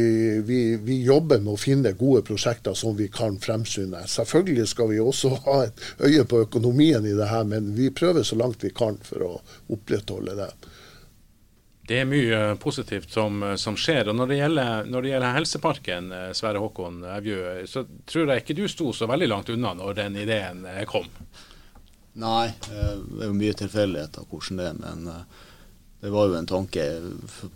vi, 0.46 0.60
vi, 0.80 1.00
jobber 1.06 1.42
med 1.44 1.54
å 1.54 1.60
finne 1.60 1.94
gode 1.98 2.24
prosjekter 2.26 2.76
som 2.78 2.96
vi 2.98 3.10
kan 3.12 3.36
fremsynde. 3.42 4.04
Selvfølgelig 4.10 4.68
skal 4.70 4.90
vi 4.92 5.02
også 5.02 5.34
ha 5.46 5.58
et 5.66 5.84
øye 6.00 6.24
på 6.28 6.44
økonomien 6.46 7.04
i 7.06 7.16
det 7.16 7.28
her, 7.30 7.44
men 7.48 7.74
vi 7.76 7.92
prøver 7.94 8.26
så 8.26 8.38
langt 8.40 8.64
vi 8.64 8.72
kan 8.74 8.98
for 9.04 9.26
å 9.28 9.34
opprettholde 9.74 10.38
det. 10.40 10.50
Det 11.84 11.98
er 12.00 12.06
mye 12.08 12.38
positivt 12.56 13.12
som, 13.12 13.42
som 13.60 13.76
skjer. 13.76 14.08
og 14.08 14.16
når 14.16 14.30
det, 14.30 14.36
gjelder, 14.38 14.86
når 14.88 15.02
det, 15.02 15.08
gjelder, 15.10 15.34
Helseparken, 15.36 16.12
eh, 16.16 16.30
Sverre 16.32 16.62
Håkon 16.62 17.02
Evjø, 17.12 17.40
så 17.68 17.84
tror 18.08 18.32
jeg 18.32 18.40
ikke 18.44 18.56
du 18.56 18.64
sto 18.72 18.88
så 18.96 19.08
veldig 19.10 19.28
langt 19.28 19.52
unna 19.52 19.74
når 19.76 19.98
den 19.98 20.16
ideen 20.22 20.64
eh, 20.70 20.86
kom? 20.88 21.10
Nei, 22.24 22.46
eh, 22.48 22.94
det 23.04 23.26
er 23.26 23.28
jo 23.28 23.36
mye 23.36 23.58
tilfeldigheter 23.60 24.24
hvordan 24.30 24.62
det 24.62 24.70
er. 24.70 24.80
men 24.80 25.12
det 26.04 26.10
var 26.10 26.26
jo 26.26 26.34
en 26.34 26.46
tanke 26.46 27.02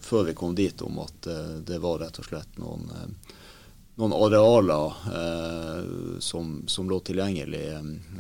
før 0.01 0.23
vi 0.25 0.35
kom 0.35 0.55
dit 0.55 0.83
om 0.83 0.99
at 1.03 1.27
eh, 1.27 1.57
det 1.69 1.79
var 1.85 1.99
rett 2.01 2.17
og 2.17 2.25
slett 2.25 2.55
noen, 2.57 2.87
eh, 2.97 3.35
noen 4.01 4.15
arealer 4.17 5.03
eh, 5.19 5.91
som, 6.25 6.55
som, 6.65 6.89
lå 6.89 6.97
tilgjengelig 7.05 7.61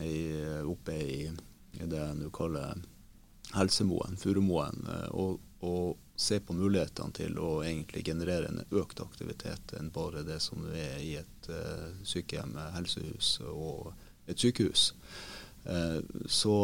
i, 0.05 0.21
oppe 0.69 0.99
i, 1.01 1.23
i 1.81 1.89
det 1.89 2.05
nå 2.21 2.29
kaller 2.29 2.77
Helsemoen, 3.57 4.21
Furumoen. 4.21 4.85
Og, 5.17 5.41
og, 5.65 5.97
se 6.19 6.41
på 6.45 6.53
mulighetene 6.53 7.15
til 7.15 7.37
å 7.39 7.63
egentlig 7.63 8.03
generere 8.05 8.51
en 8.51 8.65
økt 8.83 9.01
aktivitet 9.01 9.73
enn 9.79 9.93
bare 9.95 10.27
det 10.27 10.41
som 10.43 10.65
det 10.67 10.81
er 10.83 10.97
i 10.99 11.13
et 11.21 11.49
sykehjem, 12.03 12.57
helsehus 12.75 13.37
og 13.47 13.93
et 14.27 14.43
sykehus. 14.43 14.89
så 16.27 16.57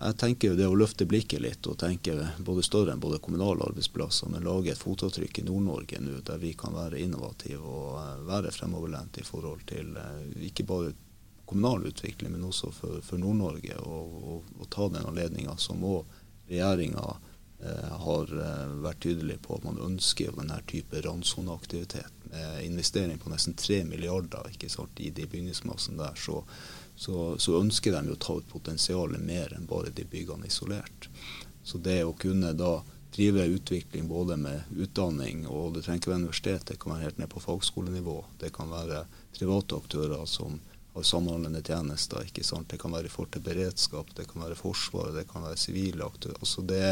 jeg 0.00 0.16
tenker 0.16 0.54
det 0.56 0.68
å 0.68 0.76
løfte 0.78 1.04
blikket 1.04 1.42
litt 1.44 1.66
og 1.68 1.76
tenke 1.80 2.14
både 2.40 2.64
større 2.64 2.94
enn 2.94 3.02
både 3.02 3.20
kommunale 3.20 3.66
arbeidsplasser, 3.68 4.30
men 4.32 4.46
lage 4.48 4.72
et 4.72 4.80
fotavtrykk 4.80 5.42
i 5.42 5.44
Nord-Norge 5.44 6.00
nå 6.00 6.22
der 6.24 6.40
vi 6.40 6.54
kan 6.56 6.72
være 6.76 7.02
innovative 7.04 7.60
og 7.60 7.98
eh, 8.00 8.24
være 8.30 8.54
fremoverlent 8.56 9.20
i 9.20 9.26
forhold 9.26 9.66
til 9.68 9.92
eh, 10.00 10.46
ikke 10.48 10.68
bare 10.70 10.94
kommunal 11.50 11.86
utvikling, 11.86 12.32
men 12.32 12.46
også 12.46 12.70
for, 12.72 13.00
for 13.02 13.18
Nord-Norge. 13.18 13.76
Og, 13.82 14.16
og, 14.22 14.50
og, 14.60 14.68
ta 14.70 14.86
den 14.88 15.04
anledninga 15.04 15.56
som 15.58 15.82
òg 15.84 16.18
regjeringa 16.48 17.06
eh, 17.10 17.94
har 18.04 18.34
eh, 18.44 18.74
vært 18.84 19.02
tydelig 19.04 19.40
på 19.44 19.58
at 19.58 19.66
man 19.66 19.80
ønsker 19.82 20.36
denne 20.38 20.60
type 20.70 21.02
randsoneaktivitet. 21.06 22.24
Med 22.30 22.62
investering 22.64 23.18
på 23.18 23.32
nesten 23.32 23.58
3 23.58 23.82
milliarder 23.90 24.46
ikke 24.52 24.70
sant, 24.70 25.02
i 25.02 25.10
de 25.10 25.26
bygningsmassen 25.26 25.98
der. 25.98 26.14
så 26.14 26.44
så, 27.00 27.38
så, 27.38 27.56
ønsker 27.56 27.94
de 27.96 28.12
å 28.12 28.20
ta 28.20 28.34
ut 28.36 28.48
potensialet 28.52 29.22
mer 29.24 29.54
enn 29.56 29.64
bare 29.64 29.88
de 29.96 30.04
byggene 30.04 30.50
isolert. 30.50 31.08
Så 31.64 31.78
det 31.80 32.02
å 32.04 32.12
kunne 32.12 32.52
da 32.52 32.82
drive 33.14 33.46
utvikling 33.54 34.08
både 34.08 34.36
med 34.36 34.74
utdanning, 34.76 35.46
og 35.48 35.78
det 35.78 35.86
trenger 35.86 36.02
ikke 36.02 36.12
være 36.12 36.20
universitet, 36.26 36.66
det 36.68 36.76
kan 36.82 36.92
være 36.92 37.06
helt 37.06 37.22
ned 37.22 37.32
på 37.32 37.40
fagskolenivå. 37.40 38.18
Det 38.42 38.52
kan 38.52 38.68
være 38.68 39.06
private 39.38 39.80
aktører 39.80 40.28
som 40.28 40.60
har 40.92 41.08
samhandlende 41.08 41.64
tjenester. 41.64 42.20
ikke 42.28 42.44
sant? 42.44 42.68
Det 42.68 42.82
kan 42.84 42.92
være 42.92 43.08
i 43.08 43.14
forhold 43.16 43.32
til 43.32 43.48
beredskap, 43.48 44.14
det 44.20 44.28
kan 44.28 44.44
være 44.44 44.60
Forsvaret, 44.60 45.16
det 45.16 45.28
kan 45.32 45.48
være 45.48 45.56
sivile 45.56 46.04
aktører. 46.04 46.36
Altså 46.36 46.68
det, 46.68 46.84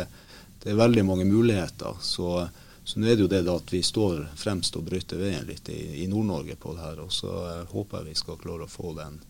det, 0.62 0.72
er 0.72 0.82
veldig 0.86 1.04
mange 1.04 1.28
muligheter. 1.28 2.00
Så, 2.00 2.48
så 2.80 2.96
nå 2.96 3.12
er 3.12 3.16
det 3.16 3.28
jo 3.28 3.32
det 3.36 3.44
at 3.44 3.76
vi 3.76 3.84
står 3.84 4.24
fremst 4.40 4.80
og 4.80 4.88
bryter 4.88 5.20
veien 5.20 5.44
litt 5.44 5.68
i, 5.68 5.82
i 6.00 6.09
Nord-Norge 6.09 6.56
på 6.56 6.78
det 6.78 6.86
her. 6.86 7.02
Og 7.04 7.12
så 7.12 7.34
eh, 7.50 7.66
håper 7.74 8.00
jeg 8.00 8.14
vi 8.14 8.22
skal 8.24 8.40
klare 8.40 8.64
å 8.64 8.76
få 8.80 8.96
den 8.96 9.20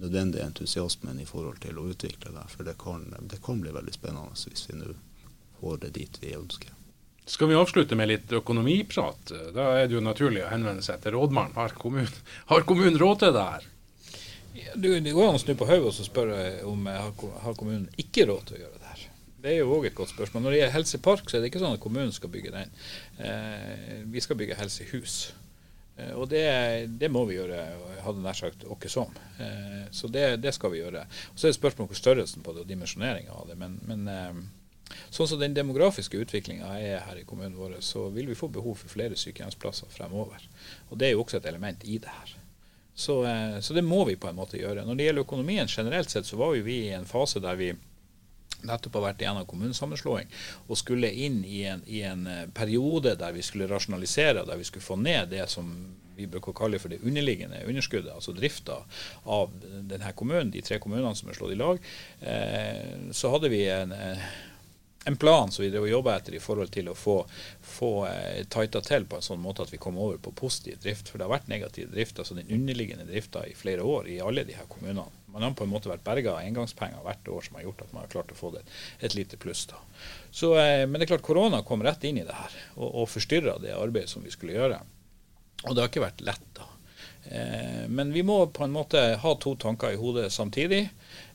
nødvendige 0.00 0.46
entusiasmen 0.46 1.20
i 1.20 1.28
forhold 1.28 1.60
til 1.62 1.78
å 1.78 1.86
utvikle 1.92 2.34
det. 2.34 2.44
For 2.52 2.66
det 2.66 2.76
kan, 2.80 3.06
det 3.30 3.40
kan 3.44 3.62
bli 3.62 3.72
veldig 3.74 3.94
spennende 3.94 4.36
hvis 4.36 4.68
vi 4.70 4.78
nå 4.80 4.94
får 5.60 5.82
det 5.84 5.94
dit 5.98 6.20
vi 6.22 6.36
ønsker. 6.36 6.76
Skal 7.30 7.50
vi 7.50 7.54
avslutte 7.54 7.94
med 7.94 8.08
litt 8.10 8.32
økonomiprat? 8.34 9.32
Da 9.54 9.66
er 9.78 9.84
det 9.86 9.94
jo 9.94 10.02
naturlig 10.02 10.42
å 10.42 10.50
henvende 10.50 10.82
seg 10.82 11.02
til 11.04 11.14
rådmannen. 11.14 11.54
Har 11.54 11.76
kommunen, 11.78 12.24
har 12.50 12.64
kommunen 12.66 12.98
råd 12.98 13.20
til 13.22 13.36
det 13.36 13.44
her? 13.52 13.68
Ja, 14.58 14.72
det 14.74 15.12
går 15.14 15.28
an 15.28 15.38
å 15.38 15.42
snu 15.42 15.52
på 15.54 15.68
hodet 15.68 15.92
og 15.92 16.08
spørre 16.08 16.40
om 16.66 16.88
har 16.90 17.54
kommunen 17.54 17.86
ikke 18.00 18.26
råd 18.26 18.48
til 18.48 18.58
å 18.58 18.62
gjøre 18.64 18.80
det 18.80 18.88
her. 18.88 19.04
Det 19.40 19.52
er 19.52 19.60
jo 19.62 19.76
òg 19.76 19.86
et 19.88 19.96
godt 19.96 20.10
spørsmål. 20.12 20.42
Når 20.44 20.52
det 20.52 20.58
gjelder 20.58 20.74
helsepark, 20.74 21.30
så 21.30 21.38
er 21.38 21.44
det 21.44 21.52
ikke 21.52 21.62
sånn 21.62 21.76
at 21.78 21.84
kommunen 21.84 22.12
skal 22.12 22.32
bygge 22.32 22.50
den. 22.52 22.74
Eh, 23.24 24.02
vi 24.10 24.20
skal 24.20 24.36
bygge 24.36 24.58
helsehus. 24.58 25.20
Eh, 26.00 26.14
og 26.16 26.28
det, 26.28 26.44
det, 27.00 27.10
må 27.12 27.24
vi 27.28 27.36
gjøre, 27.38 27.60
hadde 28.04 28.24
nær 28.24 28.36
sagt 28.36 28.64
åkke 28.68 28.90
som. 28.92 29.12
Eh, 29.40 29.84
så 29.94 30.08
det, 30.12 30.40
det, 30.44 30.54
skal 30.56 30.74
vi 30.74 30.82
gjøre. 30.82 31.04
Og 31.32 31.38
Så 31.38 31.48
er 31.48 31.54
det 31.54 31.60
spørsmål 31.60 31.90
hvor 31.90 32.00
størrelsen 32.00 32.46
på 32.46 32.54
det 32.54 32.64
og 32.64 32.70
dimensjoneringa 32.70 33.36
av 33.36 33.50
det. 33.50 33.58
Men, 33.60 33.78
men, 33.88 34.08
eh, 34.10 34.98
sånn 35.14 35.30
som 35.30 35.40
den 35.40 35.56
demografiske 35.56 36.20
utviklinga 36.20 36.74
er 36.80 37.04
her 37.06 37.20
i 37.20 37.26
kommunen 37.28 37.58
vår, 37.58 37.78
så 37.84 38.08
vil 38.14 38.30
vi 38.30 38.38
få 38.38 38.50
behov 38.52 38.80
for 38.80 38.92
flere 38.92 39.18
sykehjemsplasser 39.18 39.90
fremover. 39.92 40.46
Og 40.90 40.98
det 40.98 41.10
er 41.10 41.16
jo 41.16 41.24
også 41.24 41.40
et 41.40 41.50
element 41.50 41.86
i 41.86 42.00
det 42.02 42.10
her. 42.10 42.36
Så, 43.00 43.22
så 43.64 43.72
det 43.72 43.80
må 43.86 44.02
vi 44.04 44.18
på 44.20 44.28
en 44.28 44.36
måte 44.36 44.58
gjøre. 44.60 44.82
Når 44.84 44.96
det 44.98 45.04
gjelder 45.06 45.24
økonomien 45.24 45.70
generelt 45.70 46.10
sett, 46.12 46.26
så 46.28 46.36
var 46.36 46.52
jo 46.52 46.66
vi 46.66 46.74
i 46.88 46.92
en 46.92 47.06
fase 47.08 47.40
der 47.40 47.56
vi 47.56 47.70
nettopp 48.66 48.98
har 48.98 49.08
vært 49.10 49.24
igjennom 49.24 49.48
kommunesammenslåing 49.50 50.30
og 50.66 50.78
skulle 50.78 51.10
inn 51.12 51.40
i 51.44 51.64
en, 51.70 51.82
i 51.86 52.02
en, 52.06 52.26
eh, 52.26 52.44
periode 52.54 53.16
der 53.20 53.34
vi 53.36 53.44
skulle 53.46 53.70
rasjonalisere, 53.70 54.46
der 54.46 54.60
vi 54.60 54.68
skulle 54.68 54.86
få 54.86 54.98
ned 55.00 55.32
det 55.34 55.48
som 55.50 55.72
vi 56.20 56.28
bruker 56.28 56.52
å 56.52 56.58
kalle 56.60 56.80
for 56.80 56.92
det 56.92 57.00
underliggende 57.06 57.62
underskuddet, 57.68 58.12
altså 58.12 58.34
drifta 58.36 58.82
av 59.24 59.52
denne 59.62 60.12
kommunen, 60.16 60.52
de 60.52 60.62
tre 60.64 60.80
kommunene 60.82 61.16
som 61.16 61.30
er 61.30 61.38
slått 61.38 61.54
i 61.54 61.58
lag, 61.60 61.80
eh, 62.20 63.10
så 63.16 63.32
hadde 63.32 63.50
vi 63.52 63.62
en, 63.72 63.92
eh, 63.92 64.26
en 65.08 65.16
plan 65.16 65.50
som 65.50 65.64
vi 65.64 65.70
drev 65.72 65.86
og 65.86 65.94
jobba 65.94 66.18
etter 66.18 66.36
i 66.36 66.42
forhold 66.42 66.72
til 66.74 66.90
å 66.92 66.96
få, 66.98 67.16
få 67.64 67.92
eh, 68.10 68.42
tighta 68.52 68.82
til 68.84 69.06
på 69.08 69.16
en 69.16 69.24
sånn 69.24 69.40
måte 69.40 69.64
at 69.64 69.72
vi 69.72 69.80
kom 69.80 69.98
over 69.98 70.20
på 70.20 70.34
positiv 70.36 70.82
drift. 70.84 71.08
For 71.08 71.18
det 71.18 71.28
har 71.28 71.38
vært 71.38 71.48
negativ 71.48 71.88
drift, 71.94 72.20
altså 72.20 72.36
den 72.36 72.52
underliggende 72.52 73.08
drifta 73.08 73.46
i 73.48 73.56
flere 73.56 73.86
år 73.86 74.12
i 74.12 74.20
alle 74.20 74.44
de 74.44 74.58
her 74.58 74.68
kommunene 74.68 75.08
man 75.32 75.44
har 75.46 75.54
på 75.58 75.66
en 75.66 75.72
måte 75.72 75.90
vært 75.90 76.04
berga 76.06 76.36
av 76.36 76.44
engangspenger 76.44 77.04
hvert 77.04 77.30
år 77.32 77.46
som 77.46 77.58
har 77.58 77.66
gjort 77.66 77.84
at 77.84 77.92
man 77.94 78.04
har 78.04 78.12
klart 78.12 78.32
å 78.34 78.38
få 78.38 78.52
det 78.54 78.64
et 79.00 79.16
lite 79.16 79.38
pluss. 79.40 79.66
da. 79.70 79.80
Så, 80.30 80.54
eh, 80.58 80.86
men 80.86 80.98
det 80.98 81.06
er 81.06 81.14
klart 81.14 81.26
korona 81.26 81.62
kom 81.66 81.84
rett 81.86 82.04
inn 82.04 82.20
i 82.20 82.26
det 82.26 82.36
her 82.36 82.58
og, 82.76 82.88
og 83.02 83.10
forstyrra 83.12 83.58
det 83.62 83.76
arbeidet 83.76 84.12
som 84.12 84.26
vi 84.26 84.34
skulle 84.34 84.58
gjøre. 84.58 84.80
Og 85.66 85.74
det 85.74 85.82
har 85.82 85.90
ikke 85.90 86.06
vært 86.06 86.24
lett. 86.24 86.46
da. 86.56 86.68
Eh, 87.24 87.88
men 87.88 88.12
vi 88.12 88.22
må 88.26 88.42
på 88.46 88.64
en 88.64 88.74
måte 88.74 89.00
ha 89.22 89.34
to 89.38 89.54
tanker 89.60 89.92
i 89.94 90.00
hodet 90.00 90.30
samtidig. 90.32 90.86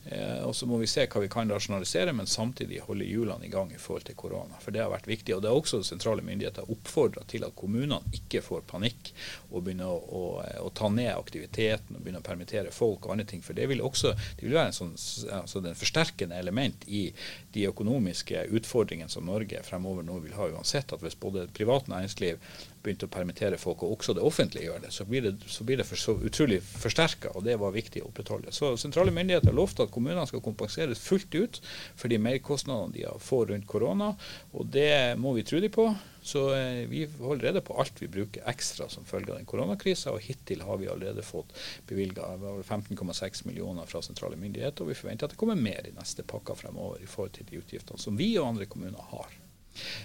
Eh, 0.08 0.42
og 0.46 0.54
så 0.54 0.66
må 0.70 0.78
vi 0.78 0.86
se 0.86 1.06
hva 1.10 1.20
vi 1.22 1.30
kan 1.30 1.50
rasjonalisere, 1.50 2.12
men 2.14 2.28
samtidig 2.30 2.82
holde 2.86 3.06
hjulene 3.08 3.46
i 3.46 3.50
gang 3.50 3.72
i 3.74 3.80
forhold 3.80 4.06
til 4.06 4.18
korona. 4.18 4.58
For 4.62 4.74
det 4.74 4.84
har 4.84 4.92
vært 4.92 5.08
viktig. 5.10 5.34
Og 5.34 5.42
det 5.42 5.50
har 5.50 5.58
også 5.58 5.82
sentrale 5.86 6.22
myndigheter 6.26 6.70
oppfordra 6.70 7.24
til 7.30 7.46
at 7.46 7.56
kommunene 7.58 7.98
ikke 8.14 8.42
får 8.44 8.62
panikk 8.70 9.10
og 9.50 9.64
begynner 9.66 9.90
å, 9.90 9.98
å, 9.98 10.22
å, 10.62 10.70
ta 10.76 10.90
ned 10.92 11.10
aktiviteten 11.14 11.98
og 11.98 12.04
begynner 12.04 12.22
å 12.22 12.28
permittere 12.28 12.74
folk 12.74 13.06
og 13.06 13.16
andre 13.16 13.26
ting. 13.32 13.42
For 13.42 13.58
det 13.58 13.66
vil 13.72 13.82
også 13.82 14.14
det 14.14 14.46
vil 14.46 14.54
være 14.54 14.70
en 14.70 14.78
sånn, 14.78 14.94
altså 15.40 15.62
den 15.64 15.78
forsterkende 15.78 16.38
element 16.38 16.86
i 16.86 17.08
de 17.56 17.66
økonomiske 17.70 18.46
utfordringene 18.54 19.10
som 19.10 19.26
Norge 19.26 19.64
fremover 19.66 20.06
nå 20.06 20.20
vil 20.22 20.38
ha 20.38 20.50
uansett. 20.54 20.94
At 20.94 21.02
hvis 21.02 21.18
både 21.18 21.48
privat 21.56 21.90
næringsliv 21.90 22.38
begynte 22.86 23.08
å 23.08 23.10
permittere 23.10 23.58
folk, 23.58 23.82
og 23.82 23.96
også 23.96 24.14
det 24.14 24.22
offentlige 24.22 24.68
gjør 24.68 24.84
det, 24.84 24.92
så 24.94 25.06
blir 25.08 25.24
det, 25.26 25.34
så 25.50 25.66
blir 25.66 25.80
det 25.80 25.86
for, 25.88 25.98
så 25.98 26.14
utrolig 26.22 26.60
forsterka. 26.62 27.32
Det 27.42 27.56
var 27.58 27.74
viktig 27.74 28.04
å 28.04 28.10
opprettholde. 28.12 28.54
Så 28.54 28.76
sentrale 28.78 29.14
myndigheter 29.14 29.50
har 29.50 29.58
lovt 29.58 29.82
at 29.82 29.90
kommunene 29.96 30.26
skal 30.28 30.44
kompenseres 30.44 31.00
fullt 31.02 31.32
ut 31.34 31.60
for 31.96 32.12
de 32.12 32.20
merkostnadene 32.22 32.94
de 32.94 33.06
får 33.22 33.50
rundt 33.52 33.66
korona. 33.70 34.12
Og 34.52 34.68
det 34.72 35.16
må 35.20 35.32
vi 35.36 35.44
tro 35.48 35.60
de 35.62 35.72
på. 35.72 35.88
Så 36.26 36.44
eh, 36.56 36.84
vi 36.90 37.04
holder 37.20 37.48
rede 37.48 37.64
på 37.64 37.78
alt 37.80 38.02
vi 38.02 38.10
bruker 38.12 38.46
ekstra 38.52 38.88
som 38.92 39.08
følge 39.08 39.32
av 39.32 39.40
den 39.40 39.48
koronakrisa. 39.48 40.14
Og 40.14 40.22
hittil 40.26 40.62
har 40.66 40.80
vi 40.82 40.90
allerede 40.92 41.24
fått 41.26 41.56
bevilga 41.88 42.28
15,6 42.36 43.46
millioner 43.48 43.88
fra 43.90 44.04
sentrale 44.04 44.38
myndigheter. 44.40 44.84
Og 44.84 44.92
vi 44.92 45.00
forventer 45.00 45.28
at 45.28 45.34
det 45.36 45.40
kommer 45.40 45.58
mer 45.58 45.88
i 45.88 45.96
neste 45.96 46.26
pakke 46.26 46.58
fremover 46.58 47.02
i 47.02 47.10
forhold 47.10 47.36
til 47.38 47.50
de 47.50 47.60
utgiftene 47.62 48.02
som 48.02 48.18
vi 48.18 48.34
og 48.38 48.52
andre 48.52 48.70
kommuner 48.70 49.12
har. 49.12 49.36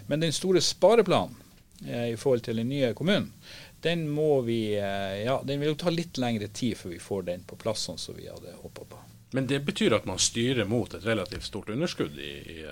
Men 0.07 0.23
den 0.23 0.35
store 0.35 0.61
spareplanen 0.63 1.39
Eh, 1.87 2.13
i 2.13 2.17
forhold 2.17 2.43
til 2.45 2.57
den 2.61 2.69
nye 2.69 2.93
kommunen, 2.93 3.31
den 3.81 4.05
må 4.09 4.41
vi 4.45 4.75
eh, 4.77 5.23
Ja, 5.25 5.39
den 5.45 5.61
vil 5.61 5.71
jo 5.71 5.79
ta 5.81 5.89
litt 5.89 6.19
lengre 6.21 6.51
tid 6.53 6.77
før 6.77 6.93
vi 6.93 6.99
får 7.01 7.23
den 7.31 7.45
på 7.47 7.57
plass 7.57 7.87
sånn 7.87 7.97
som 8.01 8.17
vi 8.17 8.29
hadde 8.29 8.53
håpa 8.61 8.85
på. 8.85 8.99
Men 9.31 9.47
det 9.47 9.61
betyr 9.63 9.95
at 9.95 10.05
man 10.05 10.19
styrer 10.19 10.67
mot 10.67 10.93
et 10.93 11.05
relativt 11.05 11.47
stort 11.47 11.69
underskudd 11.69 12.19
i, 12.19 12.31
i, 12.59 12.65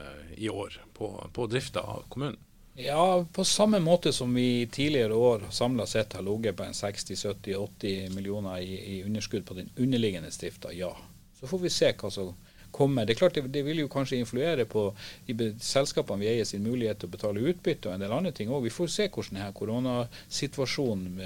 i 0.45 0.49
år 0.49 0.81
på, 0.93 1.11
på 1.33 1.47
drifta 1.47 1.79
av 1.79 2.03
kommunen? 2.09 2.37
Ja, 2.79 3.25
på 3.33 3.43
samme 3.43 3.79
måte 3.79 4.13
som 4.13 4.33
vi 4.33 4.67
tidligere 4.71 5.13
år 5.13 5.41
samla 5.51 5.85
sett 5.85 6.13
har 6.13 6.21
ligget 6.23 6.55
på 6.55 6.63
en 6.63 6.71
60-70-80 6.71 8.15
millioner 8.15 8.59
i, 8.59 8.75
i, 8.97 9.03
underskudd 9.03 9.45
på 9.45 9.53
den 9.53 9.69
underliggende 9.75 10.29
drifta, 10.39 10.73
ja. 10.73 10.97
Så 11.39 11.47
får 11.47 11.59
vi 11.59 11.69
se 11.69 11.91
hva 11.91 12.11
som 12.11 12.35
kommer. 12.71 13.05
Det 13.05 13.13
er 13.13 13.19
klart 13.19 13.35
det, 13.35 13.47
det 13.51 13.63
vil 13.67 13.81
jo 13.83 13.89
kanskje 13.91 14.19
influere 14.19 14.65
på 14.65 14.85
de 15.27 15.49
selskapene 15.63 16.23
vi 16.23 16.29
eier 16.31 16.47
sin 16.47 16.63
mulighet 16.63 17.01
til 17.01 17.09
å 17.09 17.15
betale 17.17 17.43
utbytte 17.51 17.89
og 17.89 17.95
en 17.95 18.03
del 18.03 18.15
andre 18.15 18.31
ting 18.35 18.51
òg. 18.51 18.63
Vi 18.67 18.73
får 18.73 18.91
se 18.93 19.07
hvordan 19.09 19.39
denne 19.39 19.55
koronasituasjonen 19.59 21.19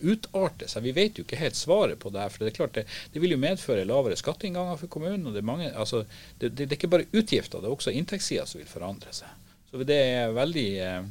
utarter 0.00 0.70
seg. 0.70 0.84
Vi 0.86 0.94
vet 0.96 1.18
jo 1.18 1.24
ikke 1.26 1.40
helt 1.40 1.58
svaret 1.58 1.98
på 2.02 2.12
det 2.14 2.22
her. 2.22 2.32
for 2.32 2.44
Det 2.44 2.52
er 2.52 2.58
klart 2.58 2.74
det, 2.78 2.84
det 3.12 3.22
vil 3.22 3.34
jo 3.34 3.40
medføre 3.42 3.86
lavere 3.88 4.18
skatteinnganger 4.18 4.80
for 4.80 4.92
kommunen. 4.92 5.26
og 5.26 5.32
Det 5.36 5.42
er, 5.42 5.50
mange, 5.50 5.70
altså, 5.72 6.04
det, 6.38 6.50
det, 6.50 6.66
det 6.66 6.72
er 6.72 6.80
ikke 6.80 6.94
bare 6.96 7.08
utgifter, 7.12 7.60
det 7.60 7.70
er 7.70 7.76
også 7.76 7.94
inntektssida 7.94 8.46
som 8.46 8.62
vil 8.62 8.70
forandre 8.70 9.14
seg. 9.14 9.48
Så 9.70 9.84
det 9.84 9.98
er 10.00 10.36
veldig 10.36 10.68
uh, 10.80 11.08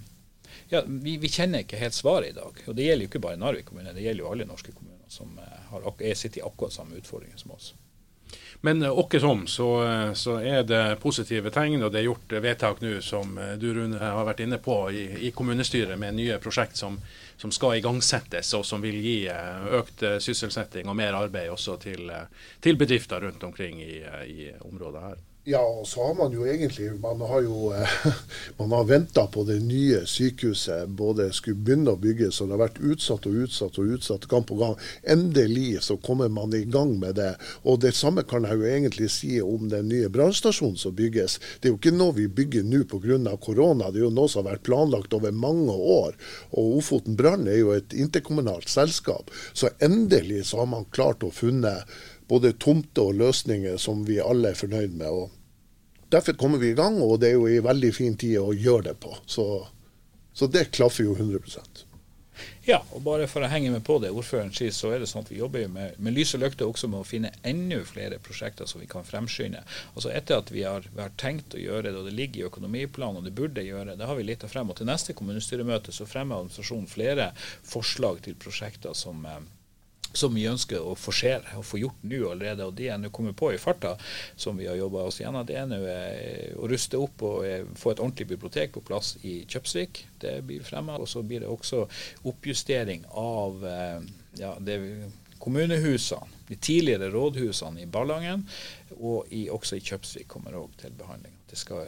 ja, 0.69 0.83
vi, 0.87 1.17
vi, 1.21 1.29
kjenner 1.29 1.65
ikke 1.65 1.81
helt 1.81 1.97
svaret 1.97 2.31
i 2.31 2.37
dag. 2.37 2.63
Og 2.65 2.77
det 2.77 2.87
gjelder 2.87 3.05
jo 3.05 3.11
ikke 3.11 3.25
bare 3.27 3.41
Narvik 3.41 3.69
kommune, 3.69 3.93
det 3.93 4.05
gjelder 4.05 4.25
jo 4.25 4.31
alle 4.31 4.47
norske 4.49 4.73
kommuner 4.73 5.11
som 5.11 5.35
uh, 5.37 5.59
har, 5.73 5.91
er 5.99 6.17
sitter 6.17 6.41
i 6.41 6.47
akkurat 6.47 6.73
samme 6.73 6.97
utfordringer 6.97 7.37
som 7.41 7.53
oss. 7.57 7.73
Men 8.61 8.83
åkke 8.83 9.19
som, 9.19 9.47
så, 9.47 9.67
så, 10.13 10.39
er 10.41 10.63
det 10.63 10.97
positive 10.99 11.51
tegn, 11.53 11.83
og 11.83 11.91
det 11.93 12.01
er 12.01 12.07
gjort 12.07 12.33
vedtak 12.43 12.81
nå 12.81 12.97
som 13.05 13.37
eh, 13.37 13.53
du 13.61 13.69
Rune 13.75 13.99
har 14.01 14.25
vært 14.25 14.41
inne 14.43 14.57
på 14.61 14.79
i, 14.91 15.03
i 15.27 15.31
kommunestyret 15.35 15.99
med 15.99 16.17
nye 16.17 16.39
prosjekt 16.41 16.79
som, 16.79 16.97
som, 17.37 17.51
skal 17.51 17.77
igangsettes, 17.77 18.53
og 18.57 18.65
som 18.65 18.83
vil 18.83 18.97
gi 19.01 19.17
eh, 19.31 19.71
økt 19.79 20.03
eh, 20.03 20.19
sysselsetting 20.23 20.89
og 20.89 20.97
mer 20.99 21.17
arbeid 21.17 21.53
også 21.53 21.77
til, 21.81 22.11
til 22.61 22.77
bedrifter 22.79 23.23
rundt 23.23 23.43
omkring 23.43 23.81
i, 23.81 24.01
i 24.27 24.51
området 24.65 25.07
her. 25.09 25.26
Ja, 25.49 25.61
og 25.63 25.87
så 25.87 26.03
har 26.03 26.15
man 26.15 26.33
jo 26.35 26.43
egentlig 26.43 26.89
Man 26.99 27.21
har 27.23 27.41
jo 27.45 27.69
eh, 27.71 28.07
man 28.59 28.73
har 28.75 28.83
venta 28.83 29.23
på 29.31 29.45
det 29.47 29.61
nye 29.63 30.01
sykehuset. 30.03 30.89
Både 30.99 31.29
skulle 31.31 31.61
begynne 31.63 31.93
å 31.93 31.99
bygges, 32.03 32.41
og 32.41 32.49
det 32.49 32.57
har 32.57 32.63
vært 32.65 32.81
utsatt 32.83 33.27
og 33.29 33.37
utsatt 33.45 33.79
og 33.79 33.93
utsatt 33.95 34.27
gang 34.27 34.43
på 34.43 34.57
gang. 34.59 34.75
Endelig 35.07 35.85
så 35.85 35.95
kommer 36.03 36.27
man 36.27 36.51
i 36.51 36.65
gang 36.67 36.91
med 36.99 37.15
det. 37.21 37.29
Og 37.63 37.79
det 37.79 37.93
samme 37.95 38.25
kan 38.27 38.43
jeg 38.43 38.59
jo 38.59 38.67
egentlig 38.67 39.07
si 39.13 39.37
om 39.39 39.69
den 39.71 39.87
nye 39.87 40.09
brannstasjonen 40.11 40.75
som 40.81 40.97
bygges. 40.99 41.37
Det 41.61 41.71
er 41.71 41.75
jo 41.77 41.79
ikke 41.79 41.95
noe 41.95 42.17
vi 42.19 42.27
bygger 42.27 42.67
nå 42.67 42.83
pga. 42.91 43.37
korona, 43.39 43.87
det 43.87 44.01
er 44.03 44.09
jo 44.09 44.11
noe 44.19 44.27
som 44.27 44.43
har 44.43 44.57
vært 44.57 44.67
planlagt 44.67 45.15
over 45.15 45.31
mange 45.31 45.71
år. 45.71 46.19
Og 46.59 46.81
Ofoten 46.81 47.15
brann 47.15 47.47
er 47.47 47.61
jo 47.61 47.71
et 47.71 47.95
interkommunalt 47.95 48.67
selskap. 48.67 49.31
Så 49.53 49.71
endelig 49.79 50.49
så 50.51 50.65
har 50.65 50.71
man 50.75 50.91
klart 50.91 51.23
å 51.23 51.31
funne 51.31 51.77
både 52.27 52.51
tomter 52.59 53.07
og 53.07 53.19
løsninger 53.23 53.79
som 53.79 54.03
vi 54.03 54.19
alle 54.19 54.51
er 54.51 54.59
fornøyd 54.59 54.99
med. 54.99 55.07
og 55.07 55.36
Derfor 56.13 56.37
kommer 56.39 56.61
vi 56.61 56.71
i 56.71 56.77
gang, 56.77 57.01
og 57.03 57.19
det 57.19 57.31
er 57.31 57.35
jo 57.35 57.49
en 57.49 57.65
veldig 57.67 57.91
fin 57.95 58.15
tid 58.19 58.37
å 58.39 58.53
gjøre 58.55 58.91
det 58.91 58.95
på. 59.03 59.11
Så, 59.27 59.45
så 60.33 60.47
det 60.51 60.69
klaffer 60.75 61.09
jo 61.09 61.17
100% 61.17 61.87
ja, 62.67 62.81
og 62.91 63.01
bare 63.05 63.27
for 63.31 63.43
å 63.43 63.49
henge 63.49 63.69
med 63.71 63.83
på 63.87 63.95
det 64.03 64.09
ordføreren 64.11 64.51
sier, 64.55 64.73
så 64.75 64.91
er 64.91 65.01
det 65.01 65.07
sånn 65.09 65.23
at 65.23 65.31
vi 65.31 65.39
jobber 65.39 65.69
med, 65.71 65.95
med 66.03 66.15
lys 66.15 66.33
og 66.35 66.43
lykte 66.43 66.67
også 66.67 66.89
med 66.91 66.99
å 66.99 67.07
finne 67.07 67.31
enda 67.47 67.79
flere 67.87 68.19
prosjekter 68.23 68.67
som 68.69 68.81
vi 68.83 68.89
kan 68.91 69.07
fremskynde. 69.07 69.61
Altså 69.93 70.11
Etter 70.11 70.41
at 70.41 70.51
vi 70.51 70.65
har, 70.67 70.87
vi 70.91 71.01
har 71.01 71.15
tenkt 71.19 71.55
å 71.55 71.61
gjøre 71.61 71.87
det, 71.89 71.95
og 71.95 72.09
det 72.09 72.15
ligger 72.17 72.41
i 72.41 72.47
økonomiplanen 72.49 73.21
og 73.21 73.27
det 73.27 73.35
burde 73.37 73.63
gjøre, 73.63 73.95
det 73.97 74.09
har 74.09 74.19
vi 74.19 74.27
litt 74.27 74.43
frem. 74.51 74.71
Og 74.71 74.79
til 74.79 74.89
neste 74.89 75.15
kommunestyremøte 75.17 75.95
så 75.95 76.09
fremmer 76.09 76.41
administrasjonen 76.41 76.91
flere 76.91 77.31
forslag 77.67 78.19
til 78.27 78.37
prosjekter 78.41 78.97
som 78.97 79.23
eh, 79.25 79.39
som 80.17 80.33
vi 80.35 80.47
ønsker 80.49 80.81
å 80.81 80.95
forsere 80.97 81.57
og 81.59 81.65
få 81.67 81.81
gjort 81.81 82.05
nå 82.07 82.21
allerede. 82.31 82.65
og 82.65 82.75
Det 82.77 82.89
er 82.91 82.99
nå 83.01 83.11
kommet 83.13 83.37
på 83.39 83.51
i 83.53 83.61
farta, 83.61 83.95
som 84.35 84.57
vi 84.57 84.67
har 84.69 84.79
jobba 84.79 85.05
oss 85.07 85.19
gjennom. 85.21 85.45
Det 85.47 85.57
er 85.59 85.69
nå 85.69 85.79
eh, 85.91 86.55
å 86.57 86.69
ruste 86.69 86.99
opp 87.01 87.23
og 87.27 87.45
eh, 87.47 87.67
få 87.77 87.93
et 87.93 88.01
ordentlig 88.03 88.29
bibliotek 88.33 88.73
på 88.75 88.85
plass 88.87 89.15
i 89.23 89.39
Kjøpsvik. 89.45 90.05
Det 90.21 90.39
blir 90.47 90.65
fremma. 90.65 90.97
Og 90.97 91.09
så 91.11 91.23
blir 91.23 91.45
det 91.45 91.51
også 91.51 91.85
oppjustering 92.27 93.05
av 93.13 93.63
eh, 93.67 94.09
ja, 94.41 94.55
det, 94.59 94.79
kommunehusene. 95.43 96.33
De 96.47 96.55
tidligere 96.55 97.09
rådhusene 97.11 97.83
i 97.83 97.89
Ballangen 97.91 98.45
og 99.01 99.27
i, 99.35 99.49
også 99.51 99.75
i 99.75 99.83
Kjøpsvik 99.83 100.29
kommer 100.31 100.55
òg 100.55 100.77
til 100.79 100.93
behandling. 100.95 101.35
Det 101.49 101.59
skal 101.59 101.83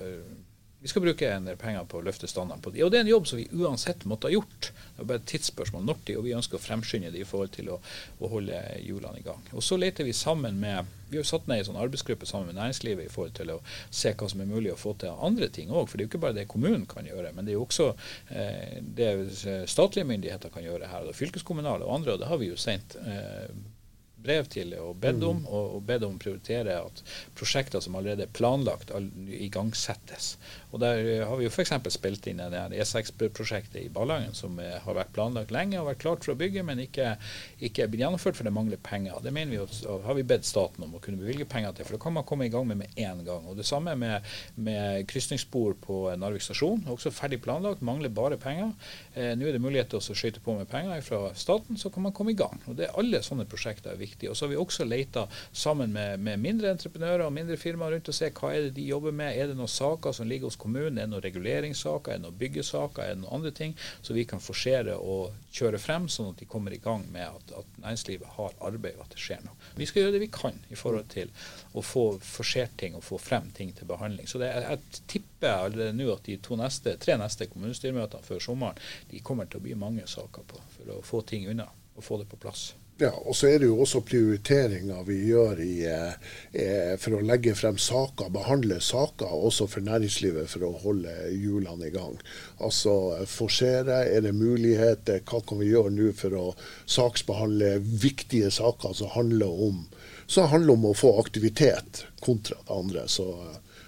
vi 0.81 0.87
skal 0.87 1.01
bruke 1.01 1.27
en 1.27 1.47
del 1.47 1.57
penger 1.59 1.83
på 1.91 1.99
å 1.99 2.03
løfte 2.07 2.27
standarden 2.29 2.63
på 2.63 2.71
de. 2.71 2.83
Og 2.85 2.91
det 2.91 3.01
er 3.01 3.03
en 3.03 3.11
jobb 3.11 3.25
som 3.27 3.39
vi 3.39 3.49
uansett 3.51 4.05
måtte 4.07 4.29
ha 4.29 4.31
gjort. 4.31 4.69
Det 4.71 5.03
er 5.03 5.09
bare 5.09 5.19
et 5.19 5.27
tidsspørsmål 5.27 5.83
når 5.83 5.97
de, 6.07 6.15
og 6.15 6.23
vi 6.23 6.35
ønsker 6.37 6.55
å 6.55 6.63
fremskynde 6.63 7.11
det 7.11 7.19
i 7.19 7.27
forhold 7.27 7.51
til 7.57 7.71
å, 7.73 7.79
å 8.23 8.29
holde 8.31 8.61
hjulene 8.85 9.19
i 9.19 9.25
gang. 9.25 9.43
Og 9.51 9.65
så 9.65 9.75
leter 9.79 10.07
vi 10.07 10.15
sammen 10.15 10.61
med 10.61 10.95
Vi 11.09 11.17
har 11.17 11.25
satt 11.25 11.47
ned 11.49 11.63
en 11.63 11.65
sånn 11.71 11.79
arbeidsgruppe 11.81 12.27
sammen 12.29 12.51
med 12.51 12.59
næringslivet 12.59 13.07
i 13.07 13.11
forhold 13.11 13.33
til 13.33 13.51
å 13.55 13.57
se 13.89 14.11
hva 14.13 14.27
som 14.29 14.43
er 14.43 14.51
mulig 14.51 14.69
å 14.71 14.77
få 14.77 14.93
til 15.01 15.17
andre 15.25 15.49
ting 15.49 15.71
òg. 15.73 15.87
For 15.89 15.97
det 15.97 16.03
er 16.03 16.05
jo 16.05 16.11
ikke 16.13 16.21
bare 16.21 16.37
det 16.37 16.45
kommunen 16.51 16.85
kan 16.87 17.07
gjøre, 17.09 17.33
men 17.33 17.47
det 17.47 17.55
er 17.55 17.57
jo 17.57 17.65
også 17.65 17.87
eh, 18.29 18.77
det 18.95 19.09
statlige 19.67 20.05
myndigheter 20.05 20.53
kan 20.53 20.63
gjøre 20.63 20.91
her. 20.91 21.09
Og 21.09 21.17
fylkeskommunale 21.17 21.87
og 21.87 21.95
andre, 21.97 22.13
og 22.13 22.21
det 22.21 22.29
har 22.29 22.39
vi 22.39 22.51
jo 22.51 22.61
sendt 22.61 22.93
eh, 23.01 23.49
brev 24.23 24.49
til 24.51 24.73
og 24.79 24.97
bedt 25.03 25.23
om, 25.23 25.43
mm. 25.43 25.49
og, 25.51 25.75
og 25.77 25.85
bedt 25.89 26.07
om 26.07 26.17
å 26.17 26.23
prioritere 26.23 26.79
at 26.81 27.03
prosjekter 27.37 27.83
som 27.83 27.97
allerede 27.99 28.25
er 28.25 28.33
planlagt, 28.33 28.93
igangsettes. 29.39 30.33
Og 30.71 30.81
Der 30.83 31.25
har 31.25 31.37
vi 31.37 31.47
jo 31.47 31.53
f.eks. 31.53 31.73
spilt 31.93 32.27
inn 32.29 32.41
det 32.41 32.81
E6-prosjektet 32.81 33.81
i 33.83 33.89
Ballangen, 33.93 34.35
som 34.37 34.57
er, 34.61 34.79
har 34.85 34.97
vært 34.97 35.13
planlagt 35.15 35.53
lenge 35.53 35.79
og 35.79 35.89
vært 35.89 36.03
klart 36.03 36.25
for 36.25 36.33
å 36.35 36.39
bygge, 36.39 36.65
men 36.65 36.81
ikke, 36.83 37.15
ikke 37.61 37.87
blitt 37.89 38.03
gjennomført 38.05 38.37
for 38.37 38.47
det 38.47 38.55
mangler 38.55 38.81
penger. 38.81 39.21
Det 39.23 39.33
mener 39.35 39.53
vi 39.53 39.61
jo, 39.61 39.99
har 40.05 40.17
vi 40.17 40.27
bedt 40.27 40.47
staten 40.47 40.85
om 40.85 40.97
å 40.97 41.03
kunne 41.03 41.21
bevilge 41.21 41.47
penger 41.49 41.77
til, 41.77 41.87
for 41.87 41.97
det 41.97 42.03
kan 42.03 42.15
man 42.17 42.27
komme 42.27 42.49
i 42.49 42.53
gang 42.53 42.67
med 42.69 42.79
med 42.79 42.95
én 42.95 43.23
gang. 43.25 43.45
Og 43.47 43.57
Det 43.57 43.65
samme 43.65 43.95
med, 43.95 44.21
med 44.55 45.07
krysningsspor 45.07 45.75
på 45.83 45.99
Narvik 46.19 46.45
stasjon. 46.45 46.85
Også 46.87 47.11
ferdig 47.11 47.41
planlagt, 47.43 47.81
mangler 47.85 48.09
bare 48.09 48.37
penger. 48.37 48.71
Eh, 49.13 49.35
Nå 49.37 49.47
er 49.47 49.55
det 49.55 49.63
mulighet 49.63 49.91
til 49.91 49.99
å 49.99 50.17
skøyte 50.17 50.43
på 50.43 50.55
med 50.57 50.69
penger 50.71 51.03
fra 51.05 51.33
staten, 51.35 51.77
så 51.77 51.91
kan 51.93 52.05
man 52.05 52.15
komme 52.15 52.33
i 52.33 52.39
gang. 52.39 52.61
Og 52.67 52.77
det, 52.79 52.87
er 52.87 52.99
Alle 52.99 53.21
sånne 53.25 53.47
prosjekter 53.49 53.93
er 53.93 53.99
viktige 53.99 54.08
viktig. 54.09 54.29
Og 54.29 54.37
så 54.37 54.45
har 54.45 54.53
vi 54.53 54.59
også 54.59 54.87
leita 54.87 55.25
sammen 55.51 55.93
med, 55.93 56.19
med, 56.19 56.41
mindre 56.41 56.73
entreprenører 56.73 57.25
og 57.25 57.33
mindre 57.35 57.57
firmaer 57.57 57.95
rundt 57.95 58.11
og 58.11 58.17
se 58.17 58.31
hva 58.35 58.51
er 58.55 58.67
det 58.67 58.75
de 58.77 58.87
jobber 58.89 59.15
med. 59.15 59.37
Er 59.37 59.51
det 59.51 59.57
noen 59.59 59.71
saker 59.71 60.15
som 60.15 60.29
ligger 60.29 60.49
hos 60.49 60.59
kommunen? 60.59 60.97
Er 60.97 61.07
det 61.07 61.13
noen 61.13 61.25
reguleringssaker? 61.25 62.13
Er 62.13 62.19
det 62.19 62.27
noen 62.27 62.39
byggesaker? 62.39 63.03
Er 63.05 63.15
det 63.15 63.23
noen 63.23 63.39
andre 63.39 63.53
ting? 63.55 63.75
Så 64.01 64.17
vi 64.17 64.25
kan 64.29 64.43
forsere 64.43 64.97
og 64.97 65.35
kjøre 65.55 65.81
frem, 65.81 66.09
sånn 66.11 66.33
at 66.33 66.41
de 66.41 66.49
kommer 66.49 66.73
i 66.75 66.81
gang 66.83 67.05
med 67.13 67.27
at, 67.27 67.55
at 67.61 67.79
næringslivet 67.81 68.35
har 68.37 68.57
arbeid 68.69 68.99
og 68.99 69.05
at 69.07 69.15
det 69.15 69.23
skjer 69.23 69.43
noe. 69.45 69.57
Vi 69.79 69.87
skal 69.89 70.03
gjøre 70.03 70.17
det 70.17 70.23
vi 70.25 70.31
kan 70.33 70.59
i 70.69 70.77
forhold 70.79 71.09
til 71.13 71.31
å 71.77 71.83
få 71.85 72.05
forsert 72.23 72.75
ting 72.79 72.97
og 72.97 73.05
få 73.05 73.19
frem 73.21 73.49
ting 73.55 73.73
til 73.75 73.89
behandling. 73.89 74.27
Så 74.29 74.41
det, 74.41 74.51
jeg 74.53 75.03
tipper 75.11 75.65
allerede 75.65 75.95
nå 75.97 76.09
at 76.13 76.27
de 76.27 76.37
neste, 76.59 76.95
tre 77.01 77.17
neste 77.19 77.47
kommunestyremøtene 77.51 78.25
før 78.25 78.43
sommeren 78.43 78.79
de 79.09 79.23
kommer 79.25 79.49
til 79.49 79.61
å 79.61 79.65
bli 79.65 79.77
mange 79.79 80.07
saker 80.09 80.45
på 80.49 80.61
for 80.75 80.93
å 80.95 81.01
få 81.05 81.23
ting 81.27 81.47
unna 81.51 81.69
og 81.95 82.05
få 82.05 82.21
det 82.21 82.29
på 82.31 82.39
plass. 82.39 82.71
Ja, 82.99 83.13
og 83.15 83.31
så 83.37 83.47
er 83.47 83.61
det 83.61 83.69
jo 83.69 83.77
også 83.79 84.01
prioriteringer 84.03 85.05
vi 85.07 85.21
gjør 85.29 85.61
i, 85.63 85.75
eh, 85.87 86.95
for 86.99 87.15
å 87.15 87.21
legge 87.23 87.53
frem 87.55 87.77
saker, 87.79 88.27
behandle 88.35 88.81
saker, 88.83 89.31
også 89.47 89.69
for 89.71 89.85
næringslivet 89.87 90.51
for 90.51 90.65
å 90.67 90.73
holde 90.81 91.13
hjulene 91.31 91.87
i 91.87 91.93
gang. 91.93 92.17
Altså 92.59 92.97
forsere, 93.23 94.01
er 94.03 94.27
det 94.27 94.35
muligheter, 94.35 95.23
hva 95.23 95.39
kan 95.39 95.63
vi 95.63 95.69
gjøre 95.71 95.95
nå 95.95 96.11
for 96.11 96.35
å 96.35 96.43
saksbehandle 96.91 97.77
viktige 98.03 98.51
saker 98.51 98.99
som 98.99 99.15
handler 99.15 99.63
om, 99.69 99.79
som 100.27 100.51
handler 100.51 100.75
om 100.75 100.91
å 100.91 100.93
få 101.05 101.15
aktivitet 101.23 102.03
kontra 102.19 102.59
det 102.59 102.79
andre. 102.81 103.07
Så, 103.07 103.31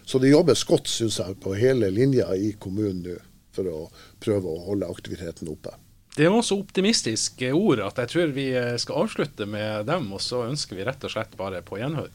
så 0.07 0.23
det 0.23 0.31
jobbes 0.31 0.63
godt, 0.63 0.87
syns 0.87 1.19
jeg, 1.19 1.35
på 1.43 1.59
hele 1.59 1.91
linja 1.91 2.31
i 2.31 2.53
kommunen 2.55 3.03
nå 3.09 3.19
for 3.51 3.67
å 3.67 3.79
prøve 4.23 4.47
å 4.47 4.67
holde 4.71 4.87
aktiviteten 4.87 5.51
oppe. 5.51 5.75
Det 6.15 6.27
var 6.27 6.43
så 6.43 6.57
optimistiske 6.59 7.53
ord 7.55 7.79
at 7.85 8.01
jeg 8.03 8.11
tror 8.11 8.33
vi 8.35 8.47
skal 8.83 9.05
avslutte 9.05 9.47
med 9.47 9.85
dem, 9.87 10.09
og 10.11 10.19
så 10.23 10.43
ønsker 10.49 10.75
vi 10.75 10.87
rett 10.87 11.03
og 11.07 11.13
slett 11.13 11.37
bare 11.39 11.63
på 11.63 11.79
gjenhør. 11.79 12.11